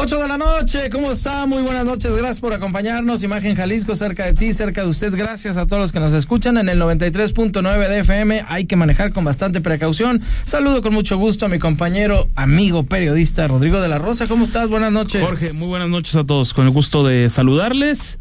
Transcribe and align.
8 0.00 0.16
de 0.20 0.28
la 0.28 0.38
noche, 0.38 0.90
¿cómo 0.90 1.10
está? 1.10 1.44
Muy 1.46 1.60
buenas 1.60 1.84
noches, 1.84 2.12
gracias 2.12 2.38
por 2.38 2.52
acompañarnos. 2.52 3.22
Imagen 3.24 3.56
Jalisco, 3.56 3.96
cerca 3.96 4.26
de 4.26 4.32
ti, 4.32 4.52
cerca 4.52 4.82
de 4.82 4.86
usted. 4.88 5.12
Gracias 5.14 5.56
a 5.56 5.66
todos 5.66 5.82
los 5.82 5.92
que 5.92 5.98
nos 5.98 6.12
escuchan 6.12 6.56
en 6.56 6.68
el 6.68 6.80
93.9 6.80 7.88
de 7.88 7.98
FM. 7.98 8.44
Hay 8.48 8.66
que 8.66 8.76
manejar 8.76 9.12
con 9.12 9.24
bastante 9.24 9.60
precaución. 9.60 10.22
Saludo 10.44 10.82
con 10.82 10.94
mucho 10.94 11.16
gusto 11.18 11.46
a 11.46 11.48
mi 11.48 11.58
compañero, 11.58 12.28
amigo, 12.36 12.84
periodista 12.84 13.48
Rodrigo 13.48 13.80
de 13.80 13.88
la 13.88 13.98
Rosa. 13.98 14.28
¿Cómo 14.28 14.44
estás? 14.44 14.68
Buenas 14.68 14.92
noches. 14.92 15.20
Jorge, 15.20 15.52
muy 15.54 15.66
buenas 15.68 15.88
noches 15.88 16.14
a 16.14 16.22
todos. 16.24 16.52
Con 16.54 16.66
el 16.66 16.70
gusto 16.70 17.04
de 17.04 17.28
saludarles 17.28 18.20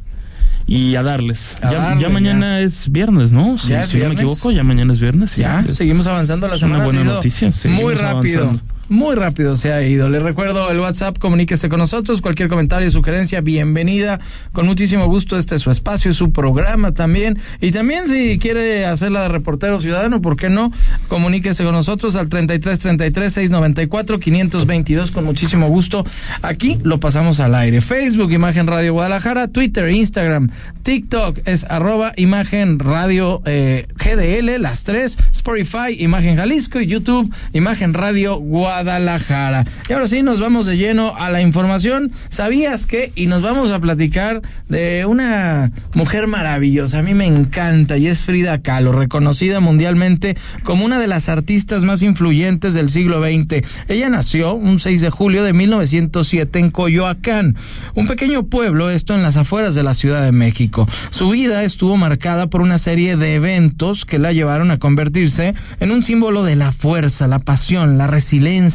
y 0.66 0.96
a 0.96 1.04
darles. 1.04 1.58
A 1.62 1.72
ya, 1.72 1.78
darle, 1.78 2.02
ya 2.02 2.10
mañana 2.10 2.60
es 2.60 2.92
viernes, 2.92 3.32
¿no? 3.32 3.60
Si, 3.60 3.68
Ya 3.68 3.82
es 3.82 3.90
si 3.90 3.98
no 4.00 4.10
me 4.10 4.16
equivoco, 4.16 4.50
ya 4.50 4.64
mañana 4.64 4.94
es 4.94 5.00
viernes. 5.00 5.36
Ya, 5.36 5.64
seguimos 5.68 6.08
avanzando 6.08 6.48
la 6.48 6.56
es 6.56 6.64
una 6.64 6.72
semana. 6.78 6.84
ha 6.84 6.86
buena 6.88 7.04
noticia, 7.04 7.50
Muy 7.70 7.94
rápido. 7.94 8.42
avanzando. 8.46 8.77
Muy 8.90 9.16
rápido 9.16 9.58
se 9.58 9.74
ha 9.74 9.82
ido. 9.82 10.08
Les 10.08 10.24
recuerdo 10.24 10.72
el 10.72 10.80
WhatsApp, 10.80 11.18
comuníquese 11.18 11.68
con 11.68 11.80
nosotros. 11.80 12.22
Cualquier 12.22 12.48
comentario, 12.48 12.90
sugerencia, 12.90 13.42
bienvenida. 13.42 14.18
Con 14.54 14.66
muchísimo 14.66 15.08
gusto, 15.08 15.38
este 15.38 15.56
es 15.56 15.62
su 15.62 15.72
espacio, 15.72 16.14
su 16.14 16.32
programa 16.32 16.94
también. 16.94 17.38
Y 17.60 17.72
también, 17.72 18.08
si 18.08 18.40
quiere 18.40 18.86
hacerla 18.86 19.24
de 19.24 19.28
reportero 19.28 19.82
ciudadano, 19.82 20.22
¿por 20.22 20.38
qué 20.38 20.48
no? 20.48 20.72
Comuníquese 21.10 21.66
con 21.66 21.74
nosotros 21.74 22.16
al 22.16 22.30
33 22.30 22.80
33 22.80 23.34
694 23.34 24.20
522 24.20 25.12
con 25.12 25.26
muchísimo 25.26 25.68
gusto. 25.68 26.06
Aquí 26.42 26.80
lo 26.84 27.02
pasamos 27.02 27.42
al 27.42 27.56
aire. 27.56 27.82
Facebook, 27.82 28.32
Imagen 28.32 28.68
Radio 28.68 28.94
Guadalajara, 28.94 29.50
Twitter, 29.50 29.90
Instagram, 29.90 30.50
TikTok 30.84 31.40
es 31.44 31.66
arroba 31.66 32.14
Imagen 32.16 32.80
Radio 32.80 33.42
eh, 33.44 33.86
GDL, 33.96 34.62
las 34.62 34.86
tres, 34.86 35.18
Spotify, 35.34 35.94
Imagen 36.00 36.38
Jalisco 36.38 36.80
y 36.80 36.88
YouTube, 36.88 37.30
Imagen 37.52 37.94
Radio 37.94 38.38
Guadalajara. 38.38 38.77
Y 39.90 39.94
ahora 39.94 40.08
sí, 40.08 40.22
nos 40.22 40.40
vamos 40.40 40.66
de 40.66 40.78
lleno 40.78 41.16
a 41.16 41.30
la 41.30 41.42
información. 41.42 42.12
¿Sabías 42.30 42.86
que? 42.86 43.12
Y 43.16 43.28
nos 43.28 43.42
vamos 43.42 43.72
a 43.72 43.80
platicar 43.80 44.42
de 44.70 45.06
una 45.06 45.72
mujer 45.94 46.28
maravillosa. 46.28 47.00
A 47.00 47.04
mí 47.04 47.14
me 47.14 47.26
encanta 47.26 47.98
y 47.98 48.08
es 48.08 48.22
Frida 48.22 48.62
Kahlo, 48.62 48.92
reconocida 48.92 49.60
mundialmente 49.60 50.38
como 50.64 50.86
una 50.86 51.00
de 51.00 51.08
las 51.08 51.30
artistas 51.30 51.84
más 51.84 52.02
influyentes 52.02 52.74
del 52.74 52.90
siglo 52.90 53.22
XX. 53.22 53.66
Ella 53.88 54.10
nació 54.10 54.54
un 54.54 54.80
6 54.80 55.02
de 55.02 55.10
julio 55.10 55.44
de 55.44 55.54
1907 55.54 56.60
en 56.60 56.70
Coyoacán, 56.70 57.56
un 57.96 58.08
pequeño 58.08 58.44
pueblo, 58.44 58.90
esto 58.90 59.16
en 59.16 59.24
las 59.24 59.38
afueras 59.38 59.76
de 59.76 59.84
la 59.84 59.94
Ciudad 59.94 60.24
de 60.24 60.32
México. 60.32 60.88
Su 61.10 61.30
vida 61.30 61.64
estuvo 61.64 61.98
marcada 61.98 62.48
por 62.48 62.62
una 62.62 62.78
serie 62.78 63.18
de 63.18 63.36
eventos 63.36 64.06
que 64.06 64.20
la 64.20 64.34
llevaron 64.34 64.72
a 64.72 64.80
convertirse 64.80 65.56
en 65.80 65.92
un 65.92 66.04
símbolo 66.04 66.44
de 66.44 66.56
la 66.56 66.72
fuerza, 66.72 67.28
la 67.28 67.40
pasión, 67.40 67.98
la 67.98 68.08
resiliencia. 68.08 68.67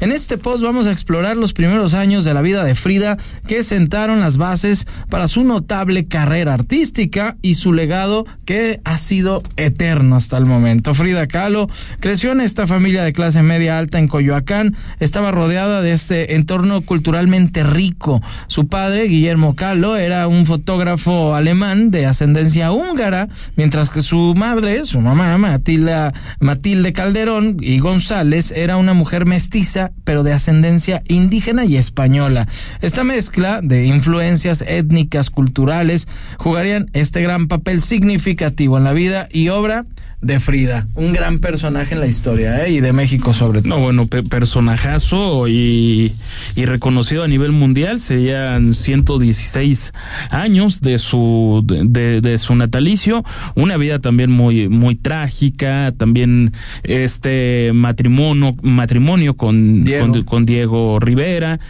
En 0.00 0.10
este 0.10 0.36
post 0.36 0.62
vamos 0.64 0.86
a 0.86 0.92
explorar 0.92 1.36
los 1.36 1.52
primeros 1.52 1.94
años 1.94 2.24
de 2.24 2.34
la 2.34 2.42
vida 2.42 2.64
de 2.64 2.74
Frida 2.74 3.16
que 3.46 3.62
sentaron 3.62 4.20
las 4.20 4.36
bases 4.36 4.86
para 5.08 5.28
su 5.28 5.44
notable 5.44 6.08
carrera 6.08 6.54
artística 6.54 7.36
y 7.40 7.54
su 7.54 7.72
legado 7.72 8.26
que 8.44 8.80
ha 8.84 8.98
sido 8.98 9.42
eterno 9.56 10.16
hasta 10.16 10.36
el 10.38 10.46
momento. 10.46 10.92
Frida 10.94 11.26
Kahlo 11.26 11.68
creció 12.00 12.32
en 12.32 12.40
esta 12.40 12.66
familia 12.66 13.04
de 13.04 13.12
clase 13.12 13.42
media 13.42 13.78
alta 13.78 13.98
en 13.98 14.08
Coyoacán, 14.08 14.76
estaba 14.98 15.30
rodeada 15.30 15.82
de 15.82 15.92
este 15.92 16.34
entorno 16.34 16.80
culturalmente 16.80 17.62
rico. 17.62 18.20
Su 18.48 18.66
padre, 18.66 19.04
Guillermo 19.04 19.54
Kahlo, 19.54 19.96
era 19.96 20.26
un 20.26 20.46
fotógrafo 20.46 21.34
alemán 21.34 21.90
de 21.90 22.06
ascendencia 22.06 22.72
húngara, 22.72 23.28
mientras 23.56 23.90
que 23.90 24.02
su 24.02 24.34
madre, 24.36 24.84
su 24.84 25.00
mamá, 25.00 25.38
Matilda, 25.38 26.12
Matilde 26.40 26.92
Calderón 26.92 27.58
y 27.60 27.78
González, 27.78 28.50
era 28.50 28.76
una 28.76 28.94
mujer 28.94 29.26
mestiza, 29.28 29.92
pero 30.04 30.22
de 30.24 30.32
ascendencia 30.32 31.02
indígena 31.08 31.64
y 31.64 31.76
española. 31.76 32.48
Esta 32.80 33.04
mezcla 33.04 33.60
de 33.62 33.86
influencias 33.86 34.64
étnicas, 34.66 35.30
culturales, 35.30 36.08
jugarían 36.38 36.90
este 36.94 37.22
gran 37.22 37.46
papel 37.46 37.80
significativo 37.80 38.76
en 38.78 38.84
la 38.84 38.92
vida 38.92 39.28
y 39.30 39.48
obra 39.50 39.86
de 40.20 40.40
Frida, 40.40 40.88
un 40.96 41.12
gran 41.12 41.38
personaje 41.38 41.94
en 41.94 42.00
la 42.00 42.08
historia 42.08 42.66
¿eh? 42.66 42.72
y 42.72 42.80
de 42.80 42.92
México 42.92 43.32
sobre 43.32 43.62
todo. 43.62 43.76
No, 43.76 43.80
bueno, 43.80 44.06
pe- 44.06 44.24
personajazo 44.24 45.46
y, 45.46 46.12
y 46.56 46.64
reconocido 46.64 47.22
a 47.22 47.28
nivel 47.28 47.52
mundial. 47.52 48.00
Serían 48.00 48.74
116 48.74 49.92
años 50.30 50.80
de 50.80 50.98
su, 50.98 51.62
de, 51.64 52.20
de 52.20 52.38
su 52.38 52.56
natalicio. 52.56 53.24
Una 53.54 53.76
vida 53.76 54.00
también 54.00 54.32
muy, 54.32 54.68
muy 54.68 54.96
trágica. 54.96 55.92
También 55.96 56.52
este 56.82 57.70
matrimonio, 57.72 58.56
matrimonio 58.62 59.17
con 59.36 59.84
Diego. 59.84 60.12
con, 60.12 60.22
con 60.24 60.46
Diego 60.46 60.98
Rivera. 61.00 61.60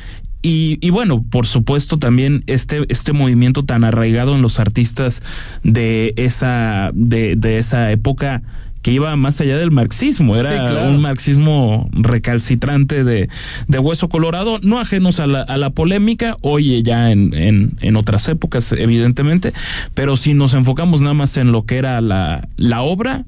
Y, 0.40 0.78
y 0.80 0.90
bueno, 0.90 1.24
por 1.28 1.46
supuesto 1.46 1.98
también 1.98 2.44
este, 2.46 2.84
este 2.88 3.12
movimiento 3.12 3.64
tan 3.64 3.82
arraigado 3.82 4.36
en 4.36 4.42
los 4.42 4.60
artistas 4.60 5.20
de 5.64 6.14
esa, 6.16 6.90
de, 6.94 7.34
de 7.34 7.58
esa 7.58 7.90
época 7.90 8.42
que 8.82 8.92
iba 8.92 9.14
más 9.16 9.40
allá 9.40 9.58
del 9.58 9.72
marxismo, 9.72 10.36
era 10.36 10.50
Sí, 10.68 10.72
claro. 10.72 10.90
un 10.90 11.00
marxismo 11.02 11.90
recalcitrante 11.92 13.02
de, 13.02 13.28
de 13.66 13.78
hueso 13.80 14.08
colorado, 14.08 14.60
no 14.62 14.78
ajenos 14.78 15.18
a 15.18 15.26
la, 15.26 15.42
a 15.42 15.56
la 15.56 15.70
polémica, 15.70 16.36
hoy 16.42 16.84
ya 16.84 17.10
en, 17.10 17.34
en, 17.34 17.72
en 17.80 17.96
otras 17.96 18.28
épocas, 18.28 18.70
evidentemente, 18.70 19.52
pero 19.94 20.16
si 20.16 20.32
nos 20.32 20.54
enfocamos 20.54 21.00
nada 21.00 21.14
más 21.14 21.36
en 21.36 21.50
lo 21.50 21.64
que 21.64 21.76
era 21.78 22.00
la, 22.00 22.46
la 22.56 22.82
obra, 22.82 23.24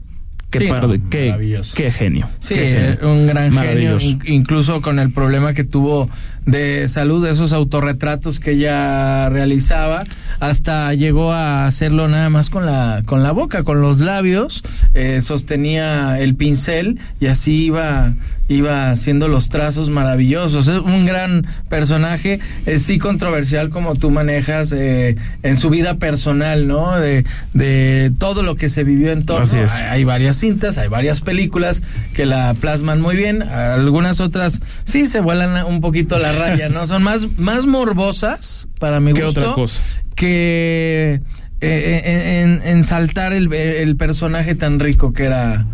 qué, 0.51 0.59
Sí, 0.61 0.67
par 0.67 0.89
de- 0.89 0.99
no, 0.99 1.09
qué, 1.11 1.27
maravilloso. 1.29 1.77
qué 1.77 1.91
genio. 1.91 2.29
Sí, 2.41 2.55
qué 2.55 2.69
genio. 2.99 3.13
un 3.13 3.27
gran 3.27 3.53
genio, 3.53 3.99
incluso 4.25 4.81
con 4.83 4.99
el 4.99 5.13
problema 5.13 5.55
que 5.55 5.65
tuvo 5.65 6.09
de 6.47 6.89
salud, 6.89 7.25
de 7.25 7.31
esos 7.31 7.53
autorretratos 7.53 8.41
que 8.41 8.53
ella 8.53 9.29
realizaba, 9.29 10.05
hasta 10.41 10.95
llegó 10.95 11.33
a 11.33 11.67
hacerlo 11.67 12.09
nada 12.09 12.31
más 12.31 12.51
con 12.51 12.67
la, 12.67 13.03
con 13.05 13.23
la 13.23 13.33
boca, 13.33 13.63
con 13.63 13.81
los 13.81 14.01
labios, 14.01 14.63
eh, 14.95 15.21
sostenía 15.21 16.19
el 16.19 16.35
pincel 16.35 16.99
y 17.21 17.27
así 17.27 17.67
iba, 17.67 18.15
iba 18.49 18.91
haciendo 18.91 19.29
los 19.29 19.49
trazos 19.49 19.91
maravillosos. 19.91 20.67
Es 20.67 20.79
un 20.79 21.05
gran 21.05 21.47
personaje, 21.69 22.41
eh, 22.67 22.79
sí 22.79 22.99
controversial 22.99 23.71
como 23.71 23.95
tú 23.95 24.11
manejas 24.11 24.73
eh, 24.73 25.17
en 25.43 25.57
su 25.57 25.71
vida 25.71 25.99
personal, 25.99 26.67
¿no? 26.67 26.99
De, 26.99 27.25
de 27.55 28.13
todo 28.19 28.43
lo 28.43 28.55
que 28.55 28.69
se 28.69 28.85
vivió 28.85 29.13
en 29.13 29.27
torno. 29.27 29.47
Hay, 29.53 29.83
hay 29.83 30.05
varias 30.05 30.37
cintas, 30.37 30.79
hay 30.79 30.89
varias 30.89 31.21
películas 31.21 31.83
que 32.15 32.27
la 32.27 32.55
plasman 32.55 33.01
muy 33.01 33.17
bien, 33.17 33.43
algunas 33.43 34.21
otras 34.21 34.61
sí 34.85 35.07
se 35.07 35.21
vuelan 35.21 35.67
un 35.67 35.81
poquito 35.81 36.19
la 36.19 36.30
raya, 36.33 36.69
¿no? 36.69 36.87
Son 36.87 37.03
más, 37.03 37.27
más 37.39 37.67
morbosas, 37.67 38.69
para 38.79 39.01
mi 39.01 39.13
¿Qué 39.13 39.23
gusto, 39.25 39.41
otra 39.41 39.55
cosa? 39.55 39.81
que 40.15 41.21
eh, 41.61 42.43
en, 42.45 42.61
en- 42.67 42.85
saltar 42.85 43.33
el, 43.33 43.53
el 43.53 43.97
personaje 43.97 44.55
tan 44.55 44.79
rico 44.81 45.13
que 45.13 45.25
era 45.25 45.67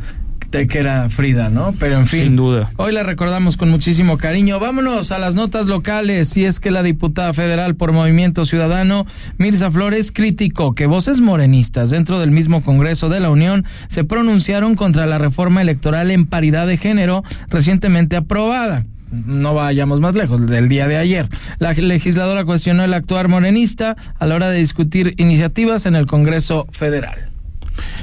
que 0.50 0.78
era 0.78 1.10
Frida, 1.10 1.50
¿no? 1.50 1.74
Pero 1.78 1.98
en 1.98 2.06
fin. 2.06 2.22
Sin 2.22 2.36
duda. 2.36 2.70
Hoy 2.76 2.90
la 2.90 3.02
recordamos 3.02 3.58
con 3.58 3.68
muchísimo 3.68 4.16
cariño. 4.16 4.58
Vámonos 4.58 5.12
a 5.12 5.18
las 5.18 5.34
notas 5.34 5.66
locales. 5.66 6.30
Si 6.30 6.46
es 6.46 6.60
que 6.60 6.70
la 6.70 6.82
diputada 6.82 7.34
federal 7.34 7.74
por 7.74 7.92
Movimiento 7.92 8.46
Ciudadano, 8.46 9.04
Mirza 9.36 9.70
Flores, 9.70 10.12
criticó 10.12 10.74
que 10.74 10.86
voces 10.86 11.20
morenistas 11.20 11.90
dentro 11.90 12.18
del 12.20 12.30
mismo 12.30 12.62
Congreso 12.62 13.10
de 13.10 13.20
la 13.20 13.28
Unión 13.28 13.66
se 13.88 14.04
pronunciaron 14.04 14.76
contra 14.76 15.04
la 15.04 15.18
reforma 15.18 15.60
electoral 15.60 16.10
en 16.10 16.24
paridad 16.24 16.66
de 16.66 16.78
género 16.78 17.22
recientemente 17.50 18.16
aprobada. 18.16 18.86
No 19.10 19.54
vayamos 19.54 20.00
más 20.00 20.14
lejos, 20.14 20.46
del 20.46 20.68
día 20.68 20.88
de 20.88 20.96
ayer. 20.96 21.28
La 21.58 21.72
legisladora 21.72 22.44
cuestionó 22.44 22.84
el 22.84 22.94
actuar 22.94 23.28
morenista 23.28 23.96
a 24.18 24.26
la 24.26 24.34
hora 24.34 24.50
de 24.50 24.58
discutir 24.58 25.14
iniciativas 25.18 25.86
en 25.86 25.96
el 25.96 26.06
Congreso 26.06 26.66
Federal. 26.72 27.30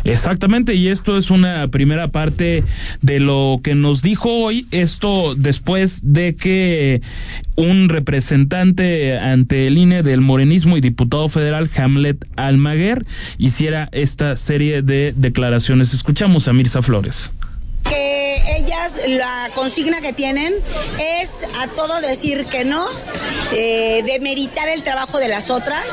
Exactamente, 0.04 0.76
y 0.76 0.90
esto 0.90 1.18
es 1.18 1.32
una 1.32 1.68
primera 1.70 2.10
parte 2.10 2.64
de 3.02 3.20
lo 3.20 3.62
que 3.64 3.74
nos 3.74 4.02
dijo 4.02 4.30
hoy, 4.30 4.68
esto 4.72 5.34
después 5.36 6.02
de 6.04 6.36
que 6.36 7.02
un 7.56 7.88
representante 7.90 9.18
ante 9.18 9.68
el 9.68 9.78
INE 9.78 10.04
del 10.04 10.22
morenismo 10.22 10.76
y 10.78 10.82
diputado 10.82 11.30
federal, 11.30 11.70
Hamlet 11.78 12.26
Almaguer, 12.36 13.06
hiciera 13.38 13.90
esta 13.94 14.36
serie 14.36 14.82
de 14.82 15.14
declaraciones. 15.16 15.94
Escuchamos 15.94 16.48
a 16.48 16.54
Mirza 16.54 16.82
Flores. 16.82 17.32
Que 18.34 18.58
ellas 18.58 19.00
la 19.08 19.52
consigna 19.54 20.02
que 20.02 20.14
tienen 20.14 20.56
es 21.00 21.30
a 21.60 21.68
todo 21.68 22.02
decir 22.02 22.46
que 22.46 22.66
no, 22.66 22.86
eh, 23.52 24.02
demeritar 24.06 24.70
el 24.70 24.84
trabajo 24.84 25.20
de 25.20 25.28
las 25.28 25.50
otras 25.50 25.84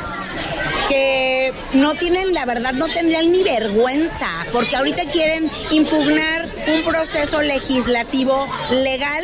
que 0.87 1.53
no 1.73 1.95
tienen, 1.95 2.33
la 2.33 2.45
verdad, 2.45 2.73
no 2.73 2.87
tendrían 2.87 3.31
ni 3.31 3.43
vergüenza, 3.43 4.27
porque 4.51 4.75
ahorita 4.75 5.05
quieren 5.05 5.49
impugnar 5.71 6.47
un 6.67 6.83
proceso 6.83 7.41
legislativo 7.41 8.47
legal 8.71 9.23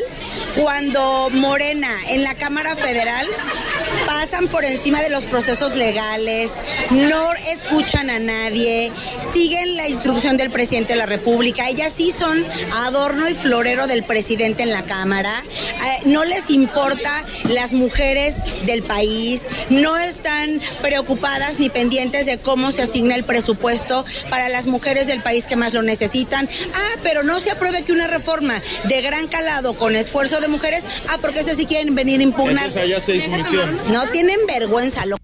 cuando 0.55 1.29
Morena 1.31 1.91
en 2.09 2.23
la 2.23 2.33
Cámara 2.33 2.75
Federal 2.75 3.27
pasan 4.05 4.47
por 4.47 4.65
encima 4.65 5.01
de 5.01 5.09
los 5.09 5.25
procesos 5.25 5.75
legales, 5.75 6.53
no 6.89 7.33
escuchan 7.51 8.09
a 8.09 8.19
nadie, 8.19 8.91
siguen 9.33 9.77
la 9.77 9.87
instrucción 9.87 10.37
del 10.37 10.49
presidente 10.49 10.93
de 10.93 10.99
la 10.99 11.05
República, 11.05 11.69
ellas 11.69 11.93
sí 11.93 12.11
son 12.11 12.45
adorno 13.07 13.29
y 13.29 13.35
florero 13.35 13.87
del 13.87 14.03
presidente 14.03 14.63
en 14.63 14.73
la 14.73 14.83
Cámara, 14.83 15.41
eh, 15.41 16.07
no 16.07 16.25
les 16.25 16.49
importa 16.49 17.23
las 17.47 17.71
mujeres 17.71 18.35
del 18.65 18.83
país, 18.83 19.43
no 19.69 19.95
están 19.97 20.59
preocupadas 20.81 21.57
ni 21.57 21.69
pendientes 21.69 22.25
de 22.25 22.37
cómo 22.37 22.73
se 22.73 22.81
asigna 22.81 23.15
el 23.15 23.23
presupuesto 23.23 24.03
para 24.29 24.49
las 24.49 24.67
mujeres 24.67 25.07
del 25.07 25.21
país 25.21 25.45
que 25.45 25.55
más 25.55 25.73
lo 25.73 25.83
necesitan. 25.83 26.49
Ah, 26.73 26.99
pero 27.01 27.23
no 27.23 27.39
se 27.39 27.51
apruebe 27.51 27.83
que 27.83 27.93
una 27.93 28.07
reforma 28.07 28.61
de 28.89 29.01
gran 29.01 29.29
calado 29.29 29.77
con 29.77 29.95
esfuerzo 29.95 30.41
de 30.41 30.49
mujeres, 30.49 30.83
ah, 31.07 31.17
porque 31.21 31.39
ese 31.39 31.55
sí 31.55 31.65
quieren 31.65 31.95
venir 31.95 32.19
a 32.19 32.23
impugnar. 32.23 32.69
No 33.89 34.05
tienen 34.07 34.39
vergüenza. 34.47 35.05
Lo 35.05 35.17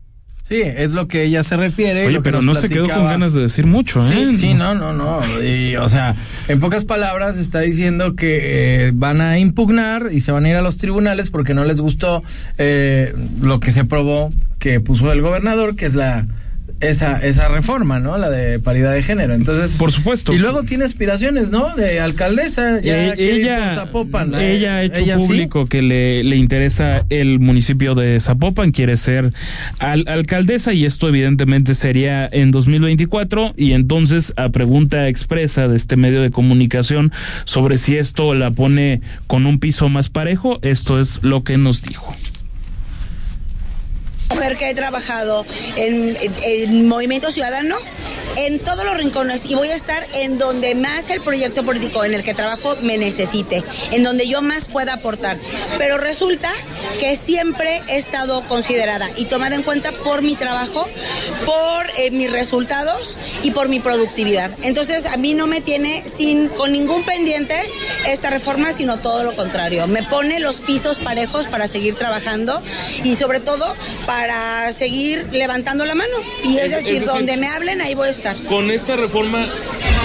Sí, 0.45 0.62
es 0.62 0.92
lo 0.92 1.07
que 1.07 1.24
ella 1.24 1.42
se 1.42 1.56
refiere. 1.56 2.06
Oye, 2.06 2.19
pero 2.22 2.42
no 2.42 2.54
se 2.54 2.68
quedó 2.68 2.90
con 2.90 3.06
ganas 3.06 3.34
de 3.34 3.44
decir 3.44 3.66
mucho, 3.66 4.00
¿eh? 4.00 4.13
Sí, 4.13 4.36
sí, 4.36 4.54
no, 4.54 4.75
no, 4.75 4.92
no. 4.92 5.22
Y, 5.42 5.78
o 5.78 5.88
sea, 5.88 6.16
en 6.50 6.60
pocas 6.60 6.84
palabras 6.84 7.38
está 7.38 7.62
diciendo 7.62 8.18
que 8.18 8.88
eh, 8.88 8.92
van 8.94 9.22
a 9.22 9.40
impugnar 9.40 10.10
y 10.12 10.19
se 10.19 10.34
van 10.34 10.44
a 10.44 10.50
ir 10.50 10.57
a 10.57 10.62
los 10.62 10.75
tribunales 10.75 11.30
porque 11.30 11.54
no 11.54 11.63
les 11.63 11.80
gustó 11.80 12.24
eh, 12.57 13.16
lo 13.42 13.62
que 13.62 13.72
se 13.72 13.80
aprobó 13.80 14.31
que 14.60 14.81
puso 14.81 15.13
el 15.13 15.22
gobernador, 15.22 15.78
que 15.78 15.86
es 15.86 15.95
la 15.95 16.28
esa, 16.89 17.18
esa 17.19 17.47
reforma, 17.50 18.00
¿no? 18.00 18.18
La 18.18 18.30
de 18.30 18.59
paridad 18.59 18.94
de 18.94 19.03
género. 19.03 19.33
Entonces, 19.33 19.77
por 19.77 19.91
supuesto. 19.91 20.33
Y 20.33 20.38
luego 20.38 20.63
tiene 20.63 20.85
aspiraciones, 20.85 21.50
¿no? 21.50 21.75
De 21.75 22.00
alcaldesa. 22.00 22.80
Ya 22.81 23.09
Eh, 23.09 23.15
ella, 23.18 23.69
Zapopan, 23.75 24.33
ella 24.35 24.75
ha 24.77 24.83
hecho 24.83 25.00
Ella 25.01 25.19
sí. 25.19 25.25
público 25.27 25.65
que 25.65 25.81
le, 25.81 26.24
le 26.24 26.35
interesa 26.35 27.06
el 27.09 27.39
municipio 27.39 27.95
de 27.95 28.19
Zapopan, 28.19 28.71
quiere 28.71 28.97
ser 28.97 29.31
al- 29.80 30.07
alcaldesa 30.07 30.74
y 30.74 30.85
esto 30.85 31.07
evidentemente 31.09 31.75
sería 31.75 32.27
en 32.31 32.51
2024 32.51 33.53
y 33.57 33.74
entonces 33.74 34.33
a 34.38 34.50
pregunta 34.50 35.07
expresa 35.07 35.68
de 35.68 35.75
este 35.77 35.95
medio 35.95 36.21
de 36.21 36.31
comunicación 36.31 37.12
sobre 37.45 37.77
si 37.77 37.97
esto 37.97 38.33
la 38.33 38.51
pone 38.51 39.01
con 39.27 39.45
un 39.45 39.59
piso 39.59 39.89
más 39.89 40.09
parejo, 40.09 40.59
esto 40.62 41.00
es 41.00 41.19
lo 41.24 41.44
que 41.44 41.57
nos 41.57 41.81
dijo. 41.81 42.15
Mujer 44.33 44.57
que 44.57 44.69
he 44.69 44.74
trabajado 44.75 45.45
en, 45.75 46.18
en- 46.19 46.33
en 46.44 46.88
Movimiento 46.88 47.31
Ciudadano, 47.31 47.77
en 48.35 48.57
todos 48.59 48.83
los 48.83 48.97
rincones, 48.97 49.45
y 49.45 49.53
voy 49.53 49.69
a 49.69 49.75
estar 49.75 50.07
en 50.13 50.39
donde 50.39 50.74
más 50.74 51.09
el 51.12 51.21
proyecto 51.21 51.63
político 51.63 52.03
en 52.03 52.15
el 52.15 52.24
que 52.24 52.33
trabajo 52.33 52.75
me 52.81 52.97
necesite, 52.97 53.63
en 53.91 54.01
donde 54.03 54.27
yo 54.27 54.41
más 54.41 54.68
pueda 54.68 54.94
aportar. 54.94 55.38
Pero 55.77 56.00
resulta 56.00 56.50
que 57.00 57.15
siempre 57.15 57.81
he 57.88 57.97
estado 57.97 58.41
considerada 58.47 59.09
y 59.18 59.25
tomada 59.25 59.56
en 59.56 59.62
cuenta 59.62 59.91
por 59.91 60.24
mi 60.24 60.35
trabajo, 60.35 60.88
por 61.45 61.89
eh, 61.97 62.09
mis 62.09 62.31
resultados 62.31 63.18
y 63.44 63.51
por 63.51 63.69
mi 63.69 63.80
productividad. 63.80 64.50
Entonces 64.63 65.06
a 65.06 65.18
mí 65.18 65.35
no 65.35 65.45
me 65.45 65.62
tiene 65.62 66.03
sin 66.07 66.47
con 66.50 66.71
ningún 66.71 67.03
pendiente 67.03 67.56
esta 68.07 68.31
reforma, 68.31 68.71
sino 68.71 68.97
todo 69.00 69.24
lo 69.24 69.35
contrario. 69.35 69.85
Me 69.88 70.01
pone 70.03 70.39
los 70.39 70.59
pisos 70.59 70.97
parejos 70.97 71.45
para 71.47 71.68
seguir 71.68 71.95
trabajando 71.95 72.63
y 73.03 73.15
sobre 73.15 73.39
todo 73.41 73.75
para 74.07 74.22
seguir 74.73 75.27
levantando 75.31 75.85
la 75.85 75.95
mano. 75.95 76.13
Y 76.43 76.57
es, 76.57 76.65
Es- 76.65 76.73
es 76.79 76.85
decir, 76.85 77.05
donde 77.05 77.37
me 77.37 77.47
hablen, 77.47 77.81
ahí 77.81 77.95
voy 77.95 78.07
a 78.07 78.11
estar. 78.11 78.35
Con 78.45 78.71
esta 78.71 78.95
reforma 78.95 79.45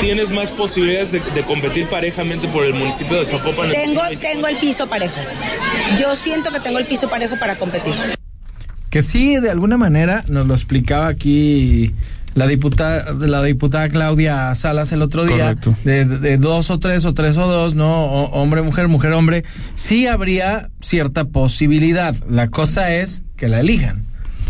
tienes 0.01 0.31
más 0.31 0.51
posibilidades 0.51 1.13
de, 1.13 1.21
de 1.35 1.43
competir 1.43 1.87
parejamente 1.87 2.49
por 2.49 2.65
el 2.65 2.75
municipio 2.75 3.19
de 3.19 3.27
Zapopan. 3.27 3.67
en 3.67 3.73
Tengo, 3.73 4.01
2024. 4.03 4.19
tengo 4.31 4.47
el 4.49 4.57
piso 4.57 4.87
parejo. 4.89 5.21
Yo 5.99 6.15
siento 6.17 6.51
que 6.51 6.61
tengo 6.61 6.79
el 6.79 6.87
piso 6.87 7.09
parejo 7.09 7.37
para 7.39 7.57
competir. 7.57 7.95
Que 8.91 9.03
sí, 9.03 9.37
de 9.37 9.51
alguna 9.51 9.77
manera, 9.77 10.25
nos 10.29 10.47
lo 10.47 10.55
explicaba 10.55 11.09
aquí 11.09 11.93
la 12.35 12.47
diputada, 12.47 13.13
la 13.13 13.43
diputada 13.43 13.89
Claudia 13.89 14.55
Salas 14.55 14.93
el 14.93 15.03
otro 15.03 15.25
día, 15.27 15.55
Correcto. 15.55 15.75
de, 15.85 16.05
de 16.05 16.37
dos 16.39 16.71
o 16.71 16.79
tres 16.79 17.05
o 17.05 17.13
tres 17.13 17.37
o 17.37 17.47
dos, 17.49 17.75
¿no? 17.75 18.05
O- 18.07 18.31
hombre, 18.41 18.63
mujer, 18.63 18.89
mujer, 18.89 19.13
hombre, 19.13 19.45
sí 19.75 20.07
habría 20.07 20.71
cierta 20.81 21.25
posibilidad. 21.25 22.15
La 22.31 22.49
cosa 22.49 22.95
es 22.95 23.25
que 23.37 23.49
la 23.49 23.61
elijan, 23.61 24.07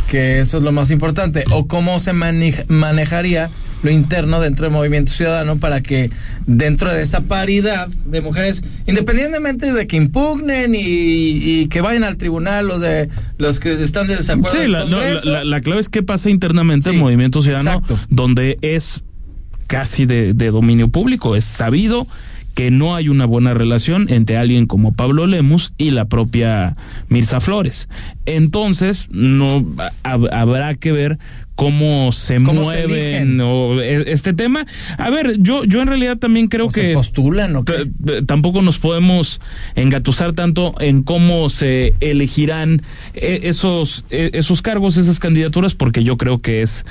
que 0.09 0.41
eso 0.41 0.57
es 0.59 0.63
lo 0.65 0.73
más 0.73 0.91
importante. 0.91 1.45
O 1.53 1.67
cómo 1.69 1.99
se 2.01 2.13
manej- 2.13 2.67
manejaría 2.69 3.51
lo 3.83 3.91
interno 3.93 4.41
dentro 4.41 4.65
del 4.65 4.73
movimiento 4.73 5.13
ciudadano 5.13 5.59
para 5.59 5.81
que 5.83 6.11
dentro 6.47 6.93
de 6.93 7.03
esa 7.03 7.21
paridad 7.21 7.87
de 8.07 8.21
mujeres, 8.21 8.65
independientemente 8.89 9.73
de 9.73 9.87
que 9.87 9.97
impugnen 9.97 10.75
y, 10.75 10.81
y 10.81 11.69
que 11.69 11.81
vayan 11.81 12.03
al 12.03 12.17
tribunal 12.17 12.67
los 12.67 12.81
de 12.81 13.09
los 13.37 13.61
que 13.61 13.81
están 13.81 14.09
de 14.09 14.17
desacuerdo. 14.17 14.61
Sí, 14.61 14.67
la, 14.67 14.83
el 14.83 14.91
no, 14.91 14.99
la- 14.99 15.21
la- 15.25 15.45
la 15.45 15.61
clave 15.61 15.81
es 15.81 15.89
qué 15.89 16.03
pasa 16.03 16.29
internamente 16.31 16.91
Sí, 16.91 16.97
en 16.97 17.01
Movimiento 17.01 17.41
Ciudadano, 17.41 17.79
exacto. 17.79 17.99
donde 18.09 18.59
es 18.63 19.05
casi 19.69 20.07
de, 20.07 20.33
de 20.35 20.51
dominio 20.51 20.89
público. 20.89 21.37
Es 21.37 21.45
sabido 21.45 22.09
que 22.59 22.73
no 22.73 22.97
hay 22.97 23.09
una 23.09 23.25
buena 23.25 23.55
relación 23.55 24.07
entre 24.09 24.37
alguien 24.37 24.67
como 24.67 24.91
Pablo 24.91 25.29
Lemus 25.29 25.73
y 25.79 25.93
la 25.93 26.07
propia 26.07 26.75
Mirza 27.09 27.41
Flores. 27.41 27.89
Entonces, 28.27 29.07
no 29.13 29.65
hab- 30.03 30.29
habrá 30.33 30.75
que 30.75 30.91
ver 30.91 31.19
cómo 31.55 32.11
se 32.11 32.43
¿Cómo 32.43 32.63
mueven 32.65 33.41
o, 33.41 33.81
e- 33.81 34.11
este 34.11 34.33
tema. 34.33 34.67
A 34.97 35.09
ver, 35.09 35.37
yo, 35.39 35.63
yo 35.63 35.83
en 35.83 35.87
realidad 35.87 36.17
también 36.19 36.49
creo 36.49 36.67
o 36.67 36.71
se 36.71 36.83
que 36.83 36.95
postulan 36.95 37.55
o 37.55 37.65
qué? 37.65 37.89
Tampoco 38.27 38.61
nos 38.61 38.81
podemos 38.81 39.41
engatusar 39.77 40.33
tanto 40.33 40.75
en 40.81 41.05
cómo 41.05 41.51
se 41.51 41.95
elegirán 42.01 42.83
eh, 43.15 43.39
esos, 43.45 44.05
eh, 44.11 44.31
esos 44.33 44.63
cargos, 44.63 44.97
esas 44.97 45.21
candidaturas, 45.21 45.77
porque 45.77 46.03
yo 46.03 46.17
creo 46.17 46.41
que 46.41 46.63
es 46.63 46.85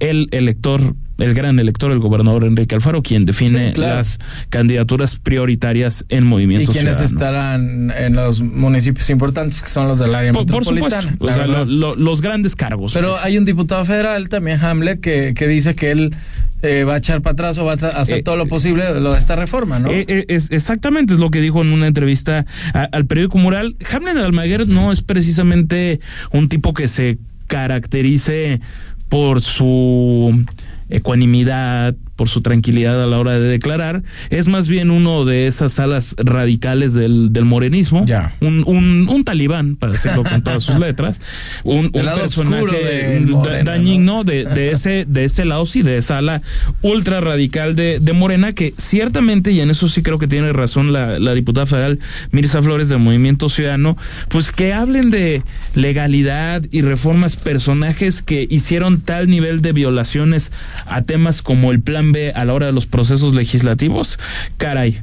el 0.00 0.28
elector, 0.30 0.94
el 1.22 1.34
gran 1.34 1.58
elector, 1.58 1.90
el 1.92 1.98
gobernador 1.98 2.44
Enrique 2.44 2.74
Alfaro, 2.74 3.02
quien 3.02 3.24
define 3.24 3.68
Sí, 3.68 3.72
claro. 3.74 3.96
las 3.96 4.18
candidaturas 4.50 5.16
prioritarias 5.16 6.04
en 6.08 6.24
¿Y 6.24 6.26
Movimiento 6.26 6.72
quiénes 6.72 6.96
Ciudadano. 6.98 7.16
estarán 7.16 7.90
en 7.96 8.14
los 8.14 8.40
municipios 8.42 9.08
importantes 9.10 9.62
que 9.62 9.68
son 9.68 9.88
los 9.88 9.98
del 9.98 10.14
área 10.14 10.32
Por, 10.32 10.46
por 10.46 10.64
supuesto, 10.64 10.84
metropolitana? 10.84 11.16
o 11.20 11.26
la 11.26 11.34
sea, 11.34 11.46
verdad. 11.46 11.66
lo- 11.66 11.94
lo- 11.94 11.94
los 11.94 12.20
grandes 12.20 12.56
cargos. 12.56 12.92
Pero 12.92 13.18
hay 13.18 13.38
un 13.38 13.44
diputado 13.44 13.84
federal 13.84 14.28
también, 14.28 14.58
Hamlet, 14.62 15.00
que, 15.00 15.32
que 15.34 15.46
dice 15.48 15.74
que 15.74 15.90
él 15.92 16.14
eh, 16.62 16.84
va 16.84 16.94
a 16.94 16.98
echar 16.98 17.22
para 17.22 17.32
atrás 17.32 17.58
o 17.58 17.64
va 17.64 17.72
a 17.72 17.74
hacer 18.00 18.18
Eh, 18.18 18.22
todo 18.22 18.36
lo 18.36 18.46
posible 18.46 18.84
de 18.92 19.00
lo 19.00 19.12
de 19.12 19.18
esta 19.18 19.34
reforma, 19.34 19.80
¿no? 19.80 19.90
Eh, 19.90 20.04
eh, 20.06 20.24
es, 20.28 20.50
exactamente, 20.52 21.12
es 21.12 21.18
lo 21.18 21.30
que 21.30 21.40
dijo 21.40 21.60
en 21.60 21.72
una 21.72 21.88
entrevista 21.88 22.46
a- 22.72 22.84
al 22.92 23.06
periódico 23.06 23.38
Mural. 23.38 23.74
Hamlet 23.92 24.16
Almaguer 24.16 24.68
no 24.68 24.92
es 24.92 25.02
precisamente 25.02 25.98
un 26.30 26.48
tipo 26.48 26.72
que 26.72 26.86
se 26.86 27.18
caracterice 27.48 28.60
por 29.08 29.40
su 29.42 30.44
ecuanimidad, 30.92 31.94
por 32.22 32.28
su 32.28 32.40
tranquilidad 32.40 33.02
a 33.02 33.06
la 33.08 33.18
hora 33.18 33.32
de 33.32 33.40
declarar, 33.48 34.04
es 34.30 34.46
más 34.46 34.68
bien 34.68 34.92
uno 34.92 35.24
de 35.24 35.48
esas 35.48 35.80
alas 35.80 36.14
radicales 36.18 36.94
del, 36.94 37.32
del 37.32 37.44
morenismo, 37.44 38.04
Ya. 38.06 38.32
un, 38.40 38.62
un, 38.64 39.08
un 39.08 39.24
talibán, 39.24 39.74
para 39.74 39.94
decirlo 39.94 40.22
con 40.22 40.40
todas 40.44 40.62
sus 40.62 40.78
letras, 40.86 41.20
un, 41.64 41.90
personaje 41.90 43.18
Morena, 43.26 43.64
dañino 43.64 44.18
¿no? 44.18 44.22
de, 44.24 44.44
de 44.44 44.70
ese 44.72 45.04
de 45.08 45.24
ese 45.24 45.44
lado 45.44 45.66
sí 45.66 45.82
de 45.82 45.98
esa 45.98 46.18
ala 46.18 46.42
ultra 46.82 47.20
radical 47.20 47.74
de, 47.74 47.98
de 48.00 48.12
Morena 48.12 48.52
que 48.52 48.72
ciertamente 48.78 49.50
y 49.50 49.58
en 49.60 49.70
eso 49.70 49.88
sí 49.88 50.00
creo 50.02 50.20
que 50.20 50.28
tiene 50.28 50.52
razón 50.52 50.92
la, 50.92 51.18
la 51.18 51.34
diputada 51.34 51.66
federal 51.66 51.98
Mirza 52.30 52.62
Flores 52.62 52.88
del 52.88 53.00
Movimiento 53.00 53.48
Ciudadano 53.48 53.96
pues 54.28 54.52
que 54.52 54.72
hablen 54.72 55.10
de 55.10 55.42
legalidad 55.74 56.62
y 56.70 56.82
reformas 56.82 57.34
personajes 57.34 58.22
que 58.22 58.46
hicieron 58.48 59.00
tal 59.00 59.28
nivel 59.28 59.60
de 59.60 59.72
violaciones 59.72 60.52
a 60.86 61.02
temas 61.02 61.42
como 61.42 61.72
el 61.72 61.80
plan 61.80 62.11
A 62.34 62.44
la 62.44 62.52
hora 62.54 62.66
de 62.66 62.72
los 62.72 62.86
procesos 62.86 63.34
legislativos 63.34 64.18
caray 64.56 65.00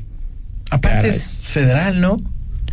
Aparte 0.72 0.98
caray. 0.98 1.10
es 1.12 1.24
federal, 1.24 2.00
¿no? 2.02 2.18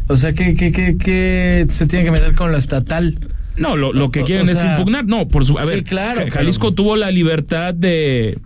O 0.08 0.16
sea, 0.16 0.32
que, 0.34 0.54
que, 0.54 0.70
que, 0.70 0.96
que 0.98 1.66
se 1.68 1.86
tiene 1.86 2.04
que 2.04 2.10
meter 2.12 2.34
con 2.34 2.52
lo 2.52 2.58
estatal. 2.58 3.18
No, 3.56 3.74
lo, 3.74 3.92
lo 3.92 4.10
que 4.10 4.20
O- 4.20 4.22
o 4.22 4.26
quieren 4.26 4.48
es 4.48 4.62
impugnar. 4.62 5.04
No, 5.06 5.26
por 5.28 5.44
su. 5.46 5.58
A 5.58 5.64
sí, 5.64 5.70
ver, 5.70 5.84
claro, 5.84 6.20
pero- 6.24 6.32
Jalisco 6.34 6.72
tuvo 6.74 6.94
la 6.96 7.10
libertad 7.10 7.72
de. 7.74 8.38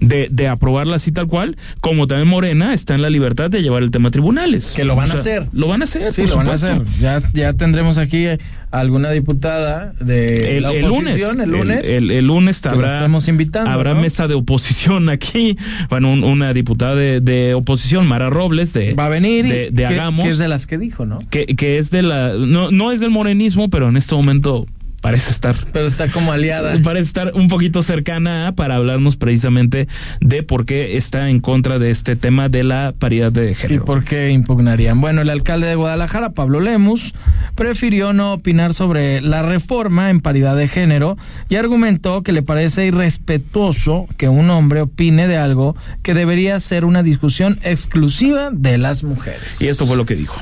De, 0.00 0.28
de 0.30 0.48
aprobarla 0.48 0.96
así 0.96 1.12
tal 1.12 1.26
cual, 1.26 1.56
como 1.80 2.06
también 2.06 2.26
Morena 2.28 2.72
está 2.72 2.94
en 2.94 3.02
la 3.02 3.10
libertad 3.10 3.50
de 3.50 3.62
llevar 3.62 3.82
el 3.82 3.90
tema 3.90 4.08
a 4.08 4.10
tribunales. 4.10 4.72
Que 4.74 4.84
lo 4.84 4.96
van 4.96 5.10
O 5.10 5.12
a 5.12 5.16
hacer. 5.16 5.46
Lo 5.52 5.68
van 5.68 5.82
a 5.82 5.84
hacer, 5.84 6.10
Sí, 6.12 6.22
por 6.22 6.30
lo 6.30 6.36
van 6.38 6.48
a 6.48 6.52
hacer. 6.54 6.78
Ya, 7.00 7.20
ya 7.34 7.52
tendremos 7.52 7.98
aquí 7.98 8.26
eh, 8.26 8.38
alguna 8.70 9.10
diputada 9.10 9.92
de 10.00 10.56
El, 10.56 10.62
la 10.62 10.72
el 10.72 10.82
lunes, 10.86 11.14
oposición 11.16 11.40
el 11.42 11.50
lunes. 11.50 11.88
el, 11.90 12.10
el 12.10 12.26
lunes 12.26 12.64
habrá, 12.66 12.94
estamos 12.94 13.28
invitando, 13.28 13.70
habrá 13.70 13.94
¿no? 13.94 14.00
mesa 14.00 14.26
de 14.26 14.34
oposición 14.34 15.08
aquí. 15.10 15.56
Bueno, 15.90 16.10
un- 16.12 16.24
una 16.24 16.52
diputada 16.54 16.94
de, 16.94 17.20
de 17.20 17.54
oposición, 17.54 18.06
Mara 18.06 18.30
Robles, 18.30 18.72
de, 18.72 18.94
va 18.94 19.06
a 19.06 19.08
venir 19.10 19.44
y 19.46 19.50
de, 19.50 19.70
de 19.70 19.82
que, 19.82 19.86
Hagamos, 19.86 20.24
que 20.24 20.30
es 20.32 20.38
de 20.38 20.48
las 20.48 20.66
que 20.66 20.78
dijo, 20.78 21.04
¿no? 21.04 21.18
que, 21.30 21.44
que 21.46 21.78
es 21.78 21.90
de 21.90 22.02
la, 22.02 22.34
no, 22.34 22.70
no 22.70 22.90
es 22.92 23.00
del 23.00 23.10
morenismo, 23.10 23.68
pero 23.68 23.88
en 23.88 23.96
este 23.96 24.14
momento 24.14 24.66
parece 25.00 25.30
estar. 25.30 25.56
Pero 25.72 25.86
está 25.86 26.08
como 26.08 26.32
aliada. 26.32 26.76
Parece 26.82 27.06
estar 27.06 27.32
un 27.34 27.48
poquito 27.48 27.82
cercana 27.82 28.52
para 28.54 28.76
hablarnos 28.76 29.16
precisamente 29.16 29.88
de 30.20 30.42
por 30.42 30.66
qué 30.66 30.96
está 30.96 31.30
en 31.30 31.40
contra 31.40 31.78
de 31.78 31.90
este 31.90 32.16
tema 32.16 32.48
de 32.48 32.64
la 32.64 32.94
paridad 32.98 33.32
de 33.32 33.54
género. 33.54 33.82
¿Y 33.82 33.86
por 33.86 34.04
qué 34.04 34.30
impugnarían? 34.30 35.00
Bueno, 35.00 35.22
el 35.22 35.30
alcalde 35.30 35.66
de 35.66 35.74
Guadalajara, 35.74 36.30
Pablo 36.30 36.60
Lemus, 36.60 37.14
prefirió 37.54 38.12
no 38.12 38.32
opinar 38.32 38.74
sobre 38.74 39.20
la 39.20 39.42
reforma 39.42 40.10
en 40.10 40.20
paridad 40.20 40.56
de 40.56 40.68
género 40.68 41.16
y 41.48 41.56
argumentó 41.56 42.22
que 42.22 42.32
le 42.32 42.42
parece 42.42 42.86
irrespetuoso 42.86 44.06
que 44.16 44.28
un 44.28 44.50
hombre 44.50 44.82
opine 44.82 45.26
de 45.26 45.36
algo 45.36 45.76
que 46.02 46.14
debería 46.14 46.58
ser 46.60 46.84
una 46.84 47.02
discusión 47.02 47.58
exclusiva 47.62 48.50
de 48.52 48.78
las 48.78 49.02
mujeres. 49.02 49.60
Y 49.60 49.68
esto 49.68 49.86
fue 49.86 49.96
lo 49.96 50.06
que 50.06 50.14
dijo. 50.14 50.40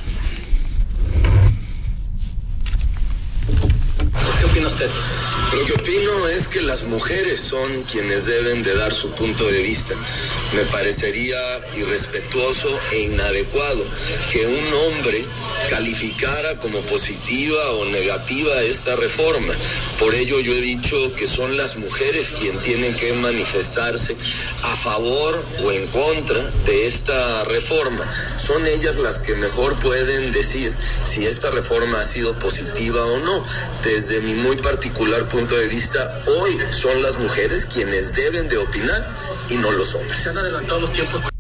¿Qué 4.39 4.45
opina 4.45 4.69
usted? 4.69 4.91
Lo 5.53 5.65
que 5.65 5.73
opino 5.73 6.29
es 6.29 6.47
que 6.47 6.61
las 6.61 6.83
mujeres 6.85 7.41
son 7.41 7.83
quienes 7.85 8.27
deben 8.27 8.63
de 8.63 8.75
dar 8.75 8.93
su 8.93 9.11
punto 9.13 9.47
de 9.47 9.63
vista. 9.63 9.95
Me 10.55 10.63
parecería 10.65 11.39
irrespetuoso 11.77 12.79
e 12.93 13.01
inadecuado 13.01 13.85
que 14.31 14.47
un 14.47 14.75
hombre 14.75 15.25
calificara 15.71 16.59
como 16.59 16.81
positiva 16.83 17.73
o 17.73 17.85
negativa 17.87 18.61
esta 18.63 18.95
reforma. 18.97 19.53
Por 19.99 20.15
ello 20.15 20.39
yo 20.41 20.53
he 20.53 20.61
dicho 20.61 21.15
que 21.15 21.27
son 21.27 21.57
las 21.57 21.77
mujeres 21.77 22.31
quienes 22.39 22.63
tienen 22.63 22.95
que 22.95 23.13
manifestarse 23.15 24.17
a 24.63 24.77
favor 24.77 25.45
o 25.65 25.73
en 25.73 25.87
contra 25.89 26.41
de 26.67 26.87
esta 26.87 27.45
reforma. 27.45 28.05
Son 28.37 28.65
ellas 28.67 28.97
las 28.97 29.19
que 29.19 29.35
mejor 29.35 29.79
pueden 29.81 30.31
decir 30.31 30.75
si 31.05 31.27
esta 31.27 31.51
reforma 31.51 32.01
ha 32.01 32.05
sido 32.05 32.39
positiva 32.39 33.05
o 33.05 33.19
no. 33.19 33.45
Mi 34.23 34.33
muy 34.35 34.57
particular 34.57 35.29
punto 35.29 35.55
de 35.55 35.69
vista, 35.69 36.15
hoy 36.41 36.59
son 36.71 37.03
las 37.03 37.19
mujeres 37.19 37.67
quienes 37.67 38.15
deben 38.15 38.49
de 38.49 38.57
opinar 38.57 39.07
y 39.50 39.57
no 39.57 39.71
los 39.71 39.95
hombres. 39.95 40.17
Se 40.17 40.31
han 40.31 40.38
adelantado 40.38 40.81
los 40.81 40.93
tiempos. 40.93 41.38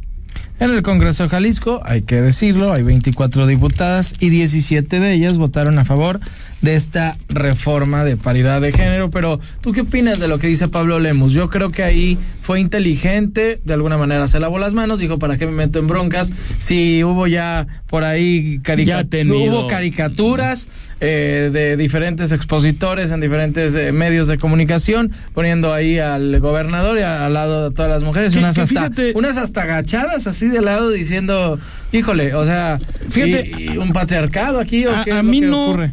En 0.60 0.72
el 0.72 0.82
Congreso 0.82 1.22
de 1.22 1.28
Jalisco, 1.28 1.80
hay 1.84 2.02
que 2.02 2.20
decirlo, 2.20 2.72
hay 2.72 2.82
24 2.82 3.46
diputadas 3.46 4.14
y 4.18 4.28
17 4.30 4.98
de 4.98 5.12
ellas 5.12 5.38
votaron 5.38 5.78
a 5.78 5.84
favor 5.84 6.18
de 6.62 6.74
esta 6.74 7.16
reforma 7.28 8.02
de 8.04 8.16
paridad 8.16 8.60
de 8.60 8.72
género. 8.72 9.10
Pero, 9.10 9.38
¿tú 9.60 9.70
qué 9.70 9.82
opinas 9.82 10.18
de 10.18 10.26
lo 10.26 10.40
que 10.40 10.48
dice 10.48 10.66
Pablo 10.66 10.98
Lemus? 10.98 11.32
Yo 11.32 11.48
creo 11.48 11.70
que 11.70 11.84
ahí 11.84 12.18
fue 12.40 12.58
inteligente, 12.58 13.60
de 13.64 13.74
alguna 13.74 13.96
manera 13.96 14.26
se 14.26 14.40
lavó 14.40 14.58
las 14.58 14.74
manos, 14.74 14.98
dijo, 14.98 15.20
¿para 15.20 15.36
qué 15.38 15.46
me 15.46 15.52
meto 15.52 15.78
en 15.78 15.86
broncas? 15.86 16.32
Si 16.58 17.04
hubo 17.04 17.28
ya 17.28 17.68
por 17.86 18.02
ahí 18.02 18.58
Ya 18.58 18.64
hubo 19.36 19.68
caricaturas 19.68 20.66
eh, 21.00 21.50
de 21.52 21.76
diferentes 21.76 22.32
expositores 22.32 23.12
en 23.12 23.20
diferentes 23.20 23.76
eh, 23.76 23.92
medios 23.92 24.26
de 24.26 24.36
comunicación, 24.38 25.12
poniendo 25.34 25.72
ahí 25.72 26.00
al 26.00 26.40
gobernador 26.40 26.98
y 26.98 27.02
al 27.02 27.32
lado 27.34 27.68
de 27.70 27.74
todas 27.76 27.88
las 27.90 28.02
mujeres, 28.02 28.34
unas 28.34 28.58
hasta, 28.58 28.66
fíjate- 28.90 29.12
unas 29.14 29.36
hasta 29.36 29.62
agachadas 29.62 30.26
así 30.26 30.47
de 30.50 30.60
lado 30.60 30.90
diciendo, 30.90 31.58
híjole, 31.92 32.34
o 32.34 32.44
sea, 32.44 32.78
Fíjate- 33.10 33.50
y- 33.58 33.72
y 33.72 33.78
un 33.78 33.92
patriarcado 33.92 34.58
aquí 34.60 34.86
o 34.86 34.94
a, 34.96 35.04
qué 35.04 35.12
a 35.12 35.22
mí 35.22 35.40
no 35.40 35.64
ocurre? 35.64 35.92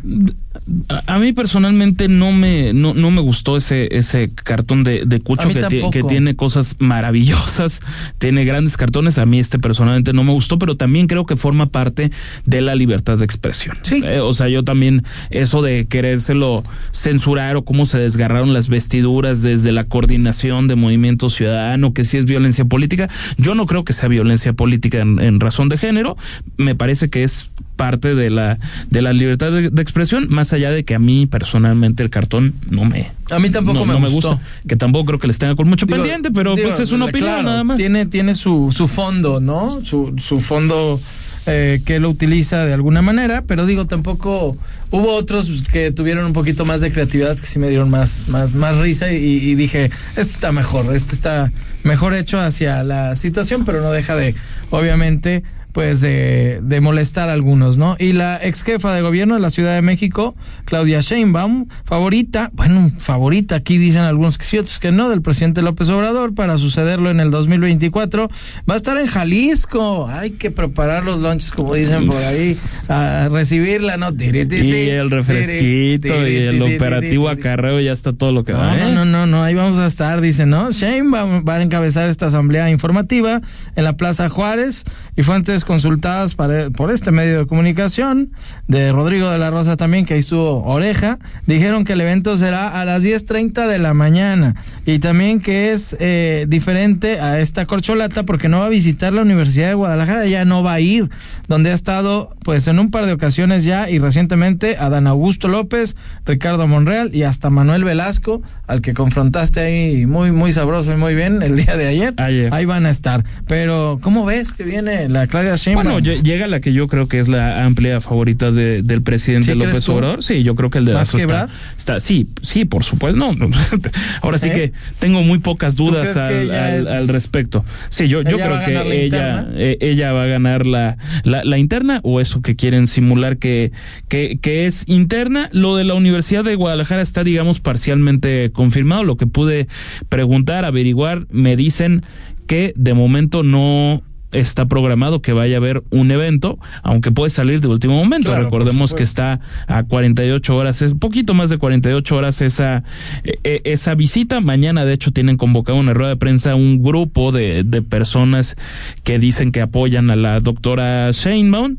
A, 0.89 1.15
a 1.15 1.19
mí 1.19 1.33
personalmente 1.33 2.07
no 2.07 2.31
me 2.31 2.73
no, 2.73 2.93
no 2.93 3.11
me 3.11 3.21
gustó 3.21 3.57
ese 3.57 3.87
ese 3.91 4.29
cartón 4.29 4.83
de, 4.83 5.05
de 5.05 5.19
Cucho 5.19 5.47
que, 5.49 5.89
que 5.91 6.03
tiene 6.03 6.35
cosas 6.35 6.75
maravillosas 6.79 7.81
tiene 8.17 8.45
grandes 8.45 8.77
cartones 8.77 9.17
a 9.17 9.25
mí 9.25 9.39
este 9.39 9.59
personalmente 9.59 10.13
no 10.13 10.23
me 10.23 10.31
gustó 10.31 10.57
pero 10.59 10.75
también 10.75 11.07
creo 11.07 11.25
que 11.25 11.35
forma 11.35 11.67
parte 11.67 12.11
de 12.45 12.61
la 12.61 12.75
libertad 12.75 13.17
de 13.17 13.25
expresión 13.25 13.77
Sí. 13.83 14.01
Eh, 14.03 14.19
o 14.19 14.33
sea 14.33 14.47
yo 14.47 14.63
también 14.63 15.03
eso 15.29 15.61
de 15.61 15.85
querérselo 15.85 16.63
censurar 16.91 17.55
o 17.55 17.65
cómo 17.65 17.85
se 17.85 17.97
desgarraron 17.97 18.53
las 18.53 18.69
vestiduras 18.69 19.41
desde 19.41 19.71
la 19.71 19.85
coordinación 19.85 20.67
de 20.67 20.75
Movimiento 20.75 21.29
Ciudadano 21.29 21.93
que 21.93 22.05
sí 22.05 22.17
es 22.17 22.25
violencia 22.25 22.65
política 22.65 23.09
yo 23.37 23.55
no 23.55 23.65
creo 23.65 23.83
que 23.83 23.93
sea 23.93 24.09
violencia 24.09 24.53
política 24.53 24.99
en, 24.99 25.19
en 25.19 25.39
razón 25.39 25.69
de 25.69 25.77
género 25.77 26.17
me 26.57 26.75
parece 26.75 27.09
que 27.09 27.23
es 27.23 27.49
parte 27.75 28.15
de 28.15 28.29
la 28.29 28.57
de 28.89 29.01
la 29.01 29.13
libertad 29.13 29.51
de, 29.51 29.69
de 29.69 29.81
expresión 29.81 30.27
más 30.29 30.53
allá 30.53 30.71
de 30.71 30.83
que 30.83 30.95
a 30.95 30.99
mí 30.99 31.25
personalmente 31.25 32.03
el 32.03 32.09
cartón 32.09 32.53
no 32.69 32.85
me 32.85 33.11
A 33.31 33.39
mí 33.39 33.49
tampoco 33.49 33.79
no- 33.85 33.99
me 33.99 33.99
no 33.99 34.09
gustó. 34.09 34.39
que 34.67 34.75
tampoco 34.75 35.05
creo 35.05 35.19
que 35.19 35.27
les 35.27 35.37
tenga 35.37 35.55
con 35.55 35.67
mucho 35.67 35.85
Digo, 35.85 35.97
pendiente 36.01 36.31
pero 36.31 36.55
digo, 36.55 36.69
pues 36.69 36.79
es 36.79 36.91
una 36.91 37.05
opinión 37.05 37.29
claro, 37.31 37.43
nada 37.43 37.63
más 37.63 37.77
Tiene, 37.77 38.05
tiene 38.05 38.33
su, 38.35 38.71
su 38.75 38.87
fondo, 38.87 39.39
¿no? 39.39 39.79
Su, 39.83 40.13
su 40.17 40.39
fondo 40.39 40.99
eh, 41.47 41.81
que 41.85 41.99
lo 41.99 42.09
utiliza 42.09 42.65
de 42.65 42.73
alguna 42.73 43.03
manera, 43.03 43.43
pero 43.45 43.67
digo, 43.67 43.85
tampoco 43.85 44.57
hubo 44.89 45.13
otros 45.13 45.61
que 45.71 45.91
tuvieron 45.91 46.25
un 46.25 46.33
poquito 46.33 46.65
más 46.65 46.81
de 46.81 46.91
creatividad 46.91 47.35
que 47.37 47.45
sí 47.45 47.59
me 47.59 47.69
dieron 47.69 47.91
más, 47.91 48.27
más, 48.27 48.53
más 48.55 48.77
risa 48.77 49.11
y, 49.11 49.17
y 49.17 49.53
dije, 49.55 49.91
este 50.15 50.33
está 50.33 50.51
mejor, 50.51 50.95
este 50.95 51.13
está 51.13 51.51
mejor 51.83 52.15
hecho 52.15 52.39
hacia 52.39 52.81
la 52.83 53.15
situación, 53.15 53.63
pero 53.63 53.81
no 53.81 53.91
deja 53.91 54.15
de, 54.15 54.33
obviamente, 54.71 55.43
pues 55.75 55.99
de, 55.99 56.61
de 56.63 56.79
molestar 56.79 57.27
a 57.27 57.33
algunos, 57.33 57.75
¿no? 57.75 57.97
Y 57.99 58.13
la 58.13 58.39
ex 58.41 58.63
jefa 58.63 58.93
de 58.93 59.01
gobierno 59.01 59.35
de 59.35 59.41
la 59.41 59.49
Ciudad 59.49 59.75
de 59.75 59.81
México, 59.81 60.33
Claudia 60.63 61.01
Sheinbaum, 61.01 61.67
favorita, 61.83 62.49
bueno, 62.53 62.93
favorita, 62.97 63.55
aquí 63.55 63.77
dicen 63.77 64.03
algunos 64.03 64.37
que 64.37 64.45
sí, 64.45 64.57
otros 64.57 64.79
que 64.79 64.93
no, 64.93 65.09
del 65.09 65.21
presidente 65.21 65.61
López 65.61 65.89
Obrador 65.89 66.33
para 66.33 66.57
sucederlo 66.57 67.11
en 67.11 67.19
el 67.19 67.29
2024, 67.29 68.29
va 68.69 68.73
a 68.73 68.77
estar 68.77 68.97
en 68.97 69.07
Jalisco, 69.07 70.07
hay 70.07 70.31
que 70.31 70.49
preparar 70.49 71.03
los 71.03 71.19
lunches, 71.19 71.51
como 71.51 71.73
dicen 71.73 72.05
por 72.05 72.23
ahí, 72.23 72.55
a 72.87 73.27
recibirla, 73.29 73.97
¿no? 73.97 74.13
Tiri, 74.13 74.45
tiri, 74.45 74.69
y 74.69 74.89
el 74.91 75.11
refresquito 75.11 76.07
tiri, 76.07 76.31
y 76.31 76.37
el 76.37 76.61
operativo 76.61 77.27
acarreo 77.27 77.81
ya 77.81 77.91
está 77.91 78.13
todo 78.13 78.31
lo 78.31 78.45
que 78.45 78.53
da 78.53 78.77
no, 78.77 78.91
¿eh? 78.91 78.93
no, 78.93 79.03
no, 79.03 79.25
no, 79.25 79.43
ahí 79.43 79.55
vamos 79.55 79.77
a 79.79 79.87
estar, 79.87 80.21
dice, 80.21 80.45
¿no? 80.45 80.69
Va, 81.13 81.41
va 81.41 81.55
a 81.55 81.61
encabezar 81.61 82.07
esta 82.07 82.27
asamblea 82.27 82.69
informativa 82.69 83.41
en 83.75 83.83
la 83.83 83.97
Plaza 83.97 84.29
Juárez 84.29 84.85
y 85.17 85.23
fuentes 85.23 85.64
consultadas 85.65 86.35
para- 86.35 86.69
por 86.69 86.91
este 86.91 87.11
medio 87.11 87.39
de 87.39 87.45
comunicación 87.47 88.31
de 88.67 88.91
Rodrigo 88.91 89.29
de 89.29 89.37
la 89.39 89.49
Rosa 89.51 89.75
también, 89.75 90.05
que 90.05 90.13
ahí 90.13 90.19
estuvo 90.21 90.63
oreja, 90.63 91.19
dijeron 91.45 91.83
que 91.83 91.93
el 91.93 92.01
evento 92.01 92.37
será 92.37 92.79
a 92.79 92.85
las 92.85 93.03
10.30 93.03 93.67
de 93.67 93.77
la 93.77 93.93
mañana 93.93 94.55
y 94.85 94.99
también 94.99 95.39
que 95.41 95.71
es 95.71 95.95
eh, 95.99 96.45
diferente 96.47 97.19
a 97.19 97.39
esta 97.39 97.65
corcholata 97.65 98.23
porque 98.23 98.47
no 98.47 98.59
va 98.59 98.65
a 98.67 98.69
visitar 98.69 99.13
la 99.13 99.21
Universidad 99.21 99.67
de 99.69 99.73
Guadalajara, 99.73 100.25
ya 100.27 100.45
no 100.45 100.63
va 100.63 100.73
a 100.73 100.79
ir, 100.79 101.09
donde 101.47 101.71
ha 101.71 101.73
estado 101.73 102.35
pues 102.43 102.67
en 102.67 102.79
un 102.79 102.91
par 102.91 103.05
de 103.07 103.13
ocasiones 103.13 103.63
ya 103.63 103.89
y 103.89 103.97
recientemente 103.99 104.75
Adán 104.77 105.07
Augusto 105.07 105.47
López, 105.47 105.95
Ricardo 106.25 106.67
Monreal 106.67 107.09
y 107.13 107.23
hasta 107.23 107.49
Manuel 107.49 107.83
Velasco, 107.83 108.41
al 108.67 108.81
que 108.81 108.93
confrontaste 108.93 109.59
ahí 109.59 110.05
muy, 110.05 110.31
muy 110.31 110.51
sabroso 110.51 110.93
y 110.93 110.97
muy 110.97 111.15
bien 111.15 111.41
el 111.41 111.55
día 111.55 111.75
de 111.75 111.87
ayer. 111.87 112.13
Ayer. 112.17 112.53
Ahí 112.53 112.65
van 112.65 112.85
a 112.85 112.89
estar. 112.91 113.23
Pero, 113.47 113.99
¿cómo 114.01 114.25
ves 114.25 114.53
que 114.53 114.63
viene 114.63 115.09
la 115.09 115.27
Claudia 115.27 115.54
Sheinbaum? 115.55 115.85
Bueno, 115.87 115.99
lle- 115.99 116.21
llega 116.23 116.47
la 116.47 116.59
que 116.59 116.73
yo 116.73 116.87
creo 116.87 117.07
que 117.07 117.19
es 117.19 117.27
la 117.27 117.65
amplia 117.65 118.01
favorita 118.01 118.51
de- 118.51 118.81
del 118.81 119.01
presidente 119.01 119.53
¿Sí 119.53 119.57
crees 119.59 119.73
López? 119.73 119.89
Obrador. 119.89 120.23
Sí, 120.23 120.43
yo 120.43 120.55
creo 120.55 120.69
que 120.69 120.77
el 120.79 120.85
de 120.85 120.93
¿Más 120.93 121.13
está, 121.13 121.47
está. 121.77 121.99
Sí, 121.99 122.27
sí, 122.41 122.65
por 122.65 122.83
supuesto. 122.83 123.17
No, 123.17 123.33
no, 123.33 123.49
ahora 124.21 124.37
sí 124.37 124.49
¿Sí? 124.49 124.55
que 124.55 124.73
tengo 124.99 125.21
muy 125.21 125.39
pocas 125.39 125.75
dudas 125.75 126.15
al, 126.17 126.33
ella 126.33 126.67
al- 126.67 126.81
es- 126.81 126.87
al 126.87 127.07
respecto. 127.07 127.63
Sí, 127.89 128.07
yo, 128.07 128.21
yo 128.21 128.37
¿Ella 128.37 128.49
va 128.49 128.59
a 128.61 128.65
creo 128.65 128.83
que 128.83 129.05
ella, 129.05 129.47
eh, 129.53 129.77
ella 129.81 130.11
va 130.13 130.23
a 130.23 130.27
ganar 130.27 130.65
la, 130.65 130.97
la, 131.23 131.43
la 131.43 131.57
interna 131.57 131.99
o 132.03 132.19
eso 132.21 132.41
que 132.41 132.55
quieren 132.55 132.87
simular 132.87 133.37
que, 133.37 133.71
que, 134.07 134.37
que 134.41 134.65
es 134.67 134.83
interna. 134.87 135.49
Lo 135.51 135.75
de 135.75 135.83
la 135.83 135.93
Universidad 135.93 136.43
de 136.43 136.55
Guadalajara 136.55 137.01
está, 137.01 137.23
digamos, 137.23 137.59
parcialmente 137.59 138.51
confirmado. 138.51 139.03
Lo 139.03 139.17
que 139.17 139.27
pude 139.27 139.67
preguntar, 140.09 140.65
averiguar, 140.65 141.25
me 141.31 141.55
dicen 141.55 142.01
que 142.47 142.73
de 142.75 142.93
momento 142.93 143.43
no 143.43 144.01
está 144.39 144.65
programado 144.65 145.21
que 145.21 145.33
vaya 145.33 145.57
a 145.57 145.59
haber 145.59 145.83
un 145.89 146.11
evento, 146.11 146.59
aunque 146.83 147.11
puede 147.11 147.29
salir 147.29 147.61
de 147.61 147.67
último 147.67 147.95
momento. 147.95 148.29
Claro, 148.29 148.45
Recordemos 148.45 148.93
que 148.93 149.03
está 149.03 149.39
a 149.67 149.83
48 149.83 150.55
horas, 150.55 150.81
es 150.81 150.93
poquito 150.93 151.33
más 151.33 151.49
de 151.49 151.57
48 151.57 152.15
horas 152.15 152.41
esa, 152.41 152.83
eh, 153.23 153.39
eh, 153.43 153.61
esa 153.65 153.95
visita. 153.95 154.39
Mañana, 154.41 154.85
de 154.85 154.93
hecho, 154.93 155.11
tienen 155.11 155.37
convocado 155.37 155.79
una 155.79 155.93
rueda 155.93 156.09
de 156.09 156.17
prensa 156.17 156.55
un 156.55 156.81
grupo 156.81 157.31
de, 157.31 157.63
de 157.63 157.81
personas 157.81 158.55
que 159.03 159.19
dicen 159.19 159.51
que 159.51 159.61
apoyan 159.61 160.09
a 160.11 160.15
la 160.15 160.39
doctora 160.39 161.11
Sheinbaum 161.11 161.77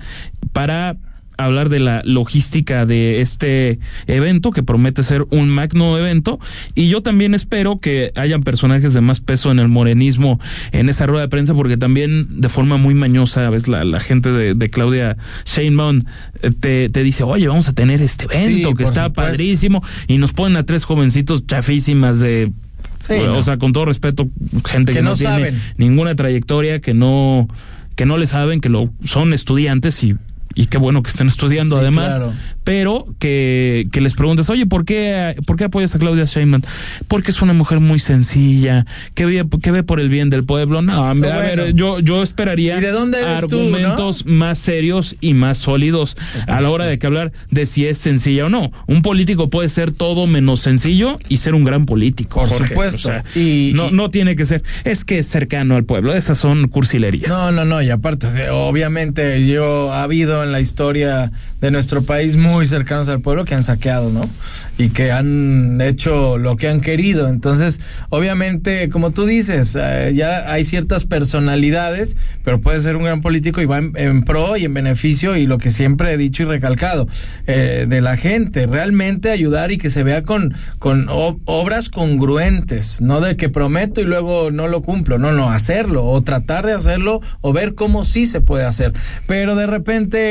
para 0.53 0.97
hablar 1.37 1.69
de 1.69 1.81
la 1.81 2.03
logística 2.05 2.87
de 2.87 3.21
este 3.21 3.79
evento 4.07 4.51
que 4.53 4.63
promete 4.63 5.03
ser 5.03 5.27
un 5.31 5.49
magno 5.49 5.99
evento 5.99 6.39
y 6.75 6.89
yo 6.89 7.03
también 7.03 7.35
espero 7.35 7.79
que 7.79 8.13
hayan 8.17 8.43
personajes 8.43 8.95
de 8.95 9.01
más 9.01 9.21
peso 9.21 9.51
en 9.51 9.59
el 9.59 9.69
morenismo 9.69 10.41
en 10.73 10.89
esa 10.89 11.07
rueda 11.07 11.23
de 11.23 11.29
prensa 11.29 11.55
porque 11.55 11.77
también 11.77 12.41
de 12.41 12.49
forma 12.49 12.77
muy 12.79 12.95
mañosa 12.95 13.49
ves 13.51 13.69
la, 13.69 13.85
la 13.85 14.01
gente 14.01 14.31
de, 14.33 14.55
de 14.55 14.71
Claudia 14.71 15.17
Sheinbaum 15.45 16.03
eh, 16.43 16.51
te, 16.59 16.89
te 16.89 17.03
dice 17.03 17.23
oye 17.23 17.49
vamos 17.49 17.69
a 17.69 17.73
tener 17.75 18.01
este 18.03 18.25
evento 18.25 18.71
Sí, 18.71 18.75
que 18.77 18.85
está 18.85 19.05
supuesto. 19.07 19.13
padrísimo 19.33 19.83
y 20.09 20.19
nos 20.19 20.33
ponen 20.33 20.57
a 20.57 20.65
tres 20.65 20.85
jovencitos 20.85 21.47
chafísimas 21.47 22.21
de 22.21 22.53
Sí, 22.99 23.13
o 23.13 23.27
no. 23.27 23.43
sea 23.43 23.59
con 23.59 23.73
todo 23.73 23.85
respeto 23.85 24.29
gente 24.65 24.93
que, 24.93 24.99
Que 24.99 25.03
no, 25.03 25.11
no 25.11 25.17
tiene 25.17 25.53
ninguna 25.77 26.15
trayectoria 26.17 26.81
que 26.81 26.95
no 26.95 27.47
que 27.95 28.07
no 28.07 28.17
le 28.17 28.27
saben 28.27 28.61
que 28.61 28.69
lo 28.69 28.91
son 29.05 29.33
estudiantes 29.35 30.03
y 30.03 30.17
y 30.57 30.67
qué 30.67 30.79
bueno 30.79 31.03
que 31.05 31.11
estén 31.11 31.29
estudiando 31.29 31.77
Sí, 31.77 31.83
además, 31.83 32.17
claro. 32.17 32.33
pero 32.65 33.07
que, 33.21 33.87
que 33.93 34.01
les 34.01 34.15
preguntes, 34.15 34.51
oye, 34.51 34.67
¿por 34.67 34.85
qué, 34.85 35.37
¿por 35.47 35.57
qué 35.57 35.65
apoyas 35.65 35.95
a 35.95 35.99
Claudia 35.99 36.25
Sheinbaum? 36.25 36.63
Porque 37.07 37.31
es 37.31 37.43
una 37.43 37.53
mujer 37.53 37.79
muy 37.79 37.99
sencilla, 38.01 38.87
que 39.15 39.27
ve, 39.27 39.47
que 39.63 39.71
ve 39.71 39.83
por 39.83 40.01
el 40.01 40.09
bien 40.09 40.31
del 40.31 40.45
pueblo. 40.45 40.83
No, 40.83 41.05
a 41.07 41.15
ver, 41.15 41.33
a 41.33 41.37
ver, 41.39 41.59
bueno. 41.61 41.77
yo, 41.77 42.01
yo 42.01 42.23
esperaría 42.23 42.79
¿Y 42.79 42.81
de 42.81 42.91
dónde 42.91 43.21
eres 43.21 43.47
tú, 43.47 43.57
argumentos 43.61 44.25
más 44.27 44.59
serios 44.59 45.15
y 45.21 45.35
más 45.35 45.59
sólidos 45.59 46.17
a 46.47 46.61
la 46.61 46.71
hora 46.71 46.87
de 46.87 46.99
que 46.99 47.07
hablar 47.07 47.33
de 47.51 47.67
si 47.67 47.87
es 47.87 47.99
sencilla 47.99 48.47
o 48.47 48.49
no. 48.49 48.73
Un 48.87 49.03
político 49.03 49.51
puede 49.51 49.69
ser 49.69 49.93
todo 49.93 50.27
menos 50.27 50.61
sencillo 50.61 51.19
y 51.29 51.37
ser 51.37 51.55
un 51.55 51.65
gran 51.65 51.85
político. 51.87 52.41
Por 52.41 52.49
Jorge. 52.49 52.69
supuesto. 52.69 53.09
O 53.09 53.13
sea, 53.13 53.25
Y- 53.35 53.73
no, 53.75 53.89
y- 53.91 53.93
no 53.93 54.11
tiene 54.11 54.37
que 54.37 54.47
ser, 54.47 54.63
es 54.85 55.05
que 55.05 55.19
es 55.19 55.27
cercano 55.27 55.77
al 55.77 55.85
pueblo, 55.85 56.15
esas 56.15 56.39
son 56.39 56.67
cursilerías. 56.69 57.29
No, 57.29 57.53
no, 57.53 57.65
no, 57.67 57.83
y 57.83 57.91
aparte, 57.91 58.27
obviamente 58.51 59.47
yo 59.47 59.93
ha 59.93 60.03
habido 60.03 60.46
en 60.47 60.53
la 60.53 60.61
historia 60.61 61.31
de 61.61 61.71
nuestro 61.71 62.03
país 62.03 62.37
muy 62.37 62.67
cercanos 62.67 63.09
al 63.09 63.21
pueblo 63.21 63.45
que 63.45 63.55
han 63.55 63.63
saqueado, 63.63 64.11
¿no? 64.11 64.29
Y 64.79 64.89
que 64.91 65.13
han 65.13 65.81
hecho 65.81 66.39
lo 66.39 66.57
que 66.57 66.69
han 66.69 66.81
querido. 66.81 67.29
Entonces, 67.29 67.81
obviamente, 68.09 68.89
como 68.89 69.11
tú 69.11 69.27
dices, 69.27 69.77
eh, 69.79 70.13
ya 70.15 70.51
hay 70.51 70.65
ciertas 70.65 71.05
personalidades, 71.05 72.17
pero 72.45 72.61
puede 72.61 72.81
ser 72.81 72.97
un 72.97 73.05
gran 73.05 73.21
político 73.21 73.61
y 73.61 73.67
va 73.67 73.79
en, 73.79 74.23
pro 74.25 74.57
y 74.57 74.65
en 74.65 74.75
beneficio 74.75 75.37
y 75.37 75.47
lo 75.47 75.59
que 75.59 75.71
siempre 75.71 76.13
he 76.13 76.17
dicho 76.17 76.43
y 76.43 76.47
recalcado, 76.47 77.07
eh, 77.47 77.87
de 77.89 78.01
la 78.01 78.17
gente, 78.17 78.67
realmente 78.67 79.31
ayudar 79.31 79.71
y 79.73 79.79
que 79.79 79.91
se 79.91 80.03
vea 80.03 80.23
con, 80.23 80.55
con 80.79 81.07
o- 81.11 81.39
obras 81.45 81.89
congruentes, 81.89 83.01
no 83.01 83.21
de 83.21 83.37
que 83.37 83.49
prometo 83.49 84.01
y 84.01 84.05
luego 84.05 84.51
no 84.51 84.69
lo 84.69 84.83
cumplo, 84.83 85.19
no, 85.19 85.33
no, 85.33 85.51
hacerlo 85.51 86.05
o 86.05 86.23
tratar 86.23 86.67
de 86.67 86.73
hacerlo 86.73 87.21
o 87.41 87.53
ver 87.53 87.75
cómo 87.75 88.05
sí 88.05 88.27
se 88.27 88.41
puede 88.41 88.65
hacer. 88.65 88.93
Pero 89.27 89.55
de 89.55 89.67
repente, 89.67 90.26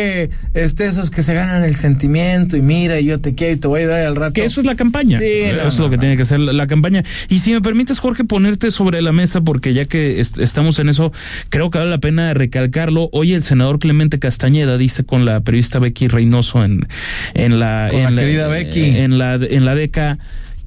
este, 0.54 0.86
esos 0.86 1.10
que 1.10 1.24
se 1.24 1.34
ganan 1.34 1.64
el 1.64 1.76
sentimiento 1.76 2.58
y 2.58 2.62
mira, 2.62 3.00
y 3.00 3.06
yo 3.06 3.20
te 3.20 3.36
quiero 3.36 3.54
y 3.54 3.58
te 3.58 3.68
voy 3.68 3.82
a 3.82 3.84
ayudar 3.84 4.02
al 4.06 4.16
rato. 4.16 4.34
Que 4.34 4.46
eso 4.46 4.60
es 4.60 4.66
la 4.66 4.76
campaña. 4.76 5.20
Sí, 5.20 5.26
eso 5.26 5.56
no, 5.62 5.68
es 5.68 5.78
lo 5.80 5.90
que 5.90 5.98
no. 5.98 6.00
tiene 6.02 6.18
que 6.18 6.26
ser 6.26 6.40
la, 6.40 6.54
la 6.54 6.68
campaña. 6.68 7.04
Y 7.30 7.40
si 7.40 7.52
me 7.54 7.62
permites, 7.62 8.00
Jorge, 8.00 8.24
ponerte 8.24 8.72
sobre 8.72 9.02
la 9.02 9.12
mesa, 9.12 9.42
porque 9.42 9.74
ya 9.74 9.86
que 9.86 10.20
est- 10.20 10.38
estamos 10.40 10.80
en 10.80 10.90
eso, 10.90 11.12
creo 11.50 11.70
que 11.70 11.78
vale 11.80 11.90
la 11.92 11.98
pena 12.00 12.34
recalcarlo. 12.34 13.10
Hoy 13.12 13.34
el 13.34 13.44
senador 13.44 13.80
Clemente 13.80 14.20
Castañeda 14.20 14.78
dice 14.78 15.04
con 15.04 15.26
la 15.26 15.40
periodista 15.42 15.80
Becky 15.80 16.08
Reynoso 16.08 16.64
en, 16.64 16.88
en 17.34 17.60
la. 17.60 17.88
Con 17.92 18.02
la 18.04 18.10
en 18.10 18.16
querida 18.16 18.48
Becky. 18.48 18.98
En 18.98 19.18
la, 19.18 19.36
en 19.36 19.66
la 19.66 19.76
DECA 19.76 20.18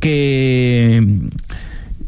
que. 0.01 1.03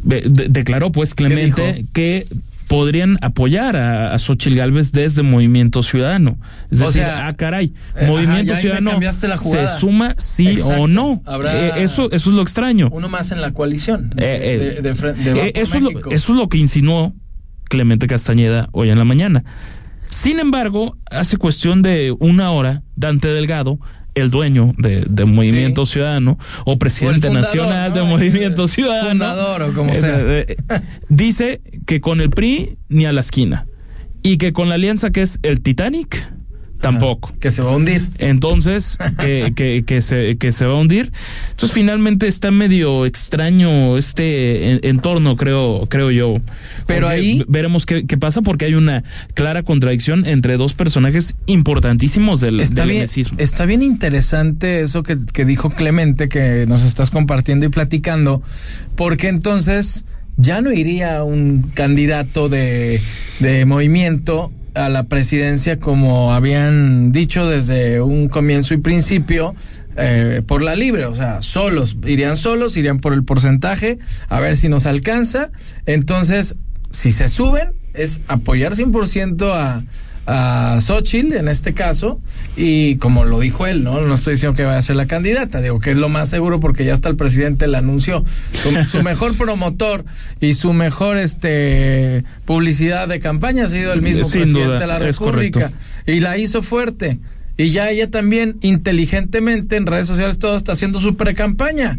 de- 0.03 0.23
de- 0.29 0.49
declaró, 0.49 0.91
pues, 0.93 1.15
Clemente, 1.15 1.85
que 1.93 2.27
podrían 2.71 3.19
apoyar 3.21 3.75
a, 3.77 4.15
a 4.15 4.19
Xochitl 4.21 4.55
Gálvez 4.55 4.93
desde 4.93 5.23
Movimiento 5.25 5.83
Ciudadano. 5.83 6.39
Es 6.71 6.81
O 6.81 6.87
decir, 6.87 7.03
sea, 7.03 7.27
ah, 7.27 7.33
caray, 7.35 7.75
eh, 7.97 8.07
Movimiento 8.07 8.55
Ciudadano 8.55 8.93
la 9.01 9.37
se 9.37 9.69
suma 9.69 10.15
sí 10.19 10.47
Exacto. 10.51 10.83
o 10.83 10.87
no. 10.87 11.21
Habrá- 11.27 11.53
Eh, 11.53 11.83
eso, 11.83 12.13
eso 12.13 12.31
es 12.31 12.37
lo 12.37 12.43
extraño. 12.43 12.89
Uno 12.93 13.09
más 13.09 13.33
en 13.33 13.41
la 13.41 13.51
coalición. 13.55 14.11
De, 14.15 14.79
de 14.83 14.95
fre- 14.95 15.15
de 15.15 15.33
Va 15.33 15.41
por 15.41 15.59
eso, 15.59 15.77
es 15.79 15.83
lo, 15.83 15.91
México. 15.91 16.11
eso 16.13 16.33
es 16.33 16.39
lo 16.39 16.49
que 16.49 16.59
insinuó 16.59 17.13
Clemente 17.65 18.07
Castañeda 18.07 18.69
hoy 18.71 18.91
en 18.91 18.99
la 18.99 19.05
mañana. 19.05 19.43
Sin 20.07 20.39
embargo, 20.39 20.97
hace 21.11 21.39
cuestión 21.39 21.83
de 21.83 22.15
una 22.21 22.53
hora, 22.53 22.85
Dante 22.95 23.29
Delgado, 23.29 23.81
el 24.15 24.31
dueño 24.31 24.75
de, 24.79 25.05
de 25.09 25.25
Movimiento 25.25 25.87
Ciudadano 25.87 26.39
o 26.65 26.79
presidente 26.79 27.29
O 27.29 27.31
el 27.31 27.37
fundador, 27.39 27.67
nacional 27.67 27.95
de 27.95 28.01
¿no? 28.01 28.07
Movimiento 28.07 28.69
Ciudadano, 28.69 29.09
fundador 29.11 29.63
o 29.63 29.73
como 29.75 29.93
eh, 29.93 29.97
sea. 29.97 30.21
eh, 30.21 30.47
eh, 30.49 30.81
dice 31.09 31.61
que 31.87 32.01
con 32.01 32.21
el 32.21 32.31
PRI 32.31 32.77
ni 32.89 33.07
a 33.07 33.13
la 33.13 33.21
esquina 33.21 33.67
y 34.23 34.37
que 34.39 34.53
con 34.53 34.69
la 34.69 34.75
alianza 34.75 35.11
que 35.11 35.23
es 35.23 35.39
el 35.43 35.61
Titanic 35.63 36.33
tampoco. 36.81 37.33
Que 37.41 37.51
se 37.51 37.63
va 37.63 37.73
a 37.73 37.77
hundir. 37.77 38.09
Entonces, 38.19 38.99
que, 39.19 39.53
que, 39.57 39.85
que, 39.87 40.03
se, 40.03 40.37
que 40.37 40.53
se 40.53 40.67
va 40.67 40.75
a 40.75 40.77
hundir. 40.81 41.13
Entonces, 41.51 41.73
finalmente 41.73 42.27
está 42.27 42.51
medio 42.51 43.07
extraño 43.07 43.97
este 43.99 44.73
en- 44.73 44.81
entorno, 44.83 45.37
creo, 45.37 45.83
creo 45.89 46.11
yo. 46.11 46.37
Pero 46.87 47.09
ahí- 47.09 47.45
veremos 47.49 47.87
qué, 47.87 48.07
qué 48.07 48.17
pasa, 48.17 48.43
porque 48.43 48.65
hay 48.65 48.75
una 48.75 49.05
clara 49.35 49.63
contradicción 49.63 50.27
entre 50.27 50.57
dos 50.57 50.75
personajes 50.75 51.35
importantísimos 51.47 52.41
del, 52.41 52.61
Está 52.61 52.83
del 52.83 52.91
bien, 52.91 53.01
enecismo. 53.03 53.39
está 53.41 53.67
bien 53.67 53.83
interesante 53.83 54.81
eso 54.81 55.03
que, 55.03 55.17
que 55.33 55.45
dijo 55.45 55.71
Clemente, 55.71 56.29
que 56.29 56.65
nos 56.67 56.83
estás 56.83 57.11
compartiendo 57.11 57.67
y 57.67 57.69
platicando, 57.69 58.43
porque 58.97 59.29
entonces 59.29 60.05
ya 60.37 60.61
no 60.63 60.73
iría 60.73 61.23
un 61.23 61.71
candidato 61.75 62.49
de, 62.49 63.01
de 63.41 63.65
movimiento 63.67 64.51
a 64.81 64.89
la 64.89 65.05
presidencia 65.05 65.79
como 65.79 66.33
habían 66.33 67.13
dicho 67.13 67.49
desde 67.49 68.01
un 68.01 68.29
comienzo 68.29 68.75
y 68.75 68.79
principio. 68.79 69.55
eh, 69.97 70.43
por 70.47 70.63
la 70.63 70.77
libre, 70.77 71.05
o 71.05 71.15
sea, 71.15 71.43
solos, 71.43 71.97
irían 72.07 72.37
solos, 72.37 72.77
irían 72.77 73.01
por 73.01 73.13
el 73.13 73.25
porcentaje, 73.25 73.99
a 74.29 74.41
ver 74.41 74.57
si 74.57 74.69
nos 74.69 74.87
alcanza. 74.87 75.51
Entonces, 75.85 76.55
si 76.91 77.13
se 77.13 77.29
suben, 77.29 77.73
es 77.93 78.21
apoyar 78.29 78.73
100% 78.75 79.51
a, 79.53 79.85
a 80.27 80.79
Xochitl 80.81 81.33
en 81.35 81.49
este 81.49 81.75
caso 81.75 82.21
y 82.57 82.97
como 82.97 83.25
lo 83.25 83.41
dijo 83.41 83.67
él, 83.67 83.83
no 83.83 84.01
no 84.01 84.15
estoy 84.15 84.35
diciendo 84.35 84.57
que 84.57 84.65
vaya 84.65 84.79
a 84.79 84.83
ser 84.83 84.97
la 84.97 85.07
candidata, 85.07 85.61
digo 85.61 85.81
que 85.81 85.93
es 85.93 85.97
lo 85.97 86.09
más 86.09 86.29
seguro 86.29 86.61
porque 86.61 86.85
ya 86.85 86.93
hasta 86.93 87.09
el 87.09 87.17
presidente 87.17 87.67
la 87.67 87.79
anunció. 87.79 88.25
Su, 88.63 88.85
su 88.85 89.03
mejor 89.03 89.37
promotor 89.37 90.05
y 90.41 90.55
su 90.55 90.73
mejor 90.73 91.17
este 91.17 92.25
publicidad 92.45 93.09
de 93.09 93.21
campaña 93.21 93.65
ha 93.65 93.69
sido 93.69 93.93
el 93.93 94.03
mismo 94.03 94.25
Sin 94.25 94.43
presidente 94.43 94.67
duda, 94.67 94.79
de 94.79 94.87
la 94.87 94.99
República 94.99 95.73
y 96.07 96.21
la 96.21 96.39
hizo 96.39 96.63
fuerte. 96.63 97.19
Y 97.57 97.71
ya 97.71 97.91
ella 97.91 98.11
también 98.11 98.57
inteligentemente 98.63 99.77
en 99.77 99.87
redes 99.87 100.07
sociales 100.07 100.39
todo 100.39 100.57
está 100.57 100.73
haciendo 100.73 101.01
su 101.01 101.17
pre-campaña. 101.17 101.99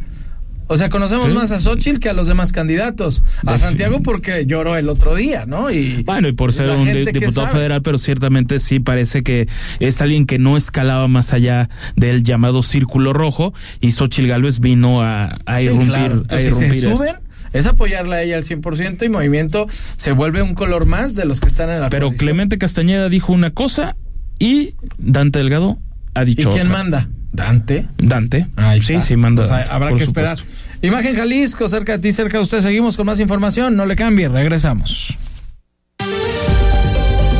O 0.71 0.77
sea, 0.77 0.89
conocemos 0.89 1.27
Sí. 1.27 1.33
más 1.33 1.51
a 1.51 1.59
Xochitl 1.59 1.99
que 1.99 2.07
a 2.09 2.13
los 2.13 2.27
demás 2.27 2.51
candidatos. 2.53 3.21
A 3.45 3.57
Santiago 3.57 4.01
porque 4.01 4.45
lloró 4.45 4.77
el 4.77 4.87
otro 4.87 5.15
día, 5.15 5.45
¿no? 5.45 5.69
Y 5.69 6.03
Bueno, 6.03 6.29
y 6.29 6.31
por 6.31 6.53
ser 6.53 6.69
un 6.69 6.85
diputado 7.05 7.47
federal, 7.47 7.81
pero 7.81 7.97
ciertamente 7.97 8.59
sí 8.61 8.79
parece 8.79 9.21
que 9.21 9.47
es 9.81 10.01
alguien 10.01 10.25
que 10.25 10.39
no 10.39 10.55
escalaba 10.55 11.07
más 11.09 11.33
allá 11.33 11.69
del 11.97 12.23
llamado 12.23 12.63
círculo 12.63 13.11
rojo 13.11 13.53
y 13.81 13.91
Xochitl 13.91 14.27
Gálvez 14.27 14.59
vino 14.61 15.01
a, 15.01 15.37
a 15.45 15.59
Sí, 15.59 15.65
irrumpir. 15.65 15.87
claro. 15.87 16.23
a 16.29 16.39
si 16.39 16.51
se 16.51 16.73
suben, 16.81 17.15
es 17.51 17.65
apoyarla 17.65 18.15
a 18.17 18.21
ella 18.23 18.37
al 18.37 18.43
100% 18.43 19.03
y 19.05 19.09
Movimiento 19.09 19.67
se 19.97 20.13
vuelve 20.13 20.41
un 20.41 20.53
color 20.53 20.85
más 20.85 21.15
de 21.15 21.25
los 21.25 21.41
que 21.41 21.47
están 21.47 21.69
en 21.69 21.81
la 21.81 21.89
Pero 21.89 22.07
coalición. 22.07 22.25
Clemente 22.27 22.57
Castañeda 22.57 23.09
dijo 23.09 23.33
una 23.33 23.51
cosa 23.51 23.97
y 24.39 24.75
Dante 24.97 25.39
Delgado 25.39 25.77
ha 26.13 26.23
¿Y 26.23 26.27
dicho 26.27 26.49
quién 26.49 26.67
otra. 26.67 26.77
manda? 26.77 27.09
Dante. 27.31 27.87
Dante. 27.97 28.47
Ahí 28.55 28.79
sí, 28.79 28.93
está. 28.93 29.05
sí, 29.05 29.15
manda. 29.15 29.41
Pues, 29.41 29.49
Dante, 29.49 29.69
habrá 29.71 29.93
que 29.93 30.05
supuesto. 30.05 30.43
esperar. 30.43 30.79
Imagen 30.81 31.15
Jalisco, 31.15 31.67
cerca 31.67 31.93
de 31.93 31.99
ti, 31.99 32.11
cerca 32.11 32.37
de 32.37 32.43
usted. 32.43 32.61
Seguimos 32.61 32.97
con 32.97 33.05
más 33.05 33.19
información. 33.19 33.75
No 33.75 33.85
le 33.85 33.95
cambie, 33.95 34.27
regresamos. 34.27 35.17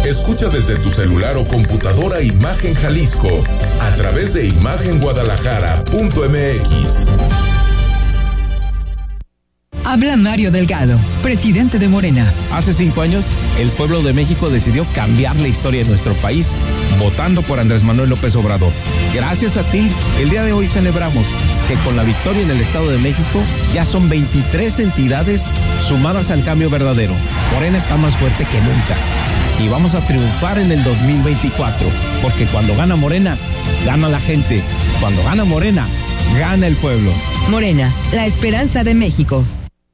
Escucha 0.06 0.50
desde 0.50 0.76
tu 0.78 0.90
celular 0.92 1.38
o 1.38 1.48
computadora 1.48 2.22
Imagen 2.22 2.74
Jalisco 2.74 3.44
a 3.82 3.96
través 3.96 4.34
de 4.34 4.48
imagenguadalajara.mx. 4.48 7.08
Habla 9.84 10.16
Mario 10.16 10.52
Delgado, 10.52 10.98
presidente 11.24 11.80
de 11.80 11.88
Morena. 11.88 12.32
Hace 12.52 12.74
cinco 12.74 13.02
años, 13.02 13.28
el 13.60 13.70
pueblo 13.72 14.02
de 14.02 14.14
México 14.14 14.50
decidió 14.50 14.86
cambiar 14.94 15.36
la 15.38 15.48
historia 15.48 15.84
de 15.84 15.90
nuestro 15.90 16.14
país 16.16 16.52
votando 17.02 17.42
por 17.42 17.60
Andrés 17.60 17.84
Manuel 17.84 18.10
López 18.10 18.36
Obrador. 18.36 18.72
Gracias 19.14 19.58
a 19.58 19.64
ti, 19.64 19.90
el 20.20 20.30
día 20.30 20.44
de 20.44 20.54
hoy 20.54 20.68
celebramos 20.68 21.28
que 21.68 21.76
con 21.84 21.96
la 21.96 22.04
victoria 22.04 22.44
en 22.44 22.52
el 22.52 22.62
Estado 22.62 22.90
de 22.90 22.98
México 22.98 23.42
ya 23.74 23.86
son 23.86 24.08
23 24.08 24.80
entidades 24.80 25.44
sumadas 25.88 26.32
al 26.32 26.44
cambio 26.44 26.70
verdadero. 26.70 27.14
Morena 27.54 27.78
está 27.78 27.98
más 27.98 28.16
fuerte 28.16 28.46
que 28.46 28.60
nunca. 28.62 28.96
Y 29.60 29.68
vamos 29.68 29.96
a 29.96 30.06
triunfar 30.08 30.58
en 30.60 30.72
el 30.72 30.84
2024, 30.84 31.88
porque 32.22 32.46
cuando 32.46 32.76
gana 32.76 32.96
Morena, 32.96 33.38
gana 33.86 34.10
la 34.10 34.20
gente. 34.20 34.64
Cuando 35.00 35.24
gana 35.24 35.46
Morena, 35.46 35.88
gana 36.40 36.68
el 36.68 36.76
pueblo. 36.76 37.12
Morena, 37.50 37.92
la 38.12 38.26
esperanza 38.26 38.84
de 38.84 38.94
México. 38.96 39.44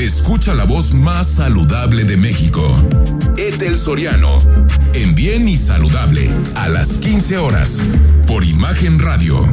Escucha 0.00 0.54
la 0.54 0.64
voz 0.64 0.94
más 0.94 1.26
saludable 1.26 2.04
de 2.04 2.16
México. 2.16 2.74
Etel 3.36 3.76
Soriano. 3.76 4.38
En 4.94 5.14
Bien 5.14 5.46
y 5.46 5.58
Saludable. 5.58 6.30
A 6.54 6.70
las 6.70 6.96
15 6.96 7.36
horas. 7.36 7.78
Por 8.26 8.42
Imagen 8.42 8.98
Radio. 8.98 9.46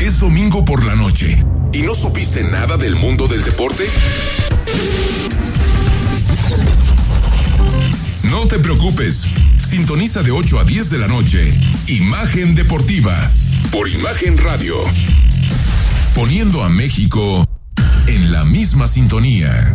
Es 0.00 0.20
domingo. 0.20 0.64
por 0.64 0.84
la 0.84 0.94
noche 0.94 1.44
y 1.72 1.82
no 1.82 1.96
supiste 1.96 2.44
nada 2.44 2.76
del 2.76 2.94
mundo 2.94 3.26
del 3.26 3.42
deporte? 3.42 3.90
No 8.22 8.46
te 8.46 8.60
preocupes. 8.60 9.26
Sintoniza 9.58 10.22
de 10.22 10.30
8 10.30 10.60
a 10.60 10.64
10 10.64 10.90
de 10.90 10.98
la 10.98 11.08
noche. 11.08 11.52
Imagen 11.88 12.54
Deportiva. 12.54 13.16
Por 13.74 13.88
Imagen 13.88 14.38
Radio. 14.38 14.76
Poniendo 16.14 16.62
a 16.62 16.68
México 16.68 17.44
en 18.06 18.30
la 18.30 18.44
misma 18.44 18.86
sintonía. 18.86 19.74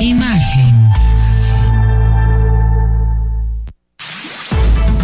Imagen. 0.00 0.90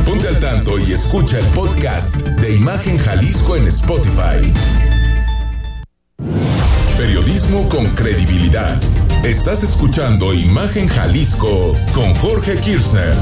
Ponte 0.05 0.27
al 0.27 0.41
tanto 0.41 0.77
y 0.81 0.93
escucha 0.93 1.39
el 1.39 1.47
podcast 1.47 2.17
de 2.17 2.57
Imagen 2.57 2.99
Jalisco 2.99 3.55
en 3.55 3.69
Spotify. 3.69 4.53
Periodismo 6.99 7.69
con 7.69 7.95
credibilidad. 7.95 8.77
Estás 9.23 9.63
escuchando 9.63 10.35
Imagen 10.35 10.89
Jalisco 10.89 11.79
con 11.95 12.13
Jorge 12.17 12.57
Kirchner. 12.57 13.15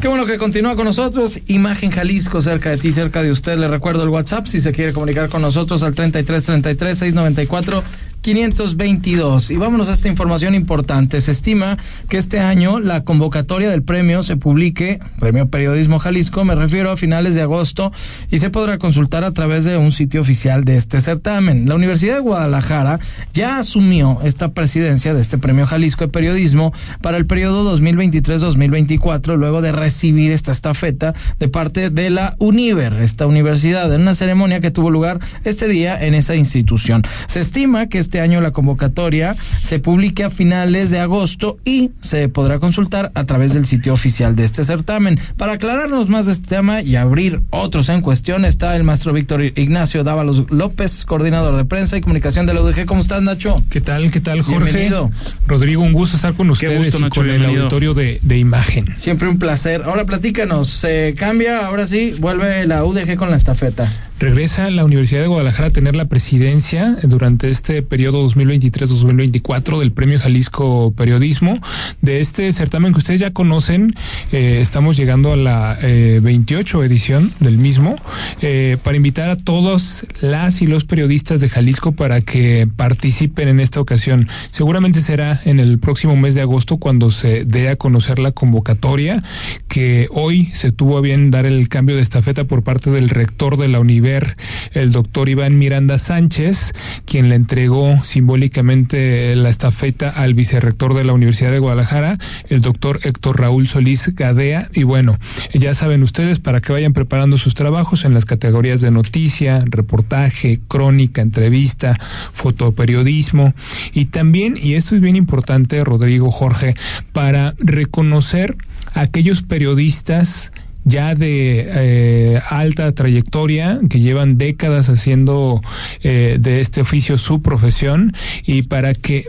Qué 0.00 0.08
bueno 0.08 0.24
que 0.24 0.38
continúa 0.38 0.76
con 0.76 0.86
nosotros. 0.86 1.38
Imagen 1.48 1.90
Jalisco, 1.90 2.40
cerca 2.40 2.70
de 2.70 2.78
ti, 2.78 2.90
cerca 2.90 3.22
de 3.22 3.30
usted. 3.30 3.58
Le 3.58 3.68
recuerdo 3.68 4.02
el 4.02 4.08
WhatsApp 4.08 4.46
si 4.46 4.58
se 4.58 4.72
quiere 4.72 4.94
comunicar 4.94 5.28
con 5.28 5.42
nosotros 5.42 5.82
al 5.82 5.94
3333 5.94 6.98
694 6.98 7.82
522. 8.20 9.50
Y 9.50 9.56
vámonos 9.56 9.88
a 9.88 9.92
esta 9.92 10.08
información 10.08 10.54
importante. 10.54 11.20
Se 11.20 11.30
estima 11.30 11.78
que 12.08 12.18
este 12.18 12.40
año 12.40 12.78
la 12.80 13.04
convocatoria 13.04 13.70
del 13.70 13.82
premio 13.82 14.22
se 14.22 14.36
publique, 14.36 15.00
Premio 15.18 15.48
Periodismo 15.48 15.98
Jalisco, 15.98 16.44
me 16.44 16.54
refiero 16.54 16.90
a 16.90 16.96
finales 16.96 17.34
de 17.34 17.42
agosto, 17.42 17.92
y 18.30 18.38
se 18.38 18.50
podrá 18.50 18.78
consultar 18.78 19.24
a 19.24 19.32
través 19.32 19.64
de 19.64 19.76
un 19.76 19.92
sitio 19.92 20.20
oficial 20.20 20.64
de 20.64 20.76
este 20.76 21.00
certamen. 21.00 21.68
La 21.68 21.74
Universidad 21.74 22.16
de 22.16 22.20
Guadalajara 22.20 23.00
ya 23.32 23.58
asumió 23.58 24.18
esta 24.24 24.52
presidencia 24.52 25.14
de 25.14 25.20
este 25.20 25.38
Premio 25.38 25.66
Jalisco 25.66 26.04
de 26.04 26.12
Periodismo 26.12 26.72
para 27.00 27.16
el 27.16 27.26
periodo 27.26 27.76
2023-2024, 27.76 29.36
luego 29.36 29.62
de 29.62 29.72
recibir 29.72 30.32
esta 30.32 30.52
estafeta 30.52 31.14
de 31.38 31.48
parte 31.48 31.90
de 31.90 32.10
la 32.10 32.36
Univer, 32.38 32.94
esta 32.94 33.26
universidad, 33.26 33.92
en 33.92 34.02
una 34.02 34.14
ceremonia 34.14 34.60
que 34.60 34.70
tuvo 34.70 34.90
lugar 34.90 35.20
este 35.44 35.68
día 35.68 35.98
en 36.00 36.14
esa 36.14 36.34
institución. 36.34 37.02
Se 37.26 37.40
estima 37.40 37.86
que 37.86 37.98
este 38.10 38.20
año 38.20 38.40
la 38.40 38.50
convocatoria 38.50 39.36
se 39.62 39.78
publique 39.78 40.24
a 40.24 40.30
finales 40.30 40.90
de 40.90 40.98
agosto 40.98 41.58
y 41.64 41.90
se 42.00 42.28
podrá 42.28 42.58
consultar 42.58 43.12
a 43.14 43.22
través 43.22 43.54
del 43.54 43.66
sitio 43.66 43.92
oficial 43.92 44.34
de 44.34 44.42
este 44.42 44.64
certamen. 44.64 45.20
Para 45.36 45.52
aclararnos 45.52 46.08
más 46.08 46.26
de 46.26 46.32
este 46.32 46.48
tema 46.48 46.82
y 46.82 46.96
abrir 46.96 47.40
otros 47.50 47.88
en 47.88 48.00
cuestión 48.00 48.44
está 48.44 48.74
el 48.74 48.82
maestro 48.82 49.12
Víctor 49.12 49.44
Ignacio 49.44 50.02
Dávalos 50.02 50.50
López, 50.50 51.04
coordinador 51.04 51.56
de 51.56 51.64
prensa 51.64 51.96
y 51.98 52.00
comunicación 52.00 52.46
de 52.46 52.54
la 52.54 52.62
UDG. 52.62 52.84
¿Cómo 52.84 53.00
estás, 53.00 53.22
Nacho? 53.22 53.62
¿Qué 53.70 53.80
tal? 53.80 54.10
¿Qué 54.10 54.20
tal, 54.20 54.42
Jorge? 54.42 54.64
Bienvenido. 54.64 55.12
Rodrigo, 55.46 55.80
un 55.80 55.92
gusto 55.92 56.16
estar 56.16 56.34
con 56.34 56.50
ustedes 56.50 56.78
gusto, 56.78 56.98
y 56.98 57.02
Nacho, 57.02 57.20
con 57.20 57.30
el 57.30 57.44
auditorio 57.44 57.94
de, 57.94 58.18
de 58.22 58.38
imagen. 58.38 58.86
Siempre 58.96 59.28
un 59.28 59.38
placer. 59.38 59.84
Ahora 59.84 60.04
platícanos, 60.04 60.66
se 60.66 61.14
cambia, 61.16 61.64
ahora 61.64 61.86
sí, 61.86 62.12
vuelve 62.18 62.66
la 62.66 62.84
UDG 62.84 63.14
con 63.14 63.30
la 63.30 63.36
estafeta. 63.36 63.92
Regresa 64.20 64.68
la 64.68 64.84
Universidad 64.84 65.22
de 65.22 65.28
Guadalajara 65.28 65.68
a 65.68 65.70
tener 65.70 65.96
la 65.96 66.04
presidencia 66.04 66.94
durante 67.04 67.48
este 67.48 67.80
periodo 67.80 67.99
2023-2024 68.08 69.78
del 69.78 69.92
Premio 69.92 70.18
Jalisco 70.18 70.92
Periodismo. 70.96 71.58
De 72.00 72.20
este 72.20 72.52
certamen 72.52 72.92
que 72.92 72.98
ustedes 72.98 73.20
ya 73.20 73.32
conocen, 73.32 73.94
eh, 74.32 74.58
estamos 74.60 74.96
llegando 74.96 75.32
a 75.32 75.36
la 75.36 75.78
eh, 75.82 76.20
28 76.22 76.82
edición 76.84 77.32
del 77.40 77.58
mismo, 77.58 77.96
eh, 78.40 78.78
para 78.82 78.96
invitar 78.96 79.30
a 79.30 79.36
todos 79.36 80.06
las 80.20 80.62
y 80.62 80.66
los 80.66 80.84
periodistas 80.84 81.40
de 81.40 81.48
Jalisco 81.48 81.92
para 81.92 82.20
que 82.20 82.68
participen 82.76 83.48
en 83.48 83.60
esta 83.60 83.80
ocasión. 83.80 84.28
Seguramente 84.50 85.00
será 85.00 85.40
en 85.44 85.60
el 85.60 85.78
próximo 85.78 86.16
mes 86.16 86.34
de 86.34 86.40
agosto 86.40 86.78
cuando 86.78 87.10
se 87.10 87.44
dé 87.44 87.68
a 87.68 87.76
conocer 87.76 88.18
la 88.18 88.32
convocatoria, 88.32 89.22
que 89.68 90.06
hoy 90.10 90.50
se 90.54 90.72
tuvo 90.72 90.98
a 90.98 91.00
bien 91.00 91.30
dar 91.30 91.46
el 91.46 91.68
cambio 91.68 91.96
de 91.96 92.02
estafeta 92.02 92.44
por 92.44 92.62
parte 92.62 92.90
del 92.90 93.08
rector 93.08 93.56
de 93.56 93.68
la 93.68 93.80
Univer, 93.80 94.36
el 94.72 94.92
doctor 94.92 95.28
Iván 95.28 95.58
Miranda 95.58 95.98
Sánchez, 95.98 96.72
quien 97.04 97.28
le 97.28 97.34
entregó 97.34 97.89
simbólicamente 98.04 99.34
la 99.36 99.50
estafeta 99.50 100.08
al 100.08 100.34
vicerrector 100.34 100.94
de 100.94 101.04
la 101.04 101.12
Universidad 101.12 101.50
de 101.50 101.58
Guadalajara, 101.58 102.18
el 102.48 102.60
doctor 102.60 103.00
Héctor 103.02 103.40
Raúl 103.40 103.68
Solís 103.68 104.14
Gadea. 104.14 104.68
Y 104.72 104.84
bueno, 104.84 105.18
ya 105.52 105.74
saben 105.74 106.02
ustedes 106.02 106.38
para 106.38 106.60
que 106.60 106.72
vayan 106.72 106.92
preparando 106.92 107.38
sus 107.38 107.54
trabajos 107.54 108.04
en 108.04 108.14
las 108.14 108.24
categorías 108.24 108.80
de 108.80 108.90
noticia, 108.90 109.60
reportaje, 109.66 110.60
crónica, 110.68 111.22
entrevista, 111.22 111.96
fotoperiodismo 112.32 113.54
y 113.92 114.06
también, 114.06 114.56
y 114.60 114.74
esto 114.74 114.94
es 114.94 115.00
bien 115.00 115.16
importante, 115.16 115.82
Rodrigo 115.84 116.30
Jorge, 116.30 116.74
para 117.12 117.54
reconocer 117.58 118.56
a 118.94 119.00
aquellos 119.02 119.42
periodistas 119.42 120.52
ya 120.90 121.14
de 121.14 121.66
eh, 121.68 122.40
alta 122.50 122.92
trayectoria 122.92 123.80
que 123.88 124.00
llevan 124.00 124.36
décadas 124.36 124.88
haciendo 124.88 125.60
eh, 126.02 126.36
de 126.38 126.60
este 126.60 126.80
oficio 126.80 127.16
su 127.16 127.40
profesión 127.40 128.12
y 128.44 128.62
para 128.62 128.94
que 128.94 129.28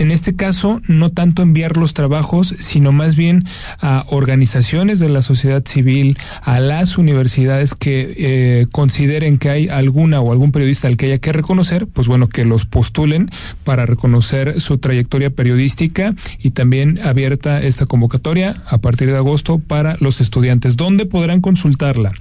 en 0.00 0.10
este 0.10 0.34
caso, 0.34 0.82
no 0.88 1.10
tanto 1.10 1.42
enviar 1.42 1.76
los 1.76 1.92
trabajos, 1.92 2.54
sino 2.58 2.90
más 2.90 3.16
bien 3.16 3.44
a 3.80 4.06
organizaciones 4.08 4.98
de 4.98 5.10
la 5.10 5.20
sociedad 5.20 5.62
civil, 5.66 6.16
a 6.42 6.58
las 6.58 6.96
universidades 6.96 7.74
que 7.74 8.14
eh, 8.16 8.66
consideren 8.72 9.36
que 9.36 9.50
hay 9.50 9.68
alguna 9.68 10.20
o 10.20 10.32
algún 10.32 10.52
periodista 10.52 10.88
al 10.88 10.96
que 10.96 11.04
haya 11.06 11.18
que 11.18 11.32
reconocer, 11.32 11.86
pues 11.86 12.08
bueno, 12.08 12.28
que 12.28 12.46
los 12.46 12.64
postulen 12.64 13.30
para 13.62 13.84
reconocer 13.84 14.58
su 14.60 14.78
trayectoria 14.78 15.28
periodística 15.28 16.14
y 16.38 16.52
también 16.52 16.98
abierta 17.04 17.62
esta 17.62 17.84
convocatoria 17.84 18.62
a 18.68 18.78
partir 18.78 19.10
de 19.10 19.18
agosto 19.18 19.58
para 19.58 19.98
los 20.00 20.22
estudiantes. 20.22 20.76
¿Dónde 20.76 21.04
podrán 21.04 21.42
consultarla? 21.42 22.12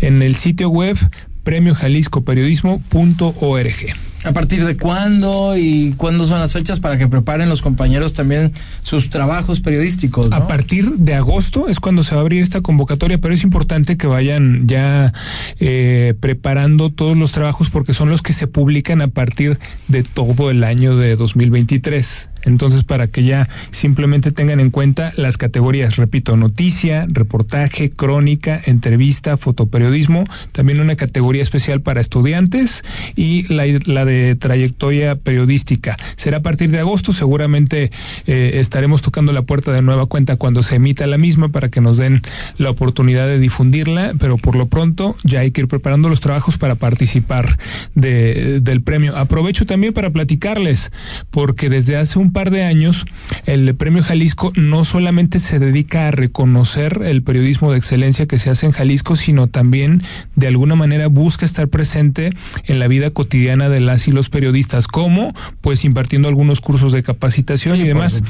En 0.00 0.22
el 0.22 0.36
sitio 0.36 0.70
web 0.70 0.96
premiojaliscoperiodismo.org. 1.44 4.05
¿A 4.26 4.32
partir 4.32 4.64
de 4.64 4.76
cuándo 4.76 5.56
y 5.56 5.94
cuándo 5.96 6.26
son 6.26 6.40
las 6.40 6.52
fechas 6.52 6.80
para 6.80 6.98
que 6.98 7.06
preparen 7.06 7.48
los 7.48 7.62
compañeros 7.62 8.12
también 8.12 8.52
sus 8.82 9.08
trabajos 9.08 9.60
periodísticos? 9.60 10.30
¿no? 10.30 10.36
A 10.36 10.48
partir 10.48 10.90
de 10.96 11.14
agosto 11.14 11.68
es 11.68 11.78
cuando 11.78 12.02
se 12.02 12.14
va 12.14 12.20
a 12.20 12.22
abrir 12.22 12.42
esta 12.42 12.60
convocatoria, 12.60 13.18
pero 13.18 13.34
es 13.34 13.44
importante 13.44 13.96
que 13.96 14.08
vayan 14.08 14.66
ya 14.66 15.12
eh, 15.60 16.14
preparando 16.18 16.90
todos 16.90 17.16
los 17.16 17.30
trabajos 17.30 17.70
porque 17.70 17.94
son 17.94 18.10
los 18.10 18.20
que 18.20 18.32
se 18.32 18.48
publican 18.48 19.00
a 19.00 19.08
partir 19.08 19.60
de 19.86 20.02
todo 20.02 20.50
el 20.50 20.64
año 20.64 20.96
de 20.96 21.14
2023. 21.14 22.28
Entonces, 22.46 22.84
para 22.84 23.08
que 23.08 23.24
ya 23.24 23.48
simplemente 23.70 24.32
tengan 24.32 24.60
en 24.60 24.70
cuenta 24.70 25.12
las 25.16 25.36
categorías, 25.36 25.96
repito, 25.96 26.36
noticia, 26.36 27.06
reportaje, 27.10 27.90
crónica, 27.90 28.60
entrevista, 28.64 29.36
fotoperiodismo, 29.36 30.24
también 30.52 30.80
una 30.80 30.96
categoría 30.96 31.42
especial 31.42 31.82
para 31.82 32.00
estudiantes 32.00 32.82
y 33.14 33.52
la, 33.52 33.64
la 33.86 34.04
de 34.04 34.34
trayectoria 34.36 35.16
periodística. 35.16 35.96
Será 36.16 36.38
a 36.38 36.42
partir 36.42 36.70
de 36.70 36.78
agosto, 36.78 37.12
seguramente 37.12 37.90
eh, 38.26 38.52
estaremos 38.54 39.02
tocando 39.02 39.32
la 39.32 39.42
puerta 39.42 39.72
de 39.72 39.82
nueva 39.82 40.06
cuenta 40.06 40.36
cuando 40.36 40.62
se 40.62 40.76
emita 40.76 41.06
la 41.06 41.18
misma 41.18 41.48
para 41.48 41.68
que 41.68 41.80
nos 41.80 41.98
den 41.98 42.22
la 42.58 42.70
oportunidad 42.70 43.26
de 43.26 43.38
difundirla, 43.38 44.14
pero 44.18 44.38
por 44.38 44.56
lo 44.56 44.66
pronto 44.66 45.16
ya 45.24 45.40
hay 45.40 45.50
que 45.50 45.62
ir 45.62 45.68
preparando 45.68 46.08
los 46.08 46.20
trabajos 46.20 46.58
para 46.58 46.76
participar 46.76 47.58
de, 47.94 48.60
del 48.60 48.82
premio. 48.82 49.16
Aprovecho 49.16 49.66
también 49.66 49.92
para 49.92 50.10
platicarles, 50.10 50.92
porque 51.30 51.68
desde 51.68 51.96
hace 51.96 52.18
un 52.18 52.32
par 52.36 52.50
de 52.50 52.64
años 52.64 53.06
el 53.46 53.74
premio 53.76 54.02
Jalisco 54.02 54.52
no 54.56 54.84
solamente 54.84 55.38
se 55.38 55.58
dedica 55.58 56.08
a 56.08 56.10
reconocer 56.10 57.00
el 57.02 57.22
periodismo 57.22 57.72
de 57.72 57.78
excelencia 57.78 58.26
que 58.26 58.38
se 58.38 58.50
hace 58.50 58.66
en 58.66 58.72
Jalisco, 58.72 59.16
sino 59.16 59.46
también 59.46 60.02
de 60.34 60.46
alguna 60.46 60.74
manera 60.74 61.06
busca 61.06 61.46
estar 61.46 61.68
presente 61.68 62.28
en 62.66 62.78
la 62.78 62.88
vida 62.88 63.08
cotidiana 63.08 63.70
de 63.70 63.80
las 63.80 64.06
y 64.06 64.10
los 64.10 64.28
periodistas, 64.28 64.86
como 64.86 65.32
pues 65.62 65.86
impartiendo 65.86 66.28
algunos 66.28 66.60
cursos 66.60 66.92
de 66.92 67.02
capacitación 67.02 67.76
Sí, 67.76 67.84
y 67.84 67.86
demás. 67.86 68.22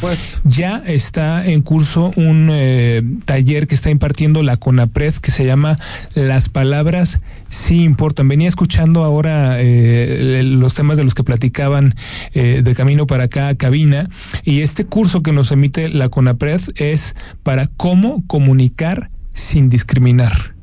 Ya 0.45 0.81
está 0.87 1.45
en 1.45 1.63
curso 1.63 2.13
un 2.15 2.49
eh, 2.53 3.03
taller 3.25 3.67
que 3.67 3.75
está 3.75 3.91
impartiendo 3.91 4.45
la 4.45 4.57
CONAPRED 4.57 5.15
que 5.15 5.33
se 5.33 5.45
llama 5.45 5.81
Las 6.15 6.49
palabras 6.49 7.19
sí 7.57 7.83
importan. 7.83 8.29
Venía 8.29 8.49
escuchando 8.49 9.05
ahora 9.05 9.61
eh, 9.61 10.43
los 10.45 10.75
temas 10.75 10.97
de 10.97 11.05
los 11.05 11.15
que 11.15 11.25
platicaban 11.25 11.95
eh, 12.35 12.63
de 12.63 12.75
camino 12.75 13.07
para 13.07 13.25
acá 13.25 13.55
cabina 13.57 14.09
y 14.45 14.61
este 14.61 14.85
curso 14.85 15.23
que 15.23 15.33
nos 15.33 15.51
emite 15.51 15.89
la 15.89 16.09
CONAPRED 16.09 16.61
es 16.77 17.17
para 17.43 17.67
cómo 17.67 18.25
comunicar 18.27 19.11
sin 19.33 19.69
discriminar 19.69 20.56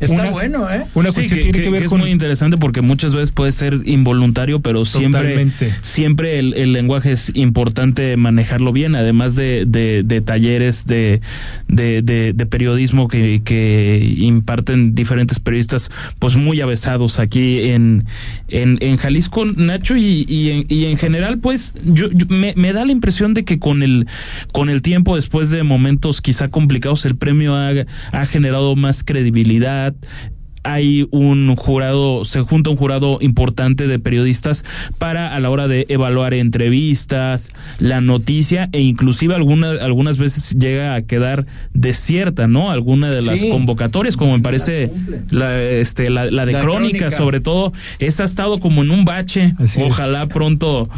Está 0.00 0.22
Una- 0.22 0.30
bueno, 0.30 0.70
¿eh? 0.70 0.84
Una 0.94 1.10
Sí, 1.10 1.16
cuestión 1.16 1.26
que, 1.38 1.42
tiene 1.42 1.58
que- 1.58 1.64
que 1.64 1.70
ver 1.70 1.80
que 1.80 1.84
es 1.86 1.90
con 1.90 2.00
muy 2.00 2.10
interesante 2.10 2.56
porque 2.56 2.82
muchas 2.82 3.14
veces 3.14 3.32
puede 3.32 3.50
ser 3.52 3.80
involuntario, 3.84 4.60
pero 4.60 4.84
siempre, 4.84 5.20
Totalmente. 5.22 5.74
siempre 5.82 6.38
el, 6.38 6.54
el 6.54 6.72
lenguaje 6.72 7.12
es 7.12 7.32
importante 7.34 8.16
manejarlo 8.16 8.72
bien, 8.72 8.94
además 8.94 9.34
de, 9.34 9.64
de, 9.66 10.02
de 10.04 10.20
talleres 10.20 10.86
de, 10.86 11.20
de, 11.66 12.02
de- 12.02 12.32
de 12.32 12.46
periodismo 12.46 13.08
que, 13.08 13.42
que 13.44 14.14
imparten 14.18 14.94
diferentes 14.94 15.40
periodistas, 15.40 15.90
pues 16.18 16.36
muy 16.36 16.60
avesados 16.60 17.18
aquí 17.18 17.62
en, 17.70 18.04
en, 18.48 18.78
en 18.80 18.96
Jalisco, 18.98 19.44
Nacho, 19.46 19.96
y, 19.96 20.24
y, 20.28 20.50
en, 20.50 20.64
y 20.68 20.84
en 20.84 20.96
general, 20.96 21.38
pues 21.38 21.74
yo, 21.84 22.08
yo- 22.12 22.26
me, 22.28 22.54
me 22.56 22.72
da 22.72 22.84
la 22.84 22.92
impresión 22.92 23.34
de 23.34 23.44
que 23.44 23.58
con 23.58 23.82
el, 23.82 24.06
con 24.52 24.70
el 24.70 24.80
tiempo, 24.82 25.16
después 25.16 25.50
de 25.50 25.62
momentos 25.64 26.20
quizá 26.20 26.48
complicados, 26.48 27.04
el 27.04 27.16
premio 27.16 27.56
ha, 27.56 27.70
ha 28.12 28.26
generado 28.26 28.76
más 28.76 29.02
credibilidad, 29.02 29.87
that 29.90 30.28
hay 30.64 31.06
un 31.10 31.54
jurado, 31.56 32.24
se 32.24 32.40
junta 32.40 32.70
un 32.70 32.76
jurado 32.76 33.18
importante 33.20 33.86
de 33.86 33.98
periodistas 33.98 34.64
para 34.98 35.34
a 35.34 35.40
la 35.40 35.50
hora 35.50 35.68
de 35.68 35.86
evaluar 35.88 36.34
entrevistas, 36.34 37.50
la 37.78 38.00
noticia 38.00 38.68
e 38.72 38.80
inclusive 38.80 39.34
algunas 39.34 39.80
algunas 39.80 40.18
veces 40.18 40.56
llega 40.58 40.94
a 40.94 41.02
quedar 41.02 41.46
desierta, 41.74 42.46
¿no? 42.46 42.70
Alguna 42.70 43.10
de 43.10 43.22
las 43.22 43.40
Sí. 43.40 43.48
convocatorias, 43.50 44.16
como 44.16 44.36
me 44.36 44.42
parece 44.42 44.90
la 45.30 45.60
este 45.62 46.10
la, 46.10 46.30
la 46.30 46.44
de 46.46 46.52
La 46.54 46.60
crónica, 46.60 46.98
crónica. 46.98 47.10
sobre 47.16 47.40
todo, 47.40 47.72
esta 47.98 48.22
ha 48.24 48.26
estado 48.26 48.58
como 48.58 48.82
en 48.82 48.90
un 48.90 49.04
bache. 49.04 49.54
Así 49.58 49.80
es. 49.80 49.86
Ojalá 49.92 50.26
pronto 50.26 50.88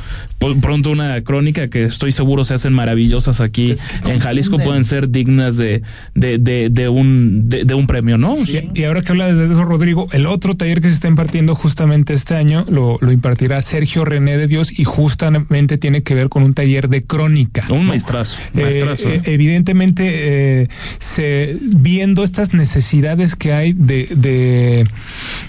pronto 0.62 0.90
una 0.90 1.20
crónica 1.22 1.68
que 1.68 1.84
estoy 1.84 2.12
seguro 2.12 2.44
se 2.44 2.54
hacen 2.54 2.72
maravillosas 2.72 3.40
aquí 3.42 3.72
Es 3.72 3.82
que 3.82 4.10
en 4.10 4.20
Jalisco 4.20 4.58
pueden 4.58 4.84
ser 4.84 5.10
dignas 5.10 5.56
de 5.58 5.82
de, 6.14 6.38
de, 6.38 6.68
de 6.70 6.88
un 6.88 7.48
de, 7.50 7.64
de 7.64 7.74
un 7.74 7.86
premio, 7.86 8.16
¿no? 8.16 8.36
Y, 8.38 8.70
y 8.80 8.84
ahora 8.84 9.02
que 9.02 9.12
hablas 9.12 9.38
de 9.38 9.49
eso, 9.50 9.64
Rodrigo, 9.64 10.06
el 10.12 10.26
otro 10.26 10.56
taller 10.56 10.80
que 10.80 10.88
se 10.88 10.94
está 10.94 11.08
impartiendo 11.08 11.54
justamente 11.54 12.14
este 12.14 12.34
año 12.34 12.64
lo, 12.68 12.96
lo 13.00 13.12
impartirá 13.12 13.60
Sergio 13.62 14.04
René 14.04 14.36
de 14.36 14.46
Dios 14.46 14.78
y 14.78 14.84
justamente 14.84 15.78
tiene 15.78 16.02
que 16.02 16.14
ver 16.14 16.28
con 16.28 16.42
un 16.42 16.54
taller 16.54 16.88
de 16.88 17.02
crónica. 17.02 17.64
Un 17.70 17.78
¿no? 17.78 17.82
maestrazo, 17.84 18.38
Eh, 18.54 18.62
maestrazo. 18.62 19.08
eh, 19.08 19.22
evidentemente, 19.24 20.62
eh, 20.62 20.68
se, 20.98 21.56
viendo 21.62 22.24
estas 22.24 22.54
necesidades 22.54 23.36
que 23.36 23.52
hay 23.52 23.72
de, 23.72 24.08
de, 24.14 24.86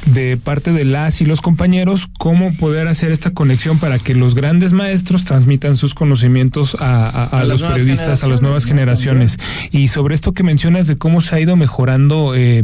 de 0.05 0.37
parte 0.37 0.71
de 0.73 0.83
las 0.85 1.21
y 1.21 1.25
los 1.25 1.41
compañeros, 1.41 2.07
cómo 2.17 2.53
poder 2.53 2.87
hacer 2.87 3.11
esta 3.11 3.31
conexión 3.31 3.79
para 3.79 3.99
que 3.99 4.15
los 4.15 4.35
grandes 4.35 4.73
maestros 4.73 5.23
transmitan 5.25 5.75
sus 5.75 5.93
conocimientos 5.93 6.75
a, 6.79 7.05
a- 7.07 7.23
a 7.25 7.39
A 7.41 7.43
las 7.43 7.61
los 7.61 7.71
periodistas, 7.71 8.23
a 8.23 8.27
las 8.27 8.41
nuevas 8.41 8.65
generaciones, 8.65 9.37
generaciones. 9.37 9.69
Y 9.71 9.87
sobre 9.89 10.15
esto 10.15 10.33
que 10.33 10.43
mencionas 10.43 10.87
de 10.87 10.97
cómo 10.97 11.21
se 11.21 11.35
ha 11.35 11.39
ido 11.39 11.55
mejorando 11.55 12.33
eh, 12.35 12.63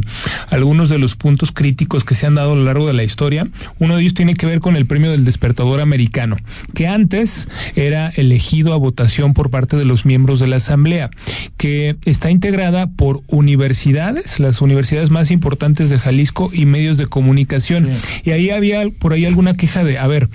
algunos 0.50 0.88
de 0.88 0.98
los 0.98 1.14
puntos 1.14 1.52
críticos 1.52 2.04
que 2.04 2.14
se 2.14 2.26
han 2.26 2.34
dado 2.34 2.52
a 2.52 2.56
lo 2.56 2.64
largo 2.64 2.86
de 2.86 2.92
la 2.94 3.04
historia, 3.04 3.46
uno 3.78 3.94
de 3.96 4.02
ellos 4.02 4.14
tiene 4.14 4.34
que 4.34 4.46
ver 4.46 4.60
con 4.60 4.74
el 4.76 4.86
premio 4.86 5.10
del 5.10 5.24
despertador 5.24 5.80
americano, 5.80 6.36
que 6.74 6.88
antes 6.88 7.48
era 7.76 8.08
elegido 8.08 8.74
a 8.74 8.76
votación 8.78 9.32
por 9.32 9.50
parte 9.50 9.76
de 9.76 9.84
los 9.84 10.04
miembros 10.04 10.40
de 10.40 10.48
la 10.48 10.56
Asamblea, 10.56 11.10
que 11.56 11.96
está 12.04 12.30
integrada 12.30 12.88
por 12.88 13.20
universidades, 13.28 14.40
las 14.40 14.60
universidades 14.60 15.10
más 15.10 15.30
importantes 15.30 15.88
de 15.90 15.98
Jalisco 15.98 16.50
y 16.52 16.64
medios 16.66 16.96
de 16.98 17.06
comunicación. 17.06 17.27
Y 18.24 18.30
ahí 18.30 18.50
había 18.50 18.88
por 18.90 19.12
ahí 19.12 19.24
alguna 19.24 19.54
queja 19.54 19.84
de, 19.84 19.98
a 19.98 20.06
ver, 20.06 20.28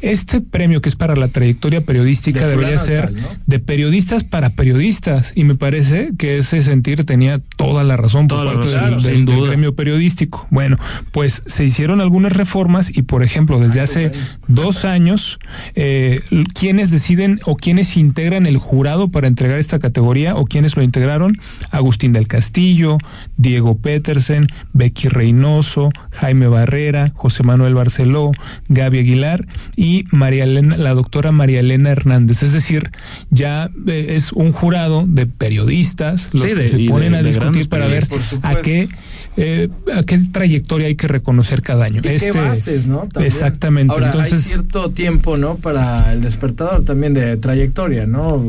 este 0.00 0.40
premio 0.40 0.80
que 0.80 0.88
es 0.88 0.96
para 0.96 1.16
la 1.16 1.28
trayectoria 1.28 1.84
periodística 1.84 2.40
De 2.44 2.50
debería 2.50 2.78
ser 2.78 3.06
tal, 3.06 3.16
¿no? 3.20 3.28
de 3.46 3.58
periodistas 3.58 4.24
para 4.24 4.50
periodistas 4.50 5.32
y 5.34 5.44
me 5.44 5.54
parece 5.54 6.10
que 6.18 6.38
ese 6.38 6.62
sentir 6.62 7.04
tenía 7.04 7.40
toda 7.56 7.84
la 7.84 7.96
razón 7.96 8.28
por 8.28 8.38
Toda 8.38 8.52
parte 8.54 8.74
razón, 8.74 8.90
del, 8.90 9.00
sin 9.00 9.24
del- 9.26 9.46
gremio 9.46 9.74
periodístico. 9.74 10.46
Bueno, 10.50 10.76
pues 11.12 11.42
se 11.46 11.64
hicieron 11.64 12.00
algunas 12.00 12.32
reformas 12.32 12.96
y 12.96 13.02
por 13.02 13.22
ejemplo 13.22 13.58
desde 13.58 13.80
hace 13.80 14.12
dos 14.46 14.84
años 14.84 15.38
eh, 15.74 16.20
quienes 16.54 16.90
deciden 16.90 17.40
o 17.46 17.56
quienes 17.56 17.96
integran 17.96 18.46
el 18.46 18.58
jurado 18.58 19.08
para 19.08 19.26
entregar 19.28 19.58
esta 19.58 19.78
categoría 19.78 20.34
o 20.34 20.44
quienes 20.44 20.76
lo 20.76 20.82
integraron 20.82 21.38
Agustín 21.70 22.12
del 22.12 22.28
Castillo, 22.28 22.98
Diego 23.36 23.78
Petersen, 23.78 24.46
Becky 24.72 25.08
Reynoso, 25.08 25.90
Jaime 26.12 26.46
Barrera, 26.46 27.10
José 27.14 27.42
Manuel 27.42 27.74
Barceló, 27.74 28.30
Gaby 28.68 28.98
Aguilar 29.00 29.46
y 29.76 29.87
María 30.12 30.44
Elena, 30.44 30.76
la 30.76 30.94
doctora 30.94 31.32
María 31.32 31.60
Elena 31.60 31.90
Hernández. 31.90 32.42
Es 32.42 32.52
decir, 32.52 32.90
ya 33.30 33.70
eh, 33.86 34.06
es 34.16 34.32
un 34.32 34.52
jurado 34.52 35.04
de 35.06 35.26
periodistas 35.26 36.28
los 36.32 36.42
Sí, 36.42 36.48
que 36.48 36.54
de- 36.54 36.68
se 36.68 36.80
y 36.80 36.84
de- 36.86 36.90
ponen 36.90 37.14
a 37.14 37.18
de 37.22 37.28
discutir 37.28 37.68
para 37.68 37.88
ver 37.88 38.04
a 38.42 38.56
qué, 38.56 38.88
eh, 39.36 39.68
a 39.96 40.02
qué 40.02 40.18
trayectoria 40.32 40.86
hay 40.88 40.94
que 40.94 41.08
reconocer 41.08 41.62
cada 41.62 41.84
año. 41.86 41.98
¿Y 41.98 42.16
qué 42.18 42.32
bases, 42.32 42.86
no? 42.86 43.08
También. 43.12 43.26
Exactamente. 43.32 43.92
Ahora, 43.92 44.12
hay 44.22 44.30
cierto 44.34 44.90
tiempo, 44.90 45.36
¿no? 45.36 45.56
Para 45.56 46.12
el 46.12 46.20
despertador 46.22 46.84
también 46.84 47.14
de 47.14 47.36
trayectoria, 47.36 48.06
¿no? 48.06 48.42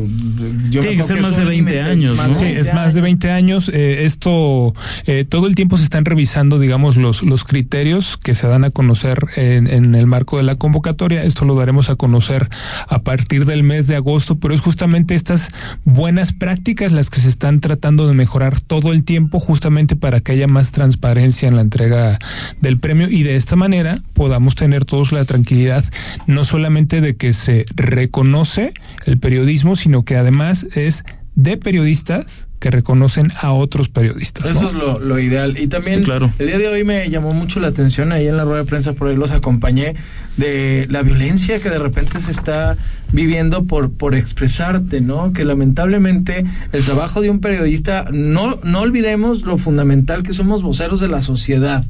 Yo 0.69 0.81
Tiene 0.81 0.91
me 0.91 0.97
que 0.97 1.03
ser 1.03 1.21
más 1.21 1.31
es 1.31 1.37
de 1.37 1.43
un 1.43 1.49
20 1.49 1.71
límite, 1.71 1.81
años, 1.81 2.17
¿no? 2.17 2.33
Sí, 2.33 2.45
es 2.45 2.73
más 2.73 2.93
de 2.93 3.01
20 3.01 3.31
años. 3.31 3.69
Eh, 3.73 4.05
esto, 4.05 4.73
eh, 5.05 5.25
todo 5.27 5.47
el 5.47 5.55
tiempo 5.55 5.77
se 5.77 5.83
están 5.83 6.05
revisando, 6.05 6.59
digamos, 6.59 6.97
los, 6.97 7.23
los 7.23 7.43
criterios 7.43 8.17
que 8.17 8.33
se 8.35 8.47
dan 8.47 8.63
a 8.63 8.71
conocer 8.71 9.25
en, 9.35 9.67
en 9.67 9.95
el 9.95 10.05
marco 10.07 10.37
de 10.37 10.43
la 10.43 10.55
convocatoria. 10.55 11.23
Esto 11.29 11.45
lo 11.45 11.55
daremos 11.55 11.89
a 11.89 11.95
conocer 11.95 12.49
a 12.87 12.99
partir 12.99 13.45
del 13.45 13.63
mes 13.63 13.87
de 13.87 13.95
agosto, 13.95 14.39
pero 14.39 14.53
es 14.53 14.61
justamente 14.61 15.15
estas 15.15 15.51
buenas 15.85 16.33
prácticas 16.33 16.91
las 16.91 17.09
que 17.09 17.21
se 17.21 17.29
están 17.29 17.59
tratando 17.61 18.07
de 18.07 18.13
mejorar 18.13 18.59
todo 18.59 18.91
el 18.91 19.03
tiempo, 19.03 19.39
justamente 19.39 19.95
para 19.95 20.19
que 20.19 20.33
haya 20.33 20.47
más 20.47 20.71
transparencia 20.71 21.47
en 21.47 21.55
la 21.55 21.61
entrega 21.61 22.19
del 22.61 22.79
premio 22.79 23.07
y 23.09 23.23
de 23.23 23.35
esta 23.35 23.55
manera 23.55 24.01
podamos 24.13 24.55
tener 24.55 24.85
todos 24.85 25.11
la 25.11 25.25
tranquilidad, 25.25 25.83
no 26.27 26.45
solamente 26.45 27.01
de 27.01 27.15
que 27.15 27.33
se 27.33 27.65
reconoce 27.75 28.73
el 29.05 29.19
periodismo, 29.19 29.75
sino 29.75 30.03
que 30.03 30.17
además 30.17 30.67
es 30.75 31.03
de 31.35 31.57
periodistas 31.57 32.47
que 32.59 32.69
reconocen 32.69 33.31
a 33.41 33.53
otros 33.53 33.87
periodistas. 33.87 34.49
Eso 34.49 34.63
¿no? 34.63 34.67
es 34.67 34.73
lo, 34.73 34.99
lo 34.99 35.17
ideal. 35.19 35.57
Y 35.57 35.67
también 35.67 35.99
Sí, 35.99 36.05
claro. 36.05 36.31
el 36.39 36.47
día 36.47 36.57
de 36.57 36.67
hoy 36.67 36.83
me 36.83 37.09
llamó 37.09 37.31
mucho 37.31 37.61
la 37.61 37.69
atención, 37.69 38.11
ahí 38.11 38.27
en 38.27 38.35
la 38.35 38.43
rueda 38.43 38.59
de 38.59 38.65
prensa 38.65 38.93
por 38.93 39.07
ahí 39.07 39.15
los 39.15 39.31
acompañé, 39.31 39.95
de 40.35 40.85
la 40.89 41.01
violencia 41.01 41.59
que 41.59 41.69
de 41.69 41.79
repente 41.79 42.19
se 42.19 42.31
está 42.31 42.77
viviendo 43.13 43.63
por, 43.63 43.91
por 43.91 44.13
expresarte, 44.13 44.99
¿no? 44.99 45.31
Que 45.31 45.45
lamentablemente 45.45 46.43
el 46.73 46.83
trabajo 46.83 47.21
de 47.21 47.29
un 47.29 47.39
periodista, 47.39 48.07
no, 48.11 48.59
no 48.63 48.81
olvidemos 48.81 49.43
lo 49.43 49.57
fundamental 49.57 50.23
que 50.23 50.33
somos 50.33 50.61
voceros 50.61 50.99
de 50.99 51.07
la 51.07 51.21
sociedad 51.21 51.85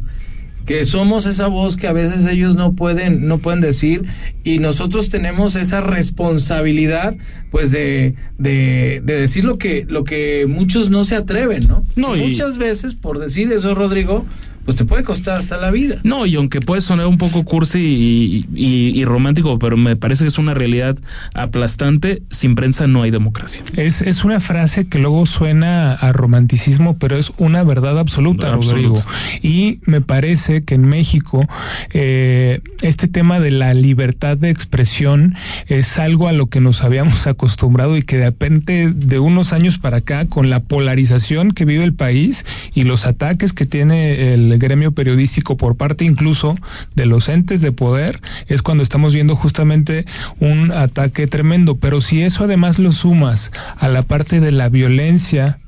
que 0.70 0.86
somos 0.86 1.26
esa 1.26 1.48
voz 1.48 1.78
que 1.78 1.88
a 1.88 1.94
veces 1.94 2.28
ellos 2.28 2.56
no 2.56 2.74
pueden 2.74 3.28
no 3.28 3.40
pueden 3.40 3.60
decir 3.60 4.06
y 4.44 4.60
nosotros 4.60 5.10
tenemos 5.10 5.56
esa 5.56 5.82
responsabilidad 5.82 7.18
pues 7.50 7.72
de, 7.72 8.14
de, 8.38 9.02
de 9.04 9.14
decir 9.20 9.44
lo 9.46 9.58
que 9.58 9.86
lo 9.90 10.04
que 10.04 10.46
muchos 10.48 10.92
no 10.92 11.04
se 11.06 11.16
atreven 11.16 11.68
no, 11.68 11.86
No, 11.96 12.16
Y 12.16 12.20
y- 12.22 12.28
muchas 12.28 12.60
veces 12.60 12.94
por 12.94 13.18
decir 13.18 13.52
eso 13.52 13.74
Rodrigo 13.74 14.28
pues 14.66 14.78
te 14.78 14.86
puede 14.86 15.04
costar 15.04 15.38
hasta 15.40 15.58
la 15.58 15.72
vida 15.72 16.00
No, 16.04 16.26
y 16.26 16.36
aunque 16.36 16.60
puede 16.62 16.82
sonar 16.82 17.08
un 17.08 17.18
poco 17.18 17.44
cursi 17.44 17.80
y, 17.80 18.46
y- 18.56 19.00
y 19.00 19.06
romántico, 19.06 19.58
pero 19.60 19.78
me 19.78 19.96
parece 19.96 20.24
que 20.24 20.28
es 20.30 20.38
una 20.38 20.54
realidad 20.54 20.98
aplastante, 21.34 22.22
sin 22.30 22.56
prensa 22.56 22.86
no 22.88 23.02
hay 23.04 23.12
democracia. 23.12 23.64
Es, 23.76 24.02
es 24.02 24.24
una 24.24 24.40
frase 24.40 24.88
que 24.88 25.00
luego 25.00 25.26
suena 25.26 25.94
a 25.94 26.12
romanticismo, 26.12 26.98
pero 26.98 27.18
es 27.18 27.32
una 27.38 27.64
verdad 27.64 27.98
absoluta, 27.98 28.54
Absoluta. 28.54 28.74
Rodrigo. 28.76 29.04
Y 29.42 29.80
me 29.86 30.02
parece 30.02 30.64
que 30.64 30.76
en 30.76 30.88
México 30.88 31.48
eh, 31.94 32.62
este 32.82 33.08
tema 33.08 33.40
de 33.40 33.52
la 33.52 33.74
libertad 33.74 34.38
de 34.38 34.50
expresión 34.50 35.36
es 35.68 35.98
algo 35.98 36.28
a 36.28 36.34
lo 36.34 36.48
que 36.48 36.60
nos 36.60 36.84
habíamos 36.84 37.26
acostumbrado 37.28 37.98
y 37.98 38.04
que 38.04 38.18
de 38.18 38.26
repente 38.26 38.92
de 38.94 39.20
unos 39.20 39.54
años 39.54 39.78
para 39.80 39.98
acá, 39.98 40.26
con 40.28 40.50
la 40.50 40.60
polarización 40.62 41.52
que 41.52 41.66
vive 41.66 41.84
el 41.84 41.94
país 41.94 42.46
y 42.74 42.84
los 42.84 43.06
ataques 43.06 43.54
que 43.54 43.66
tiene 43.66 44.34
el 44.34 44.49
gremio 44.58 44.92
periodístico 44.94 45.58
por 45.58 45.78
parte 45.78 46.06
incluso 46.06 46.56
de 46.96 47.06
los 47.06 47.30
entes 47.30 47.62
de 47.62 47.72
poder, 47.72 48.22
es 48.48 48.62
cuando 48.62 48.84
estamos 48.84 49.14
viendo 49.14 49.36
justamente 49.36 50.06
un 50.40 50.72
ataque 50.72 51.28
tremendo. 51.28 51.76
Pero 51.76 52.02
si 52.02 52.22
eso 52.22 52.46
además 52.46 52.80
lo 52.80 52.92
sumas 52.92 53.52
a 53.78 53.90
la 53.90 54.02
parte 54.02 54.40
de 54.40 54.52
la 54.52 54.70
violencia 54.70 55.60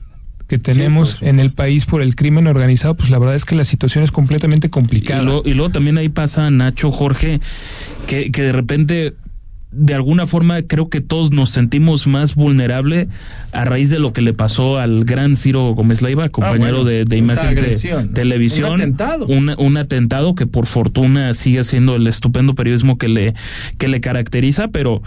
que 0.48 0.58
tenemos 0.58 1.22
en 1.22 1.40
el 1.40 1.52
país 1.52 1.86
por 1.86 2.02
el 2.02 2.14
crimen 2.16 2.46
organizado, 2.46 2.96
pues 2.96 3.10
la 3.10 3.20
verdad 3.20 3.36
es 3.36 3.46
que 3.46 3.56
la 3.56 3.64
situación 3.64 4.04
es 4.04 4.12
completamente 4.12 4.68
Y 4.68 4.70
complicada. 4.70 5.22
luego, 5.22 5.44
y 5.46 5.54
luego 5.54 5.72
también 5.72 5.98
ahí 5.98 6.10
pasa 6.10 6.50
Nacho, 6.50 6.92
Jorge, 6.92 7.40
que, 8.06 8.32
que 8.32 8.42
de 8.42 8.52
repente, 8.52 9.14
de 9.72 9.94
alguna 9.94 10.28
forma, 10.28 10.62
creo 10.64 10.90
que 10.90 11.00
todos 11.00 11.32
nos 11.32 11.50
sentimos 11.50 12.06
más 12.06 12.36
vulnerables 12.36 13.08
a 13.54 13.64
raíz 13.64 13.90
de 13.90 14.00
lo 14.00 14.12
que 14.12 14.22
le 14.22 14.34
pasó 14.34 14.78
al 14.78 15.06
gran 15.06 15.36
Ciro 15.36 15.74
Gómez 15.74 16.02
Leiva, 16.02 16.28
compañero 16.30 16.80
Ah, 16.80 16.84
bueno, 16.84 17.06
de, 17.06 17.18
imagen 17.18 17.56
de 17.56 18.08
televisión. 18.14 18.74
Un 18.74 18.82
atentado. 18.82 19.26
Un, 19.28 19.56
un 19.58 19.78
atentado 19.78 20.36
que 20.36 20.46
por 20.46 20.66
fortuna 20.66 21.34
sigue 21.34 21.64
siendo 21.64 21.96
el 21.96 22.08
estupendo 22.08 22.54
periodismo 22.54 22.98
que 22.98 23.08
le, 23.08 23.34
que 23.78 23.88
le 23.88 24.02
caracteriza, 24.02 24.68
pero 24.68 25.02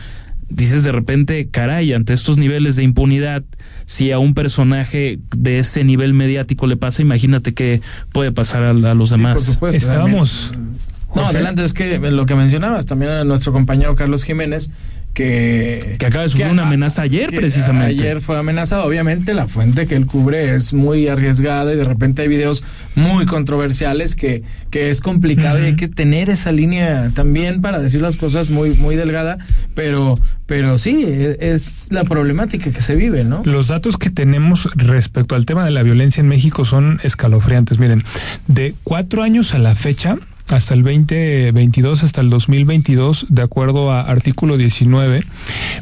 dices 0.48 0.82
de 0.82 0.92
repente, 0.92 1.48
caray, 1.50 1.92
ante 1.92 2.14
estos 2.14 2.38
niveles 2.38 2.76
de 2.76 2.84
impunidad, 2.84 3.42
si 3.84 4.12
a 4.12 4.18
un 4.18 4.32
personaje 4.32 5.18
de 5.36 5.58
ese 5.58 5.84
nivel 5.84 6.14
mediático 6.14 6.66
le 6.66 6.76
pasa, 6.76 7.02
imagínate 7.02 7.52
qué 7.52 7.82
puede 8.12 8.32
pasar 8.32 8.62
a, 8.62 8.70
a 8.70 8.94
los 8.94 9.10
demás. 9.10 9.34
por 9.34 9.42
supuesto, 9.42 9.76
Estábamos. 9.76 10.52
No, 11.14 11.26
adelante, 11.26 11.64
es 11.64 11.72
que 11.72 11.98
lo 11.98 12.26
que 12.26 12.34
mencionabas 12.34 12.86
también 12.86 13.12
a 13.12 13.24
nuestro 13.24 13.52
compañero 13.52 13.94
Carlos 13.94 14.24
Jiménez, 14.24 14.70
que... 15.14 15.94
Que 15.98 16.06
acaba 16.06 16.24
de 16.24 16.30
sufrir 16.30 16.48
una 16.48 16.66
amenaza 16.66 17.02
ayer, 17.02 17.30
precisamente. 17.30 17.86
Ayer 17.86 18.20
fue 18.20 18.36
amenazado. 18.36 18.84
Obviamente 18.84 19.32
la 19.32 19.46
fuente 19.46 19.86
que 19.86 19.94
él 19.94 20.06
cubre 20.06 20.56
es 20.56 20.72
muy 20.74 21.06
arriesgada 21.06 21.72
y 21.72 21.76
de 21.76 21.84
repente 21.84 22.22
hay 22.22 22.28
videos 22.28 22.64
muy 22.96 23.24
controversiales 23.24 24.16
que, 24.16 24.42
que 24.70 24.90
es 24.90 25.00
complicado 25.00 25.60
y 25.60 25.66
hay 25.66 25.76
que 25.76 25.86
tener 25.86 26.30
esa 26.30 26.50
línea 26.50 27.10
también 27.14 27.60
para 27.60 27.78
decir 27.78 28.02
las 28.02 28.16
cosas 28.16 28.50
muy, 28.50 28.70
muy 28.70 28.96
delgada, 28.96 29.38
pero, 29.74 30.16
pero 30.46 30.78
sí, 30.78 31.04
es, 31.06 31.36
es 31.38 31.86
la 31.90 32.02
problemática 32.02 32.72
que 32.72 32.80
se 32.80 32.96
vive, 32.96 33.22
¿no? 33.22 33.42
Los 33.44 33.68
datos 33.68 33.96
que 33.96 34.10
tenemos 34.10 34.68
respecto 34.74 35.36
al 35.36 35.46
tema 35.46 35.64
de 35.64 35.70
la 35.70 35.84
violencia 35.84 36.20
en 36.20 36.26
México 36.26 36.64
son 36.64 36.98
escalofriantes. 37.04 37.78
Miren, 37.78 38.02
de 38.48 38.74
cuatro 38.82 39.22
años 39.22 39.54
a 39.54 39.58
la 39.58 39.76
fecha, 39.76 40.18
hasta 40.48 40.74
el 40.74 40.82
2022, 40.82 42.02
hasta 42.04 42.20
el 42.20 42.30
2022, 42.30 43.26
de 43.30 43.42
acuerdo 43.42 43.90
a 43.92 44.00
artículo 44.02 44.56
19, 44.56 45.22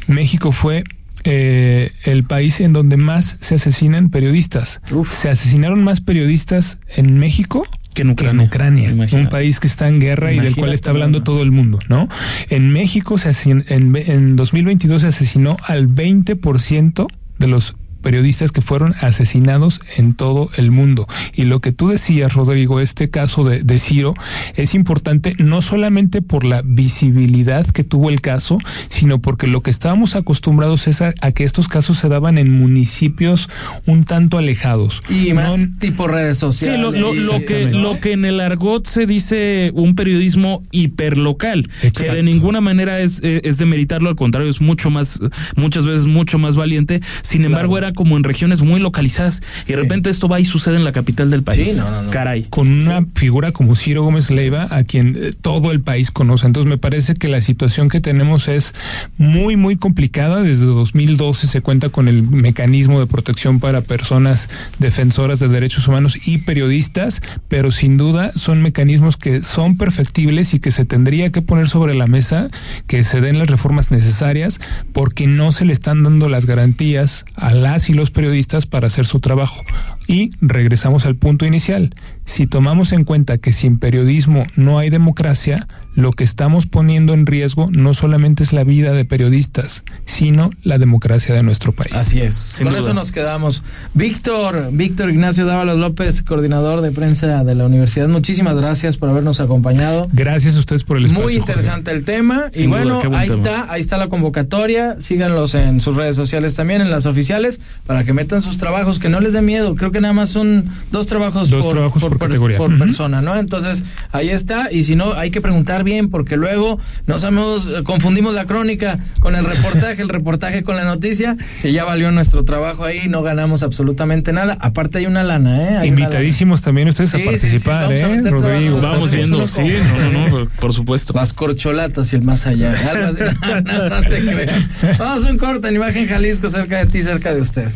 México 0.08 0.52
fue 0.52 0.84
eh, 1.24 1.90
el 2.04 2.24
país 2.24 2.60
en 2.60 2.72
donde 2.72 2.96
más 2.96 3.36
se 3.40 3.54
asesinan 3.56 4.10
periodistas. 4.10 4.80
Se 5.10 5.30
asesinaron 5.30 5.82
más 5.84 6.00
periodistas 6.00 6.78
en 6.96 7.18
México 7.18 7.64
que 7.94 8.02
en 8.02 8.10
Ucrania, 8.10 8.46
Ucrania 8.46 8.90
un 9.12 9.28
país 9.28 9.60
que 9.60 9.66
está 9.66 9.86
en 9.86 10.00
guerra 10.00 10.32
y 10.32 10.36
del 10.40 10.56
cual 10.56 10.72
está 10.72 10.90
hablando 10.90 11.22
todo 11.22 11.42
el 11.42 11.52
mundo, 11.52 11.78
¿no? 11.88 12.08
En 12.48 12.70
México 12.72 13.18
se 13.18 13.28
asesin- 13.30 13.64
en, 13.70 13.94
en 14.10 14.34
2022 14.36 15.02
se 15.02 15.08
asesinó 15.08 15.56
al 15.66 15.88
20% 15.88 17.06
de 17.38 17.46
los 17.48 17.74
periodistas 18.02 18.52
que 18.52 18.60
fueron 18.60 18.94
asesinados 19.00 19.80
en 19.96 20.12
todo 20.14 20.50
el 20.56 20.70
mundo. 20.70 21.06
Y 21.34 21.44
lo 21.44 21.60
que 21.60 21.72
tú 21.72 21.88
decías, 21.88 22.34
Rodrigo, 22.34 22.80
este 22.80 23.08
caso 23.10 23.44
de, 23.44 23.62
de 23.62 23.78
Ciro 23.78 24.14
es 24.56 24.74
importante 24.74 25.34
no 25.38 25.62
solamente 25.62 26.20
por 26.22 26.44
la 26.44 26.62
visibilidad 26.64 27.66
que 27.66 27.84
tuvo 27.84 28.10
el 28.10 28.20
caso, 28.20 28.58
sino 28.88 29.20
porque 29.20 29.46
lo 29.46 29.62
que 29.62 29.70
estábamos 29.70 30.14
acostumbrados 30.16 30.86
es 30.88 31.00
a, 31.02 31.14
a 31.20 31.32
que 31.32 31.44
estos 31.44 31.68
casos 31.68 31.98
se 31.98 32.08
daban 32.08 32.38
en 32.38 32.50
municipios 32.52 33.48
un 33.86 34.04
tanto 34.04 34.38
alejados. 34.38 35.00
Y 35.08 35.32
más 35.32 35.58
No- 35.58 35.78
tipo 35.78 36.06
redes 36.06 36.36
Sí, 36.38 36.40
sociales. 36.40 36.80
lo, 36.80 36.90
lo- 36.92 37.14
lo 37.14 37.44
que, 37.44 37.70
lo 37.70 37.98
que 38.00 38.12
en 38.12 38.24
el 38.24 38.40
argot 38.40 38.86
se 38.86 39.06
dice 39.06 39.70
un 39.74 39.94
periodismo 39.94 40.62
hiperlocal, 40.72 41.68
que 41.96 42.10
de 42.10 42.22
ninguna 42.22 42.60
manera 42.60 43.00
es, 43.00 43.20
es 43.22 43.58
demeritarlo, 43.58 44.08
al 44.08 44.16
contrario, 44.16 44.50
es 44.50 44.60
mucho 44.60 44.90
más, 44.90 45.20
muchas 45.56 45.86
veces 45.86 46.06
mucho 46.06 46.38
más 46.38 46.56
valiente. 46.56 47.00
Sin 47.22 47.44
embargo, 47.44 47.78
era 47.78 47.91
como 47.92 48.16
en 48.16 48.24
regiones 48.24 48.62
muy 48.62 48.80
localizadas 48.80 49.42
y 49.66 49.72
de 49.72 49.76
repente 49.76 50.10
esto 50.10 50.28
va 50.28 50.40
y 50.40 50.44
sucede 50.44 50.76
en 50.76 50.84
la 50.84 50.92
capital 50.92 51.30
del 51.30 51.42
país. 51.42 51.68
Sí, 51.68 51.74
no, 51.76 51.90
no, 51.90 52.02
no. 52.02 52.10
Caray. 52.10 52.44
con 52.50 52.70
una 52.70 53.06
figura 53.14 53.52
como 53.52 53.76
Ciro 53.76 54.02
Gómez 54.02 54.30
Leiva, 54.30 54.68
a 54.70 54.84
quien 54.84 55.16
eh, 55.16 55.32
todo 55.40 55.72
el 55.72 55.80
país 55.80 56.10
conoce. 56.10 56.46
Entonces 56.46 56.68
me 56.68 56.78
parece 56.78 57.14
que 57.14 57.28
la 57.28 57.40
situación 57.40 57.88
que 57.88 58.00
tenemos 58.00 58.48
es 58.48 58.74
muy, 59.18 59.56
muy 59.56 59.76
complicada. 59.76 60.42
Desde 60.42 60.66
2012 60.66 61.46
se 61.46 61.60
cuenta 61.60 61.88
con 61.88 62.08
el 62.08 62.22
mecanismo 62.22 63.00
de 63.00 63.06
protección 63.06 63.60
para 63.60 63.80
personas 63.80 64.48
defensoras 64.78 65.40
de 65.40 65.48
derechos 65.48 65.86
humanos 65.88 66.16
y 66.26 66.38
periodistas, 66.38 67.22
pero 67.48 67.70
sin 67.70 67.96
duda 67.96 68.32
son 68.34 68.62
mecanismos 68.62 69.16
que 69.16 69.42
son 69.42 69.76
perfectibles 69.76 70.54
y 70.54 70.60
que 70.60 70.70
se 70.70 70.84
tendría 70.84 71.30
que 71.30 71.42
poner 71.42 71.68
sobre 71.68 71.94
la 71.94 72.06
mesa, 72.06 72.50
que 72.86 73.04
se 73.04 73.20
den 73.20 73.38
las 73.38 73.48
reformas 73.48 73.90
necesarias, 73.90 74.60
porque 74.92 75.26
no 75.26 75.52
se 75.52 75.64
le 75.64 75.72
están 75.72 76.02
dando 76.02 76.28
las 76.28 76.46
garantías 76.46 77.24
a 77.34 77.52
las 77.52 77.81
y 77.90 77.94
los 77.94 78.10
periodistas 78.10 78.66
para 78.66 78.86
hacer 78.86 79.06
su 79.06 79.20
trabajo. 79.20 79.62
Y 80.06 80.30
regresamos 80.40 81.06
al 81.06 81.16
punto 81.16 81.46
inicial. 81.46 81.94
Si 82.24 82.46
tomamos 82.46 82.92
en 82.92 83.04
cuenta 83.04 83.38
que 83.38 83.52
sin 83.52 83.78
periodismo 83.78 84.46
no 84.56 84.78
hay 84.78 84.90
democracia, 84.90 85.66
lo 85.94 86.12
que 86.12 86.24
estamos 86.24 86.66
poniendo 86.66 87.12
en 87.14 87.26
riesgo 87.26 87.68
no 87.72 87.94
solamente 87.94 88.42
es 88.42 88.52
la 88.52 88.64
vida 88.64 88.92
de 88.92 89.04
periodistas, 89.04 89.84
sino 90.04 90.50
la 90.62 90.78
democracia 90.78 91.34
de 91.34 91.42
nuestro 91.42 91.72
país. 91.72 91.92
Así 91.94 92.20
es. 92.20 92.54
Con 92.58 92.68
duda. 92.68 92.78
eso 92.78 92.94
nos 92.94 93.12
quedamos. 93.12 93.62
Víctor, 93.94 94.70
Víctor 94.72 95.10
Ignacio 95.10 95.46
Dávalos 95.46 95.78
López, 95.78 96.22
coordinador 96.22 96.80
de 96.80 96.90
prensa 96.92 97.44
de 97.44 97.54
la 97.54 97.66
universidad. 97.66 98.08
Muchísimas 98.08 98.56
gracias 98.56 98.96
por 98.96 99.08
habernos 99.10 99.40
acompañado. 99.40 100.08
Gracias 100.12 100.56
a 100.56 100.60
ustedes 100.60 100.82
por 100.82 100.96
el 100.96 101.04
espacio. 101.06 101.24
Muy 101.24 101.34
interesante 101.34 101.90
el 101.92 102.04
tema. 102.04 102.46
y 102.54 102.58
Sin 102.58 102.70
bueno, 102.70 102.98
buen 103.00 103.14
ahí 103.14 103.28
tema. 103.28 103.40
está, 103.40 103.72
ahí 103.72 103.80
está 103.80 103.96
la 103.98 104.08
convocatoria. 104.08 104.96
Síganlos 105.00 105.54
en 105.54 105.80
sus 105.80 105.94
redes 105.96 106.16
sociales 106.16 106.54
también, 106.54 106.80
en 106.80 106.90
las 106.90 107.06
oficiales, 107.06 107.60
para 107.86 108.04
que 108.04 108.12
metan 108.12 108.40
sus 108.42 108.56
trabajos, 108.56 108.98
que 108.98 109.08
no 109.08 109.20
les 109.20 109.32
dé 109.34 109.42
miedo. 109.42 109.74
Creo 109.76 109.90
que 109.90 110.00
nada 110.00 110.14
más 110.14 110.30
son 110.30 110.64
dos 110.90 111.06
trabajos 111.06 111.50
Dos 111.50 111.68
trabajos 111.68 112.02
por 112.02 112.18
categoría. 112.18 112.56
por 112.56 112.76
persona, 112.78 113.20
¿no? 113.20 113.36
Entonces, 113.36 113.84
ahí 114.10 114.30
está. 114.30 114.72
Y 114.72 114.84
si 114.84 114.96
no, 114.96 115.12
hay 115.14 115.30
que 115.30 115.40
preguntar 115.40 115.81
bien, 115.82 116.10
porque 116.10 116.36
luego 116.36 116.78
no 117.06 117.18
sabemos, 117.18 117.66
eh, 117.66 117.82
confundimos 117.84 118.34
la 118.34 118.44
crónica 118.46 118.98
con 119.20 119.34
el 119.34 119.44
reportaje, 119.44 120.02
el 120.02 120.08
reportaje 120.08 120.62
con 120.62 120.76
la 120.76 120.84
noticia, 120.84 121.36
y 121.62 121.72
ya 121.72 121.84
valió 121.84 122.10
nuestro 122.10 122.44
trabajo 122.44 122.84
ahí, 122.84 123.08
no 123.08 123.22
ganamos 123.22 123.62
absolutamente 123.62 124.32
nada. 124.32 124.56
Aparte 124.60 124.98
hay 124.98 125.06
una 125.06 125.22
lana, 125.22 125.62
¿eh? 125.62 125.76
Hay 125.78 125.88
Invitadísimos 125.88 126.62
también 126.62 126.88
ustedes 126.88 127.10
Sí, 127.10 127.16
a 127.16 127.18
sí, 127.18 127.24
sí, 127.24 127.30
participar, 127.30 127.82
vamos 127.84 128.00
a 128.00 128.04
¿eh, 128.06 128.16
meter 128.16 128.32
Rodrigo? 128.32 128.76
trabajo. 128.78 128.94
Vamos 128.96 129.10
viendo, 129.10 129.48
sí, 129.48 129.62
no, 129.62 130.10
no, 130.10 130.28
no, 130.44 130.48
por 130.60 130.72
supuesto. 130.72 131.12
Las 131.14 131.32
corcholatas 131.32 132.12
y 132.12 132.16
el 132.16 132.22
más 132.22 132.46
allá. 132.46 132.72
Algo 132.90 133.06
así. 133.06 133.18
No, 133.42 133.60
no, 133.60 133.88
no 133.88 134.02
te 134.08 134.20
creas. 134.20 134.98
Vamos 134.98 135.24
a 135.26 135.30
un 135.30 135.36
corte 135.38 135.68
en 135.68 135.76
Imagen 135.76 136.06
Jalisco, 136.06 136.48
cerca 136.48 136.78
de 136.78 136.86
ti, 136.86 137.02
cerca 137.02 137.34
de 137.34 137.40
usted. 137.40 137.68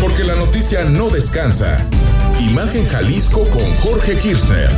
Porque 0.00 0.24
la 0.24 0.34
noticia 0.36 0.84
no 0.84 1.10
descansa. 1.10 1.78
Imagen 2.50 2.84
Jalisco 2.86 3.44
con 3.50 3.74
Jorge 3.76 4.16
Kirchner. 4.18 4.70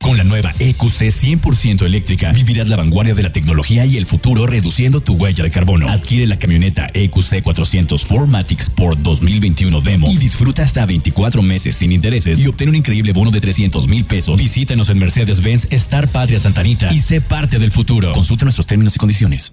Con 0.00 0.16
la 0.16 0.24
nueva 0.24 0.54
EQC 0.58 1.10
100% 1.10 1.84
eléctrica, 1.84 2.32
vivirás 2.32 2.68
la 2.68 2.76
vanguardia 2.76 3.14
de 3.14 3.22
la 3.22 3.32
tecnología 3.32 3.84
y 3.84 3.96
el 3.96 4.06
futuro 4.06 4.46
reduciendo 4.46 5.00
tu 5.00 5.14
huella 5.14 5.44
de 5.44 5.50
carbono. 5.50 5.88
Adquiere 5.88 6.26
la 6.26 6.38
camioneta 6.38 6.86
EQC 6.94 7.42
400 7.42 8.08
4MATIC 8.08 8.60
Sport 8.60 9.00
2021 9.00 9.80
Demo 9.80 10.10
y 10.10 10.16
disfruta 10.16 10.62
hasta 10.62 10.86
24 10.86 11.42
meses 11.42 11.74
sin 11.74 11.92
intereses 11.92 12.38
y 12.40 12.46
obtén 12.46 12.68
un 12.68 12.76
increíble 12.76 13.12
bono 13.12 13.30
de 13.30 13.40
300 13.40 13.88
mil 13.88 14.04
pesos. 14.04 14.40
Visítanos 14.40 14.88
en 14.88 14.98
Mercedes-Benz 14.98 15.66
Star 15.70 16.08
Patria 16.08 16.38
Santanita 16.38 16.92
y 16.92 17.00
sé 17.00 17.20
parte 17.20 17.58
del 17.58 17.70
futuro. 17.70 18.12
Consulta 18.12 18.44
nuestros 18.44 18.66
términos 18.66 18.96
y 18.96 18.98
condiciones. 18.98 19.52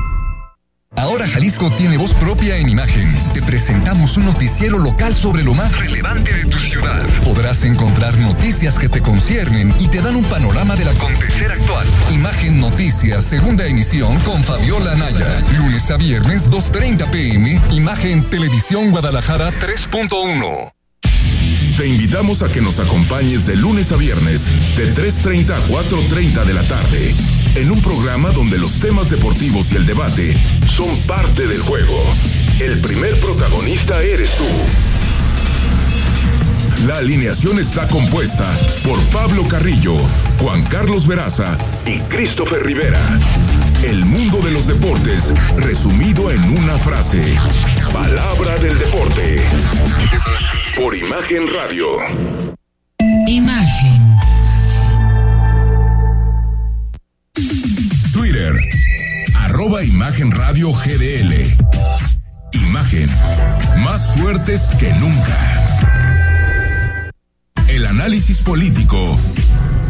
Ahora 0.97 1.25
Jalisco 1.25 1.71
tiene 1.71 1.95
voz 1.95 2.13
propia 2.13 2.57
en 2.57 2.67
imagen. 2.67 3.09
Te 3.33 3.41
presentamos 3.41 4.17
un 4.17 4.25
noticiero 4.25 4.77
local 4.77 5.15
sobre 5.15 5.41
lo 5.41 5.53
más 5.53 5.77
relevante 5.77 6.33
de 6.33 6.45
tu 6.45 6.59
ciudad. 6.59 7.07
Podrás 7.23 7.63
encontrar 7.63 8.17
noticias 8.17 8.77
que 8.77 8.89
te 8.89 9.01
conciernen 9.01 9.73
y 9.79 9.87
te 9.87 10.01
dan 10.01 10.17
un 10.17 10.25
panorama 10.25 10.75
del 10.75 10.89
acontecer 10.89 11.49
actual. 11.49 11.87
Imagen 12.11 12.59
Noticias, 12.59 13.23
segunda 13.23 13.65
emisión 13.65 14.19
con 14.19 14.43
Fabiola 14.43 14.93
Naya. 14.95 15.41
Lunes 15.57 15.89
a 15.91 15.97
viernes, 15.97 16.49
2.30 16.49 17.09
pm. 17.09 17.61
Imagen 17.71 18.29
Televisión 18.29 18.91
Guadalajara 18.91 19.49
3.1. 19.51 20.73
Te 21.77 21.87
invitamos 21.87 22.43
a 22.43 22.51
que 22.51 22.61
nos 22.61 22.79
acompañes 22.79 23.45
de 23.45 23.55
lunes 23.55 23.93
a 23.93 23.95
viernes, 23.95 24.45
de 24.75 24.93
3.30 24.93 25.51
a 25.51 25.67
4.30 25.67 26.43
de 26.43 26.53
la 26.53 26.63
tarde, 26.63 27.13
en 27.55 27.71
un 27.71 27.81
programa 27.81 28.31
donde 28.31 28.57
los 28.57 28.79
temas 28.79 29.09
deportivos 29.09 29.71
y 29.71 29.75
el 29.75 29.85
debate 29.85 30.37
son 30.75 31.01
parte 31.01 31.47
del 31.47 31.61
juego. 31.61 32.03
El 32.59 32.79
primer 32.81 33.17
protagonista 33.19 34.01
eres 34.01 34.31
tú. 34.35 34.45
La 36.87 36.97
alineación 36.97 37.59
está 37.59 37.87
compuesta 37.87 38.49
por 38.83 38.99
Pablo 39.09 39.47
Carrillo, 39.47 39.95
Juan 40.39 40.63
Carlos 40.63 41.05
Veraza 41.05 41.57
y 41.85 41.99
Christopher 42.01 42.63
Rivera. 42.63 43.01
El 43.83 44.05
mundo 44.05 44.39
de 44.39 44.51
los 44.51 44.67
deportes 44.67 45.33
resumido 45.57 46.31
en 46.31 46.57
una 46.57 46.77
frase. 46.79 47.37
Palabra 47.93 48.55
del 48.57 48.77
deporte. 48.79 49.37
Por 50.75 50.95
Imagen 50.95 51.47
Radio. 51.53 52.60
Twitter. 58.11 58.53
Arroba 59.35 59.83
Imagen 59.83 60.31
Radio 60.31 60.71
GDL. 60.73 61.55
Imagen. 62.53 63.09
Más 63.83 64.13
fuertes 64.15 64.61
que 64.79 64.93
nunca. 64.95 65.51
análisis 68.01 68.39
político. 68.39 69.17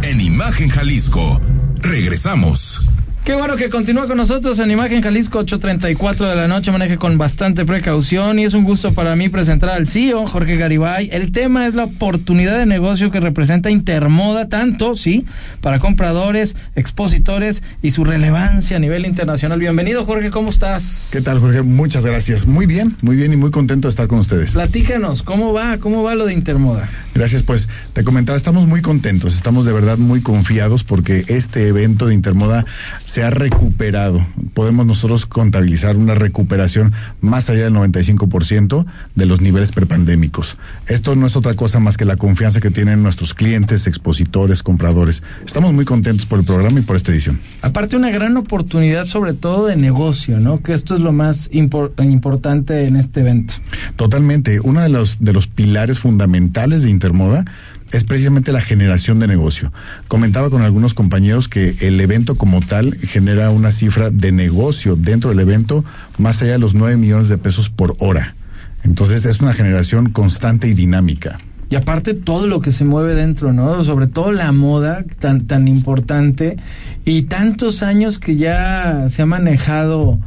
En 0.02 0.20
Imagen 0.20 0.70
Jalisco. 0.70 1.40
Regresamos. 1.78 2.88
Qué 3.24 3.36
bueno 3.36 3.56
que 3.56 3.70
continúa 3.70 4.08
con 4.08 4.18
nosotros 4.18 4.58
en 4.58 4.72
Imagen 4.72 5.04
Jalisco 5.04 5.46
8.34 5.46 6.28
de 6.28 6.36
la 6.36 6.48
noche, 6.48 6.72
maneje 6.72 6.98
con 6.98 7.20
bastante 7.20 7.66
precaución 7.66 8.40
y 8.40 8.46
es 8.46 8.56
un 8.56 8.64
gusto 8.64 8.96
para 8.96 9.16
mí 9.16 9.30
presentar 9.30 9.70
al 9.70 9.86
CEO, 9.86 10.28
Jorge 10.28 10.58
Garibay. 10.58 11.08
El 11.12 11.32
tema 11.32 11.68
es 11.68 11.76
la 11.76 11.84
oportunidad 11.84 12.58
de 12.58 12.66
negocio 12.66 13.12
que 13.12 13.20
representa 13.20 13.70
Intermoda, 13.70 14.50
tanto, 14.50 14.96
sí, 14.96 15.28
para 15.62 15.78
compradores, 15.78 16.56
expositores 16.76 17.62
y 17.84 17.92
su 17.92 18.06
relevancia 18.06 18.78
a 18.78 18.80
nivel 18.80 19.06
internacional. 19.06 19.60
Bienvenido, 19.60 20.04
Jorge, 20.04 20.32
¿cómo 20.32 20.50
estás? 20.50 21.10
¿Qué 21.12 21.22
tal, 21.22 21.40
Jorge? 21.40 21.62
Muchas 21.62 22.04
gracias. 22.04 22.48
Muy 22.48 22.66
bien, 22.66 22.98
muy 23.04 23.16
bien 23.16 23.32
y 23.34 23.36
muy 23.38 23.52
contento 23.52 23.88
de 23.88 23.92
estar 23.92 24.08
con 24.08 24.18
ustedes. 24.18 24.54
Platícanos, 24.54 25.22
¿cómo 25.22 25.54
va? 25.54 25.78
¿Cómo 25.78 26.02
va 26.02 26.16
lo 26.16 26.26
de 26.26 26.34
Intermoda? 26.34 26.90
Gracias, 27.14 27.44
pues 27.44 27.70
te 27.94 28.04
comentaba, 28.04 28.36
estamos 28.36 28.68
muy 28.68 28.82
contentos, 28.82 29.36
estamos 29.36 29.68
de 29.68 29.74
verdad 29.74 30.00
muy 30.00 30.22
confiados 30.22 30.84
porque 30.84 31.24
este 31.28 31.68
evento 31.68 32.08
de 32.08 32.16
Intermoda 32.16 32.66
se 33.12 33.24
ha 33.24 33.30
recuperado. 33.30 34.26
Podemos 34.54 34.86
nosotros 34.86 35.26
contabilizar 35.26 35.98
una 35.98 36.16
recuperación 36.16 36.94
más 37.20 37.50
allá 37.50 37.64
del 37.66 37.74
95% 37.74 38.86
de 39.16 39.26
los 39.26 39.42
niveles 39.42 39.74
prepandémicos. 39.74 40.56
Esto 40.88 41.18
no 41.18 41.28
es 41.28 41.36
otra 41.36 41.56
cosa 41.56 41.82
más 41.82 41.98
que 41.98 42.06
la 42.06 42.16
confianza 42.16 42.62
que 42.62 42.72
tienen 42.72 43.04
nuestros 43.04 43.34
clientes, 43.34 43.86
expositores, 43.86 44.64
compradores. 44.64 45.24
Estamos 45.46 45.74
muy 45.74 45.84
contentos 45.84 46.26
por 46.26 46.40
el 46.40 46.46
programa 46.46 46.80
y 46.80 46.84
por 46.84 46.96
esta 46.96 47.12
edición. 47.12 47.42
Aparte 47.62 47.98
una 47.98 48.12
gran 48.12 48.38
oportunidad 48.38 49.04
sobre 49.04 49.34
todo 49.34 49.68
de 49.68 49.76
negocio, 49.76 50.40
¿no? 50.40 50.64
Que 50.64 50.72
esto 50.72 50.96
es 50.96 51.02
lo 51.02 51.12
más 51.12 51.50
importante 51.52 52.86
en 52.86 52.96
este 52.96 53.20
evento. 53.20 53.56
Totalmente. 53.98 54.62
Uno 54.62 54.80
de 54.80 54.88
los, 54.88 55.18
de 55.20 55.34
los 55.34 55.48
pilares 55.48 56.00
fundamentales 56.00 56.84
de 56.84 56.90
Intermoda 56.90 57.44
es 57.92 58.04
precisamente 58.04 58.52
la 58.52 58.62
generación 58.62 59.20
de 59.20 59.28
negocio. 59.28 59.72
Comentaba 60.08 60.50
con 60.50 60.62
algunos 60.62 60.94
compañeros 60.94 61.48
que 61.48 61.76
el 61.82 62.00
evento 62.00 62.36
como 62.36 62.60
tal 62.62 62.96
genera 62.96 63.50
una 63.50 63.72
cifra 63.72 64.10
de 64.10 64.32
negocio 64.32 64.96
dentro 64.96 65.30
del 65.30 65.40
evento 65.40 65.84
más 66.18 66.42
allá 66.42 66.54
de 66.54 66.60
los 66.60 66.74
9 66.74 66.98
millones 66.98 67.30
de 67.30 67.38
pesos 67.38 67.70
por 67.70 67.96
hora. 68.00 68.36
Entonces 68.84 69.26
es 69.26 69.40
una 69.42 69.54
generación 69.54 70.10
constante 70.10 70.68
y 70.68 70.74
dinámica. 70.74 71.40
Y 71.70 71.76
aparte 71.76 72.14
todo 72.16 72.48
lo 72.48 72.60
que 72.60 72.74
se 72.74 72.84
mueve 72.84 73.16
dentro, 73.16 73.54
¿no? 73.54 73.82
Sobre 73.84 74.08
todo 74.08 74.34
la 74.34 74.52
moda 74.52 75.06
tan, 75.20 75.48
tan 75.48 75.70
importante 75.70 76.58
y 77.06 77.24
tantos 77.24 77.82
años 77.82 78.20
que 78.20 78.36
ya 78.36 79.06
se 79.10 79.22
ha 79.22 79.26
manejado 79.26 80.20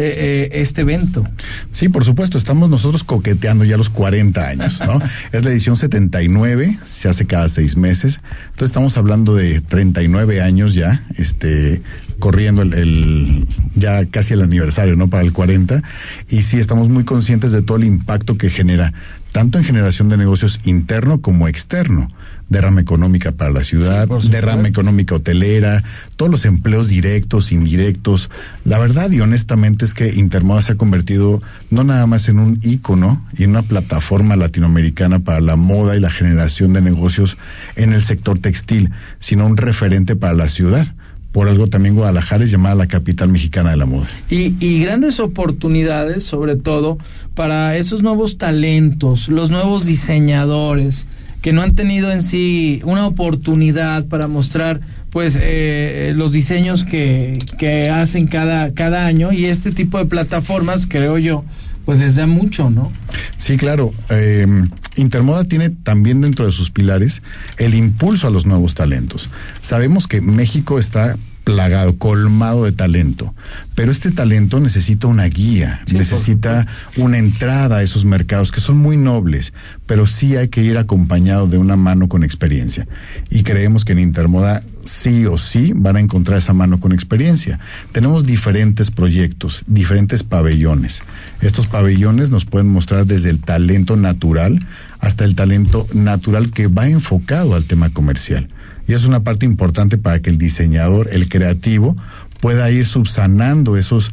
eh, 0.00 0.14
eh, 0.16 0.48
este 0.54 0.80
evento. 0.80 1.24
Sí, 1.72 1.90
por 1.90 2.04
supuesto, 2.04 2.38
estamos 2.38 2.70
nosotros 2.70 3.04
coqueteando 3.04 3.64
ya 3.64 3.76
los 3.76 3.90
40 3.90 4.48
años, 4.48 4.80
¿no? 4.86 4.98
es 5.32 5.44
la 5.44 5.50
edición 5.50 5.76
79, 5.76 6.78
se 6.84 7.08
hace 7.08 7.26
cada 7.26 7.50
seis 7.50 7.76
meses, 7.76 8.20
entonces 8.44 8.66
estamos 8.66 8.96
hablando 8.96 9.34
de 9.34 9.60
39 9.60 10.40
años 10.40 10.74
ya, 10.74 11.04
este, 11.16 11.82
corriendo 12.18 12.62
el, 12.62 13.46
ya 13.74 14.06
casi 14.06 14.34
el 14.34 14.42
aniversario, 14.42 14.96
¿no? 14.96 15.10
Para 15.10 15.22
el 15.22 15.32
40. 15.32 15.82
Y 16.30 16.42
sí, 16.42 16.58
estamos 16.58 16.88
muy 16.88 17.04
conscientes 17.04 17.52
de 17.52 17.62
todo 17.62 17.76
el 17.76 17.84
impacto 17.84 18.38
que 18.38 18.48
genera, 18.48 18.92
tanto 19.32 19.58
en 19.58 19.64
generación 19.64 20.08
de 20.08 20.16
negocios 20.16 20.60
interno 20.64 21.20
como 21.20 21.46
externo. 21.46 22.08
Derrama 22.50 22.82
económica 22.82 23.32
para 23.32 23.50
la 23.50 23.64
ciudad, 23.64 24.06
derrama 24.28 24.68
económica 24.68 25.14
hotelera, 25.14 25.82
todos 26.16 26.30
los 26.30 26.44
empleos 26.44 26.88
directos, 26.88 27.52
indirectos. 27.52 28.28
La 28.64 28.78
verdad 28.78 29.10
y 29.10 29.20
honestamente 29.20 29.84
es 29.84 29.94
que 29.94 30.14
Intermoda 30.14 30.60
se 30.60 30.72
ha 30.72 30.76
convertido 30.76 31.40
no 31.70 31.84
nada 31.84 32.06
más 32.06 32.28
en 32.28 32.38
un 32.38 32.58
ícono 32.62 33.24
y 33.38 33.44
en 33.44 33.50
una 33.50 33.62
plataforma 33.62 34.36
latinoamericana 34.36 35.20
para 35.20 35.40
la 35.40 35.56
moda 35.56 35.96
y 35.96 36.00
la 36.00 36.10
generación 36.10 36.72
de 36.74 36.82
negocios 36.82 37.38
en 37.76 37.92
el 37.92 38.02
sector 38.02 38.38
textil, 38.38 38.90
sino 39.20 39.46
un 39.46 39.56
referente 39.56 40.16
para 40.16 40.34
la 40.34 40.48
ciudad 40.48 40.92
por 41.32 41.48
algo 41.48 41.68
también 41.68 41.94
Guadalajara 41.94 42.44
es 42.44 42.50
llamada 42.50 42.74
la 42.74 42.88
capital 42.88 43.28
mexicana 43.28 43.70
de 43.70 43.76
la 43.76 43.86
moda. 43.86 44.08
Y, 44.28 44.56
y, 44.58 44.82
grandes 44.82 45.20
oportunidades, 45.20 46.24
sobre 46.24 46.56
todo, 46.56 46.98
para 47.34 47.76
esos 47.76 48.02
nuevos 48.02 48.36
talentos, 48.36 49.28
los 49.28 49.50
nuevos 49.50 49.86
diseñadores 49.86 51.06
que 51.42 51.52
no 51.52 51.62
han 51.62 51.74
tenido 51.74 52.10
en 52.10 52.22
sí 52.22 52.80
una 52.84 53.06
oportunidad 53.06 54.06
para 54.06 54.26
mostrar 54.26 54.80
pues 55.10 55.36
eh, 55.40 56.12
los 56.14 56.32
diseños 56.32 56.84
que, 56.84 57.38
que 57.58 57.90
hacen 57.90 58.26
cada, 58.26 58.72
cada 58.74 59.06
año 59.06 59.32
y 59.32 59.46
este 59.46 59.72
tipo 59.72 59.98
de 59.98 60.04
plataformas, 60.04 60.86
creo 60.86 61.18
yo, 61.18 61.44
pues 61.84 61.98
les 61.98 62.14
da 62.16 62.26
mucho, 62.26 62.70
¿no? 62.70 62.92
Sí, 63.36 63.56
claro. 63.56 63.90
Eh, 64.10 64.46
Intermoda 64.96 65.44
tiene 65.44 65.70
también 65.70 66.20
dentro 66.20 66.46
de 66.46 66.52
sus 66.52 66.70
pilares 66.70 67.22
el 67.56 67.74
impulso 67.74 68.26
a 68.26 68.30
los 68.30 68.46
nuevos 68.46 68.74
talentos. 68.74 69.30
Sabemos 69.62 70.06
que 70.06 70.20
México 70.20 70.78
está 70.78 71.16
plagado, 71.54 71.98
colmado 71.98 72.64
de 72.64 72.72
talento. 72.72 73.34
Pero 73.74 73.90
este 73.90 74.10
talento 74.10 74.60
necesita 74.60 75.06
una 75.06 75.24
guía, 75.24 75.82
necesita 75.92 76.66
una 76.96 77.18
entrada 77.18 77.78
a 77.78 77.82
esos 77.82 78.04
mercados 78.04 78.52
que 78.52 78.60
son 78.60 78.78
muy 78.78 78.96
nobles, 78.96 79.52
pero 79.86 80.06
sí 80.06 80.36
hay 80.36 80.48
que 80.48 80.62
ir 80.62 80.78
acompañado 80.78 81.46
de 81.48 81.58
una 81.58 81.76
mano 81.76 82.08
con 82.08 82.22
experiencia. 82.22 82.86
Y 83.30 83.42
creemos 83.42 83.84
que 83.84 83.92
en 83.92 83.98
Intermoda 83.98 84.62
sí 84.84 85.26
o 85.26 85.38
sí 85.38 85.72
van 85.74 85.96
a 85.96 86.00
encontrar 86.00 86.38
esa 86.38 86.52
mano 86.52 86.78
con 86.78 86.92
experiencia. 86.92 87.58
Tenemos 87.92 88.24
diferentes 88.24 88.90
proyectos, 88.90 89.64
diferentes 89.66 90.22
pabellones. 90.22 91.02
Estos 91.40 91.66
pabellones 91.66 92.30
nos 92.30 92.44
pueden 92.44 92.68
mostrar 92.68 93.06
desde 93.06 93.30
el 93.30 93.40
talento 93.40 93.96
natural 93.96 94.66
hasta 95.00 95.24
el 95.24 95.34
talento 95.34 95.86
natural 95.92 96.50
que 96.50 96.68
va 96.68 96.88
enfocado 96.88 97.54
al 97.54 97.64
tema 97.64 97.90
comercial. 97.90 98.48
Y 98.90 98.92
es 98.92 99.04
una 99.04 99.22
parte 99.22 99.46
importante 99.46 99.98
para 99.98 100.20
que 100.20 100.30
el 100.30 100.36
diseñador, 100.36 101.10
el 101.12 101.28
creativo, 101.28 101.96
pueda 102.40 102.68
ir 102.72 102.84
subsanando 102.84 103.76
esos 103.76 104.10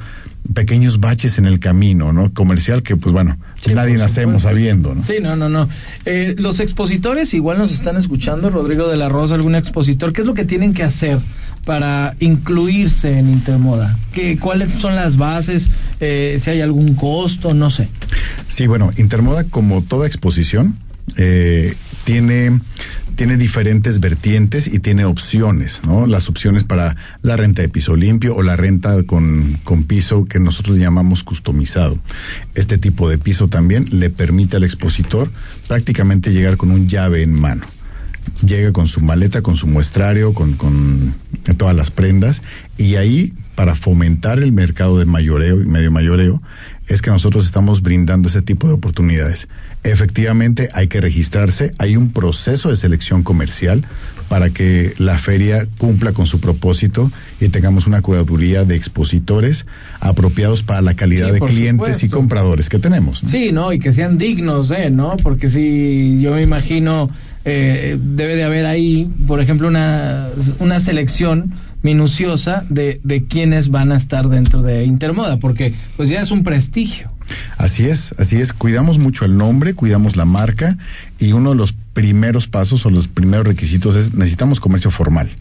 pequeños 0.53 0.99
baches 0.99 1.39
en 1.39 1.47
el 1.47 1.59
camino, 1.59 2.13
¿no? 2.13 2.32
Comercial 2.32 2.84
que, 2.84 2.95
pues 2.95 3.11
bueno, 3.11 3.39
nadie 3.73 3.97
nacemos 3.97 4.43
sabiendo, 4.43 4.93
¿no? 4.93 5.03
Sí, 5.03 5.15
no, 5.19 5.36
no, 5.36 5.49
no. 5.49 5.67
Eh, 6.05 6.36
los 6.38 6.59
expositores 6.59 7.34
igual 7.34 7.57
nos 7.57 7.71
están 7.71 7.97
escuchando, 7.97 8.51
Rodrigo 8.51 8.88
de 8.88 8.97
la 8.97 9.09
Rosa, 9.09 9.34
algún 9.34 9.55
expositor, 9.55 10.13
¿qué 10.13 10.21
es 10.21 10.28
lo 10.28 10.36
que 10.36 10.45
tienen 10.45 10.75
que 10.75 10.84
hacer 10.84 11.17
para 11.65 12.15
incluirse 12.19 13.17
en 13.17 13.32
Intermoda? 13.32 13.97
¿Qué, 14.13 14.38
¿Cuáles 14.38 14.75
son 14.75 14.95
las 14.95 15.17
bases? 15.17 15.71
Eh, 15.99 16.38
si 16.39 16.51
hay 16.51 16.61
algún 16.61 16.93
costo, 16.93 17.55
no 17.55 17.71
sé. 17.71 17.89
Sí, 18.47 18.67
bueno, 18.67 18.91
Intermoda, 18.97 19.43
como 19.43 19.82
toda 19.82 20.05
exposición, 20.05 20.78
eh, 21.17 21.73
tiene 22.03 22.59
tiene 23.18 23.36
diferentes 23.36 23.99
vertientes 23.99 24.68
y 24.68 24.78
tiene 24.78 25.03
opciones, 25.03 25.82
¿no? 25.84 26.05
Las 26.05 26.30
opciones 26.30 26.63
para 26.63 26.95
la 27.24 27.36
renta 27.36 27.63
de 27.63 27.68
piso 27.68 27.95
limpio 27.95 28.36
o 28.36 28.43
la 28.43 28.55
renta 28.55 29.01
con, 29.03 29.59
con 29.63 29.86
piso 29.86 30.26
que 30.26 30.39
nosotros 30.39 30.78
llamamos 30.78 31.24
customizado. 31.24 31.97
Este 32.53 32.78
tipo 32.78 33.09
de 33.09 33.18
piso 33.18 33.47
también 33.47 33.86
le 33.91 34.11
permite 34.11 34.57
al 34.57 34.63
expositor 34.63 35.32
prácticamente 35.68 36.32
llegar 36.32 36.57
con 36.57 36.70
un 36.70 36.88
llave 36.88 37.24
en 37.24 37.34
mano 37.34 37.65
llega 38.45 38.72
con 38.72 38.88
su 38.88 39.01
maleta, 39.01 39.41
con 39.41 39.55
su 39.55 39.68
muestrario, 39.68 40.34
con, 40.34 40.53
con, 40.53 41.15
todas 41.57 41.76
las 41.76 41.91
prendas, 41.91 42.43
y 42.78 42.95
ahí, 42.95 43.34
para 43.58 43.74
fomentar 43.74 44.38
el 44.38 44.51
mercado 44.51 44.99
de 44.99 45.05
mayoreo 45.08 45.60
y 45.60 45.66
medio 45.66 45.89
mayoreo, 45.89 46.39
es 46.86 47.01
que 47.01 47.10
nosotros 47.10 47.43
estamos 47.43 47.82
brindando 47.82 48.30
ese 48.30 48.43
tipo 48.43 48.68
de 48.68 48.76
oportunidades. 48.76 49.47
Efectivamente, 49.84 50.70
hay 50.76 50.88
que 50.88 51.01
registrarse, 51.01 51.74
hay 51.80 51.97
un 51.97 52.12
proceso 52.12 52.70
de 52.70 52.76
selección 52.76 53.24
comercial 53.24 53.84
para 54.30 54.51
que 54.51 54.93
la 54.99 55.18
feria 55.18 55.68
cumpla 55.80 56.12
con 56.12 56.28
su 56.28 56.39
propósito 56.39 57.12
y 57.41 57.49
tengamos 57.49 57.88
una 57.88 57.99
curaduría 58.03 58.64
de 58.64 58.76
expositores 58.76 59.66
apropiados 60.01 60.62
para 60.62 60.84
la 60.84 60.93
calidad 60.93 61.34
de 61.34 61.39
clientes 61.39 62.03
y 62.03 62.10
compradores 62.10 62.70
que 62.70 62.78
tenemos. 62.78 63.24
Sí, 63.26 63.51
¿no? 63.51 63.74
Y 63.74 63.80
que 63.80 63.91
sean 63.91 64.20
dignos, 64.20 64.70
¿eh? 64.70 64.91
¿No? 64.91 65.18
Porque 65.24 65.49
si 65.49 66.22
yo 66.22 66.36
me 66.36 66.43
imagino, 66.43 67.10
eh, 67.43 67.97
debe 67.99 68.36
de 68.36 68.43
haber 68.43 68.68
ahí, 68.68 69.10
por 69.26 69.41
ejemplo, 69.41 69.68
una, 69.68 70.28
una 70.60 70.80
selección 70.80 71.55
minuciosa 71.82 72.65
de, 72.69 72.99
de 73.03 73.25
quiénes 73.25 73.69
van 73.69 73.91
a 73.91 73.97
estar 73.97 74.28
dentro 74.30 74.61
de 74.61 74.86
Intermoda, 74.86 75.38
porque 75.38 75.73
pues 75.95 76.09
ya 76.09 76.21
es 76.21 76.32
un 76.32 76.43
prestigio. 76.43 77.11
Así 77.57 77.86
es, 77.86 78.13
así 78.17 78.38
es. 78.38 78.53
Cuidamos 78.53 78.99
mucho 78.99 79.25
el 79.25 79.38
nombre, 79.38 79.73
cuidamos 79.73 80.15
la 80.15 80.25
marca 80.25 80.78
y 81.19 81.34
uno 81.34 81.51
de 81.51 81.55
los 81.57 81.75
primeros 81.98 82.45
pasos 82.48 82.86
o 82.86 82.91
los 82.91 83.08
primeros 83.08 83.48
requisitos 83.48 83.95
es 83.95 84.14
necesitamos 84.14 84.60
comercio 84.60 84.91
formal. 84.91 85.32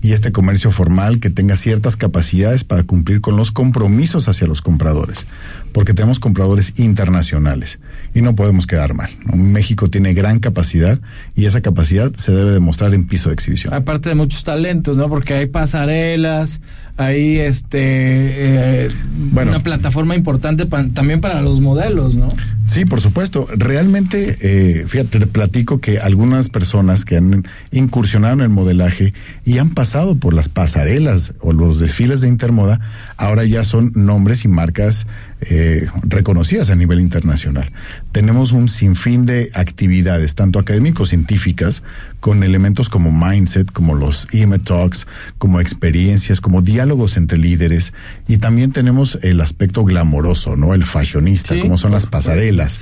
Y 0.00 0.12
este 0.12 0.32
comercio 0.32 0.70
formal 0.72 1.20
que 1.20 1.28
tenga 1.28 1.54
ciertas 1.54 1.96
capacidades 1.96 2.64
para 2.64 2.82
cumplir 2.84 3.20
con 3.20 3.36
los 3.36 3.52
compromisos 3.52 4.26
hacia 4.26 4.46
los 4.46 4.62
compradores, 4.62 5.26
porque 5.72 5.92
tenemos 5.92 6.18
compradores 6.18 6.72
internacionales 6.78 7.78
y 8.14 8.22
no 8.22 8.34
podemos 8.34 8.66
quedar 8.66 8.94
mal. 8.94 9.10
México 9.34 9.90
tiene 9.90 10.14
gran 10.14 10.38
capacidad 10.38 10.98
y 11.34 11.44
esa 11.44 11.60
capacidad 11.60 12.10
se 12.14 12.32
debe 12.32 12.52
demostrar 12.52 12.94
en 12.94 13.04
piso 13.04 13.28
de 13.28 13.34
exhibición. 13.34 13.74
Aparte 13.74 14.08
de 14.08 14.14
muchos 14.14 14.44
talentos, 14.44 14.96
¿no? 14.96 15.10
Porque 15.10 15.34
hay 15.34 15.46
pasarelas, 15.46 16.62
hay 16.96 17.38
este 17.38 18.86
eh, 18.86 18.88
una 19.32 19.60
plataforma 19.60 20.16
importante 20.16 20.64
también 20.64 21.20
para 21.20 21.42
los 21.42 21.60
modelos, 21.60 22.14
¿no? 22.14 22.28
Sí, 22.64 22.84
por 22.84 23.00
supuesto. 23.00 23.46
Realmente, 23.56 24.36
eh, 24.42 24.84
fíjate, 24.86 25.20
te 25.20 25.26
platico 25.26 25.80
que 25.80 25.97
algunas 25.98 26.48
personas 26.48 27.04
que 27.04 27.16
han 27.16 27.44
incursionado 27.70 28.34
en 28.34 28.40
el 28.40 28.48
modelaje 28.48 29.12
y 29.44 29.58
han 29.58 29.70
pasado 29.70 30.16
por 30.16 30.34
las 30.34 30.48
pasarelas 30.48 31.34
o 31.40 31.52
los 31.52 31.78
desfiles 31.78 32.20
de 32.20 32.28
Intermoda, 32.28 32.80
ahora 33.16 33.44
ya 33.44 33.64
son 33.64 33.92
nombres 33.94 34.44
y 34.44 34.48
marcas 34.48 35.06
eh, 35.40 35.86
reconocidas 36.02 36.68
a 36.70 36.74
nivel 36.74 37.00
internacional. 37.00 37.70
Tenemos 38.10 38.50
un 38.50 38.68
sinfín 38.68 39.24
de 39.24 39.50
actividades, 39.54 40.34
tanto 40.34 40.58
académicos, 40.58 41.10
científicas, 41.10 41.84
con 42.18 42.42
elementos 42.42 42.88
como 42.88 43.12
mindset, 43.12 43.70
como 43.70 43.94
los 43.94 44.26
EMA 44.32 44.58
Talks, 44.58 45.06
como 45.38 45.60
experiencias, 45.60 46.40
como 46.40 46.60
diálogos 46.60 47.16
entre 47.16 47.38
líderes, 47.38 47.92
y 48.26 48.38
también 48.38 48.72
tenemos 48.72 49.18
el 49.22 49.40
aspecto 49.40 49.84
glamoroso, 49.84 50.56
¿no? 50.56 50.74
El 50.74 50.84
fashionista, 50.84 51.58
como 51.60 51.78
son 51.78 51.92
las 51.92 52.06
pasarelas. 52.06 52.80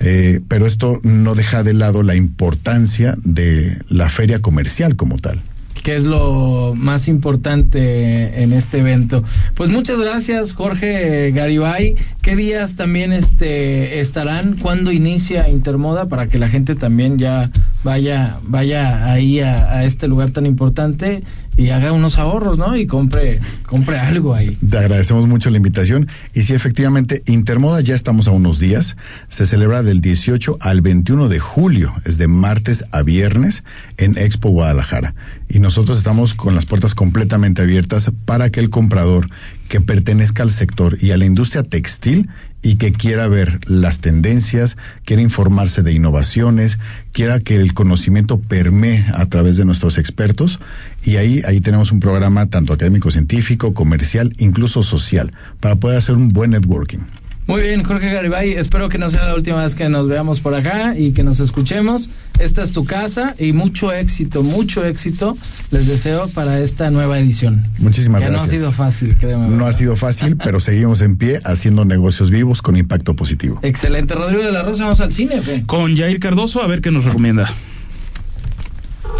Eh, 0.00 0.40
pero 0.46 0.66
esto 0.66 1.00
no 1.02 1.34
deja 1.34 1.62
de 1.62 1.72
lado 1.72 2.02
la 2.02 2.14
importancia 2.14 3.16
de 3.24 3.78
la 3.88 4.10
feria 4.10 4.40
comercial 4.40 4.96
como 4.96 5.18
tal 5.18 5.42
que 5.84 5.94
es 5.96 6.04
lo 6.04 6.72
más 6.74 7.08
importante 7.08 8.42
en 8.42 8.54
este 8.54 8.78
evento. 8.78 9.22
Pues 9.54 9.68
muchas 9.68 9.98
gracias, 9.98 10.54
Jorge 10.54 11.30
Garibay. 11.30 11.94
¿Qué 12.22 12.36
días 12.36 12.74
también 12.74 13.12
este 13.12 14.00
estarán? 14.00 14.56
¿Cuándo 14.56 14.92
inicia 14.92 15.48
Intermoda 15.50 16.06
para 16.06 16.26
que 16.26 16.38
la 16.38 16.48
gente 16.48 16.74
también 16.74 17.18
ya 17.18 17.50
vaya 17.84 18.38
vaya 18.44 19.12
ahí 19.12 19.40
a 19.40 19.84
este 19.84 20.08
lugar 20.08 20.30
tan 20.30 20.46
importante? 20.46 21.22
Y 21.56 21.70
haga 21.70 21.92
unos 21.92 22.18
ahorros, 22.18 22.58
¿no? 22.58 22.76
Y 22.76 22.86
compre, 22.86 23.40
compre 23.66 23.98
algo 23.98 24.34
ahí. 24.34 24.56
Te 24.56 24.78
agradecemos 24.78 25.26
mucho 25.26 25.50
la 25.50 25.56
invitación. 25.56 26.08
Y 26.32 26.42
sí, 26.42 26.54
efectivamente, 26.54 27.22
Intermoda 27.26 27.80
ya 27.80 27.94
estamos 27.94 28.26
a 28.28 28.32
unos 28.32 28.58
días. 28.58 28.96
Se 29.28 29.46
celebra 29.46 29.82
del 29.82 30.00
18 30.00 30.58
al 30.60 30.80
21 30.80 31.28
de 31.28 31.38
julio, 31.38 31.94
es 32.04 32.18
de 32.18 32.28
martes 32.28 32.84
a 32.90 33.02
viernes 33.02 33.64
en 33.96 34.18
Expo 34.18 34.50
Guadalajara. 34.50 35.14
Y 35.48 35.60
nosotros 35.60 35.98
estamos 35.98 36.34
con 36.34 36.54
las 36.54 36.66
puertas 36.66 36.94
completamente 36.94 37.62
abiertas 37.62 38.10
para 38.24 38.50
que 38.50 38.60
el 38.60 38.70
comprador 38.70 39.28
que 39.68 39.80
pertenezca 39.80 40.42
al 40.42 40.50
sector 40.50 40.96
y 41.00 41.12
a 41.12 41.16
la 41.16 41.24
industria 41.24 41.62
textil 41.62 42.28
y 42.64 42.76
que 42.76 42.92
quiera 42.92 43.28
ver 43.28 43.60
las 43.66 44.00
tendencias, 44.00 44.78
quiera 45.04 45.22
informarse 45.22 45.82
de 45.82 45.92
innovaciones, 45.92 46.78
quiera 47.12 47.38
que 47.38 47.56
el 47.56 47.74
conocimiento 47.74 48.40
permee 48.40 49.04
a 49.12 49.26
través 49.26 49.58
de 49.58 49.66
nuestros 49.66 49.98
expertos 49.98 50.58
y 51.04 51.16
ahí 51.16 51.42
ahí 51.46 51.60
tenemos 51.60 51.92
un 51.92 52.00
programa 52.00 52.46
tanto 52.46 52.72
académico, 52.72 53.10
científico, 53.10 53.74
comercial, 53.74 54.32
incluso 54.38 54.82
social 54.82 55.32
para 55.60 55.76
poder 55.76 55.98
hacer 55.98 56.16
un 56.16 56.30
buen 56.30 56.52
networking. 56.52 57.00
Muy 57.46 57.60
bien, 57.60 57.84
Jorge 57.84 58.10
Garibay, 58.10 58.52
espero 58.52 58.88
que 58.88 58.96
no 58.96 59.10
sea 59.10 59.26
la 59.26 59.34
última 59.34 59.62
vez 59.62 59.74
que 59.74 59.88
nos 59.90 60.08
veamos 60.08 60.40
por 60.40 60.54
acá 60.54 60.94
y 60.96 61.12
que 61.12 61.22
nos 61.22 61.40
escuchemos. 61.40 62.08
Esta 62.38 62.62
es 62.62 62.72
tu 62.72 62.86
casa 62.86 63.34
y 63.38 63.52
mucho 63.52 63.92
éxito, 63.92 64.42
mucho 64.42 64.82
éxito 64.84 65.36
les 65.70 65.86
deseo 65.86 66.28
para 66.28 66.58
esta 66.60 66.90
nueva 66.90 67.18
edición. 67.18 67.62
Muchísimas 67.80 68.22
ya 68.22 68.30
gracias. 68.30 68.50
no 68.50 68.56
ha 68.56 68.58
sido 68.58 68.72
fácil, 68.72 69.16
créeme. 69.18 69.48
No 69.48 69.66
ha 69.66 69.72
sido 69.74 69.94
fácil, 69.94 70.36
pero 70.42 70.58
seguimos 70.58 71.02
en 71.02 71.16
pie 71.16 71.38
haciendo 71.44 71.84
negocios 71.84 72.30
vivos 72.30 72.62
con 72.62 72.78
impacto 72.78 73.14
positivo. 73.14 73.58
Excelente, 73.62 74.14
Rodrigo 74.14 74.42
de 74.42 74.50
la 74.50 74.62
Rosa, 74.62 74.84
vamos 74.84 75.00
al 75.00 75.12
cine. 75.12 75.42
Con 75.66 75.94
Jair 75.96 76.18
Cardoso, 76.20 76.62
a 76.62 76.66
ver 76.66 76.80
qué 76.80 76.90
nos 76.90 77.04
recomienda. 77.04 77.52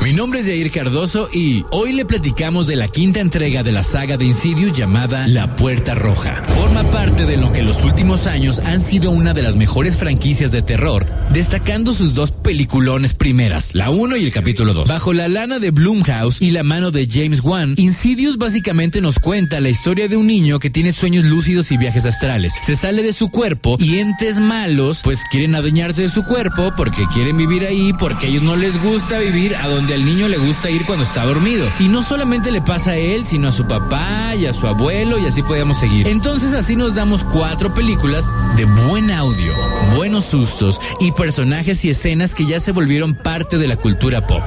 Mi 0.04 0.12
nombre 0.12 0.40
es 0.40 0.46
Jair 0.46 0.70
Cardoso 0.70 1.30
y 1.32 1.64
hoy 1.70 1.94
le 1.94 2.04
platicamos 2.04 2.66
de 2.66 2.76
la 2.76 2.88
quinta 2.88 3.20
entrega 3.20 3.62
de 3.62 3.72
la 3.72 3.82
saga 3.82 4.18
de 4.18 4.26
Insidious 4.26 4.76
llamada 4.76 5.26
La 5.26 5.56
Puerta 5.56 5.94
Roja. 5.94 6.34
Forma 6.44 6.90
parte 6.90 7.24
de 7.24 7.38
lo 7.38 7.50
que 7.52 7.60
en 7.60 7.66
los 7.66 7.82
últimos 7.84 8.26
años 8.26 8.58
han 8.58 8.82
sido 8.82 9.10
una 9.10 9.32
de 9.32 9.40
las 9.40 9.56
mejores 9.56 9.96
franquicias 9.96 10.50
de 10.50 10.60
terror, 10.60 11.06
destacando 11.32 11.94
sus 11.94 12.12
dos 12.12 12.32
peliculones 12.32 13.14
primeras, 13.14 13.74
la 13.74 13.88
1 13.88 14.18
y 14.18 14.26
el 14.26 14.30
capítulo 14.30 14.74
2. 14.74 14.86
Bajo 14.90 15.14
la 15.14 15.26
lana 15.26 15.58
de 15.58 15.70
Blumhouse 15.70 16.42
y 16.42 16.50
la 16.50 16.64
mano 16.64 16.90
de 16.90 17.08
James 17.10 17.40
Wan, 17.42 17.74
Insidious 17.78 18.36
básicamente 18.36 19.00
nos 19.00 19.18
cuenta 19.18 19.58
la 19.62 19.70
historia 19.70 20.06
de 20.06 20.18
un 20.18 20.26
niño 20.26 20.58
que 20.58 20.68
tiene 20.68 20.92
sueños 20.92 21.24
lúcidos 21.24 21.72
y 21.72 21.78
viajes 21.78 22.04
astrales. 22.04 22.52
Se 22.62 22.76
sale 22.76 23.02
de 23.02 23.14
su 23.14 23.30
cuerpo 23.30 23.78
y 23.80 24.00
entes 24.00 24.38
malos 24.38 25.00
pues 25.02 25.20
quieren 25.30 25.54
adueñarse 25.54 26.02
de 26.02 26.10
su 26.10 26.24
cuerpo 26.24 26.74
porque 26.76 27.06
quieren 27.14 27.38
vivir 27.38 27.64
ahí, 27.64 27.94
porque 27.98 28.26
a 28.26 28.28
ellos 28.28 28.42
no 28.42 28.54
les 28.54 28.78
gusta 28.82 29.18
vivir 29.20 29.56
a 29.56 29.66
donde 29.66 29.93
al 29.94 30.04
niño 30.04 30.28
le 30.28 30.38
gusta 30.38 30.70
ir 30.70 30.84
cuando 30.84 31.04
está 31.04 31.24
dormido. 31.24 31.70
Y 31.78 31.88
no 31.88 32.02
solamente 32.02 32.50
le 32.50 32.60
pasa 32.60 32.90
a 32.90 32.96
él, 32.96 33.26
sino 33.26 33.48
a 33.48 33.52
su 33.52 33.66
papá 33.66 34.34
y 34.36 34.46
a 34.46 34.52
su 34.52 34.66
abuelo 34.66 35.18
y 35.18 35.26
así 35.26 35.42
podemos 35.42 35.78
seguir. 35.78 36.06
Entonces 36.08 36.52
así 36.52 36.76
nos 36.76 36.94
damos 36.94 37.24
cuatro 37.24 37.72
películas 37.74 38.28
de 38.56 38.64
buen 38.64 39.10
audio, 39.10 39.52
buenos 39.96 40.24
sustos 40.24 40.80
y 41.00 41.12
personajes 41.12 41.84
y 41.84 41.90
escenas 41.90 42.34
que 42.34 42.46
ya 42.46 42.60
se 42.60 42.72
volvieron 42.72 43.14
parte 43.14 43.58
de 43.58 43.68
la 43.68 43.76
cultura 43.76 44.26
pop. 44.26 44.42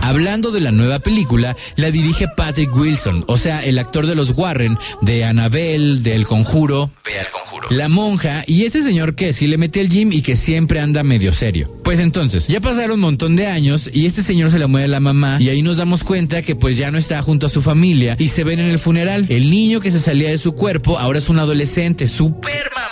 Hablando 0.00 0.52
de 0.52 0.60
la 0.60 0.70
nueva 0.70 1.00
película, 1.00 1.56
la 1.76 1.90
dirige 1.90 2.28
Patrick 2.28 2.74
Wilson, 2.74 3.24
o 3.26 3.36
sea, 3.36 3.64
el 3.64 3.78
actor 3.78 4.06
de 4.06 4.14
los 4.14 4.30
Warren, 4.36 4.78
de 5.02 5.24
Annabelle, 5.24 6.00
de 6.00 6.14
El 6.14 6.26
Conjuro, 6.26 6.90
ve 7.04 7.18
al 7.18 7.28
Conjuro, 7.30 7.68
La 7.70 7.88
Monja 7.88 8.44
y 8.46 8.64
ese 8.64 8.82
señor 8.82 9.14
que 9.14 9.32
sí 9.32 9.46
le 9.46 9.58
mete 9.58 9.80
el 9.80 9.90
gym 9.90 10.12
y 10.12 10.22
que 10.22 10.36
siempre 10.36 10.80
anda 10.80 11.02
medio 11.02 11.32
serio. 11.32 11.77
Pues 11.88 12.00
entonces, 12.00 12.48
ya 12.48 12.60
pasaron 12.60 12.96
un 12.96 13.00
montón 13.00 13.34
de 13.34 13.46
años 13.46 13.88
y 13.90 14.04
este 14.04 14.22
señor 14.22 14.50
se 14.50 14.58
le 14.58 14.66
muere 14.66 14.88
la 14.88 15.00
mamá 15.00 15.38
y 15.40 15.48
ahí 15.48 15.62
nos 15.62 15.78
damos 15.78 16.04
cuenta 16.04 16.42
que 16.42 16.54
pues 16.54 16.76
ya 16.76 16.90
no 16.90 16.98
está 16.98 17.22
junto 17.22 17.46
a 17.46 17.48
su 17.48 17.62
familia 17.62 18.14
y 18.18 18.28
se 18.28 18.44
ven 18.44 18.58
en 18.58 18.66
el 18.66 18.78
funeral. 18.78 19.24
El 19.30 19.48
niño 19.48 19.80
que 19.80 19.90
se 19.90 19.98
salía 19.98 20.28
de 20.28 20.36
su 20.36 20.52
cuerpo 20.52 20.98
ahora 20.98 21.18
es 21.18 21.30
un 21.30 21.38
adolescente 21.38 22.06
súper 22.06 22.70
mamón 22.76 22.87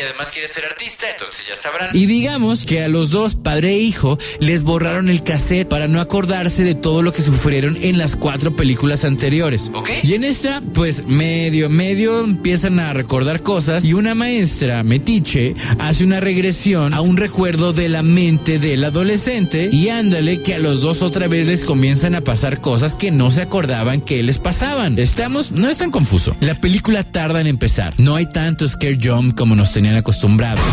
y 0.00 0.02
además 0.02 0.30
quiere 0.30 0.48
ser 0.48 0.64
artista, 0.64 1.10
entonces 1.10 1.46
ya 1.46 1.56
sabrán. 1.56 1.90
Y 1.94 2.06
digamos 2.06 2.64
que 2.64 2.82
a 2.82 2.88
los 2.88 3.10
dos, 3.10 3.34
padre 3.34 3.74
e 3.74 3.78
hijo, 3.78 4.18
les 4.40 4.62
borraron 4.62 5.10
el 5.10 5.22
cassette 5.22 5.68
para 5.68 5.88
no 5.88 6.00
acordarse 6.00 6.64
de 6.64 6.74
todo 6.74 7.02
lo 7.02 7.12
que 7.12 7.22
sufrieron 7.22 7.76
en 7.76 7.98
las 7.98 8.16
cuatro 8.16 8.56
películas 8.56 9.04
anteriores, 9.04 9.70
¿ok? 9.74 9.90
Y 10.02 10.14
en 10.14 10.24
esta, 10.24 10.62
pues 10.74 11.04
medio, 11.06 11.68
medio 11.68 12.24
empiezan 12.24 12.80
a 12.80 12.92
recordar 12.92 13.42
cosas 13.42 13.84
y 13.84 13.92
una 13.92 14.14
maestra, 14.14 14.82
Metiche, 14.82 15.54
hace 15.78 16.04
una 16.04 16.20
regresión 16.20 16.94
a 16.94 17.02
un 17.02 17.16
recuerdo 17.16 17.72
de 17.72 17.88
la 17.88 18.02
mente 18.02 18.58
del 18.58 18.84
adolescente 18.84 19.68
y 19.70 19.90
ándale 19.90 20.42
que 20.42 20.54
a 20.54 20.58
los 20.58 20.80
dos 20.80 21.02
otra 21.02 21.28
vez 21.28 21.46
les 21.46 21.64
comienzan 21.64 22.14
a 22.14 22.22
pasar 22.22 22.60
cosas 22.60 22.94
que 22.94 23.10
no 23.10 23.30
se 23.30 23.42
acordaban 23.42 24.00
que 24.00 24.22
les 24.22 24.38
pasaban. 24.38 24.98
Estamos, 24.98 25.50
no 25.52 25.68
es 25.68 25.78
tan 25.78 25.90
confuso. 25.90 26.34
La 26.40 26.54
película 26.54 27.04
tarda 27.04 27.40
en 27.40 27.46
empezar. 27.46 27.92
No 27.98 28.16
hay 28.16 28.26
tanto 28.26 28.66
scare 28.66 28.98
jump 29.00 29.36
como 29.36 29.54
nos 29.54 29.70
tenían 29.90 29.98
acostumbrados. 29.98 30.64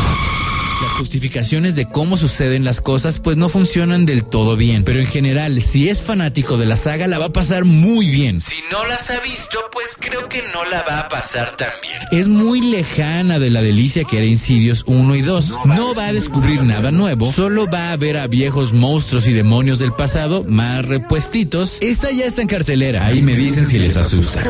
Las 0.82 0.92
justificaciones 0.92 1.76
de 1.76 1.88
cómo 1.88 2.18
suceden 2.18 2.64
las 2.64 2.82
cosas 2.82 3.20
pues 3.20 3.36
no 3.36 3.50
funcionan 3.50 4.06
del 4.06 4.24
todo 4.24 4.56
bien, 4.56 4.84
pero 4.84 5.00
en 5.00 5.08
general, 5.08 5.60
si 5.64 5.90
es 5.90 6.04
fanático 6.04 6.56
de 6.58 6.68
la 6.68 6.78
saga 6.78 7.08
la 7.08 7.18
va 7.18 7.26
a 7.26 7.34
pasar 7.34 7.66
muy 7.66 8.12
bien. 8.12 8.40
Si 8.40 8.58
no 8.72 8.86
las 8.86 9.10
ha 9.10 9.20
visto, 9.22 9.58
pues 9.72 9.98
creo 10.00 10.30
que 10.30 10.44
no 10.54 10.66
la 10.66 10.84
va 10.84 11.00
a 11.00 11.08
pasar 11.08 11.56
tan 11.56 11.72
bien. 11.82 11.98
Es 12.12 12.28
muy 12.28 12.62
lejana 12.62 13.40
de 13.40 13.50
la 13.50 13.64
delicia 13.64 14.04
que 14.04 14.18
era 14.18 14.28
Insidious 14.28 14.84
1 14.86 15.16
y 15.16 15.22
2. 15.24 15.66
No 15.66 15.96
va 15.96 16.08
a 16.08 16.14
descubrir 16.14 16.62
nada 16.62 16.92
nuevo, 16.92 17.32
solo 17.32 17.68
va 17.68 17.92
a 17.92 17.98
ver 17.98 18.18
a 18.18 18.28
viejos 18.28 18.72
monstruos 18.72 19.26
y 19.26 19.34
demonios 19.34 19.80
del 19.80 19.94
pasado 19.94 20.44
más 20.44 20.86
repuestitos. 20.86 21.78
Esta 21.82 22.12
ya 22.12 22.26
está 22.26 22.44
en 22.44 22.48
cartelera, 22.50 23.08
ahí 23.08 23.24
me 23.24 23.34
dicen 23.34 23.66
si 23.66 23.80
les 23.80 23.98
asusta. 23.98 24.44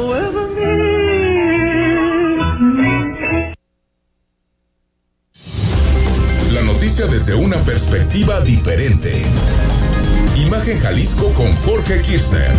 Desde 7.05 7.35
una 7.35 7.57
perspectiva 7.57 8.41
diferente. 8.41 9.21
Imagen 10.35 10.79
Jalisco 10.79 11.31
con 11.33 11.55
Jorge 11.57 12.01
Kirchner. 12.01 12.51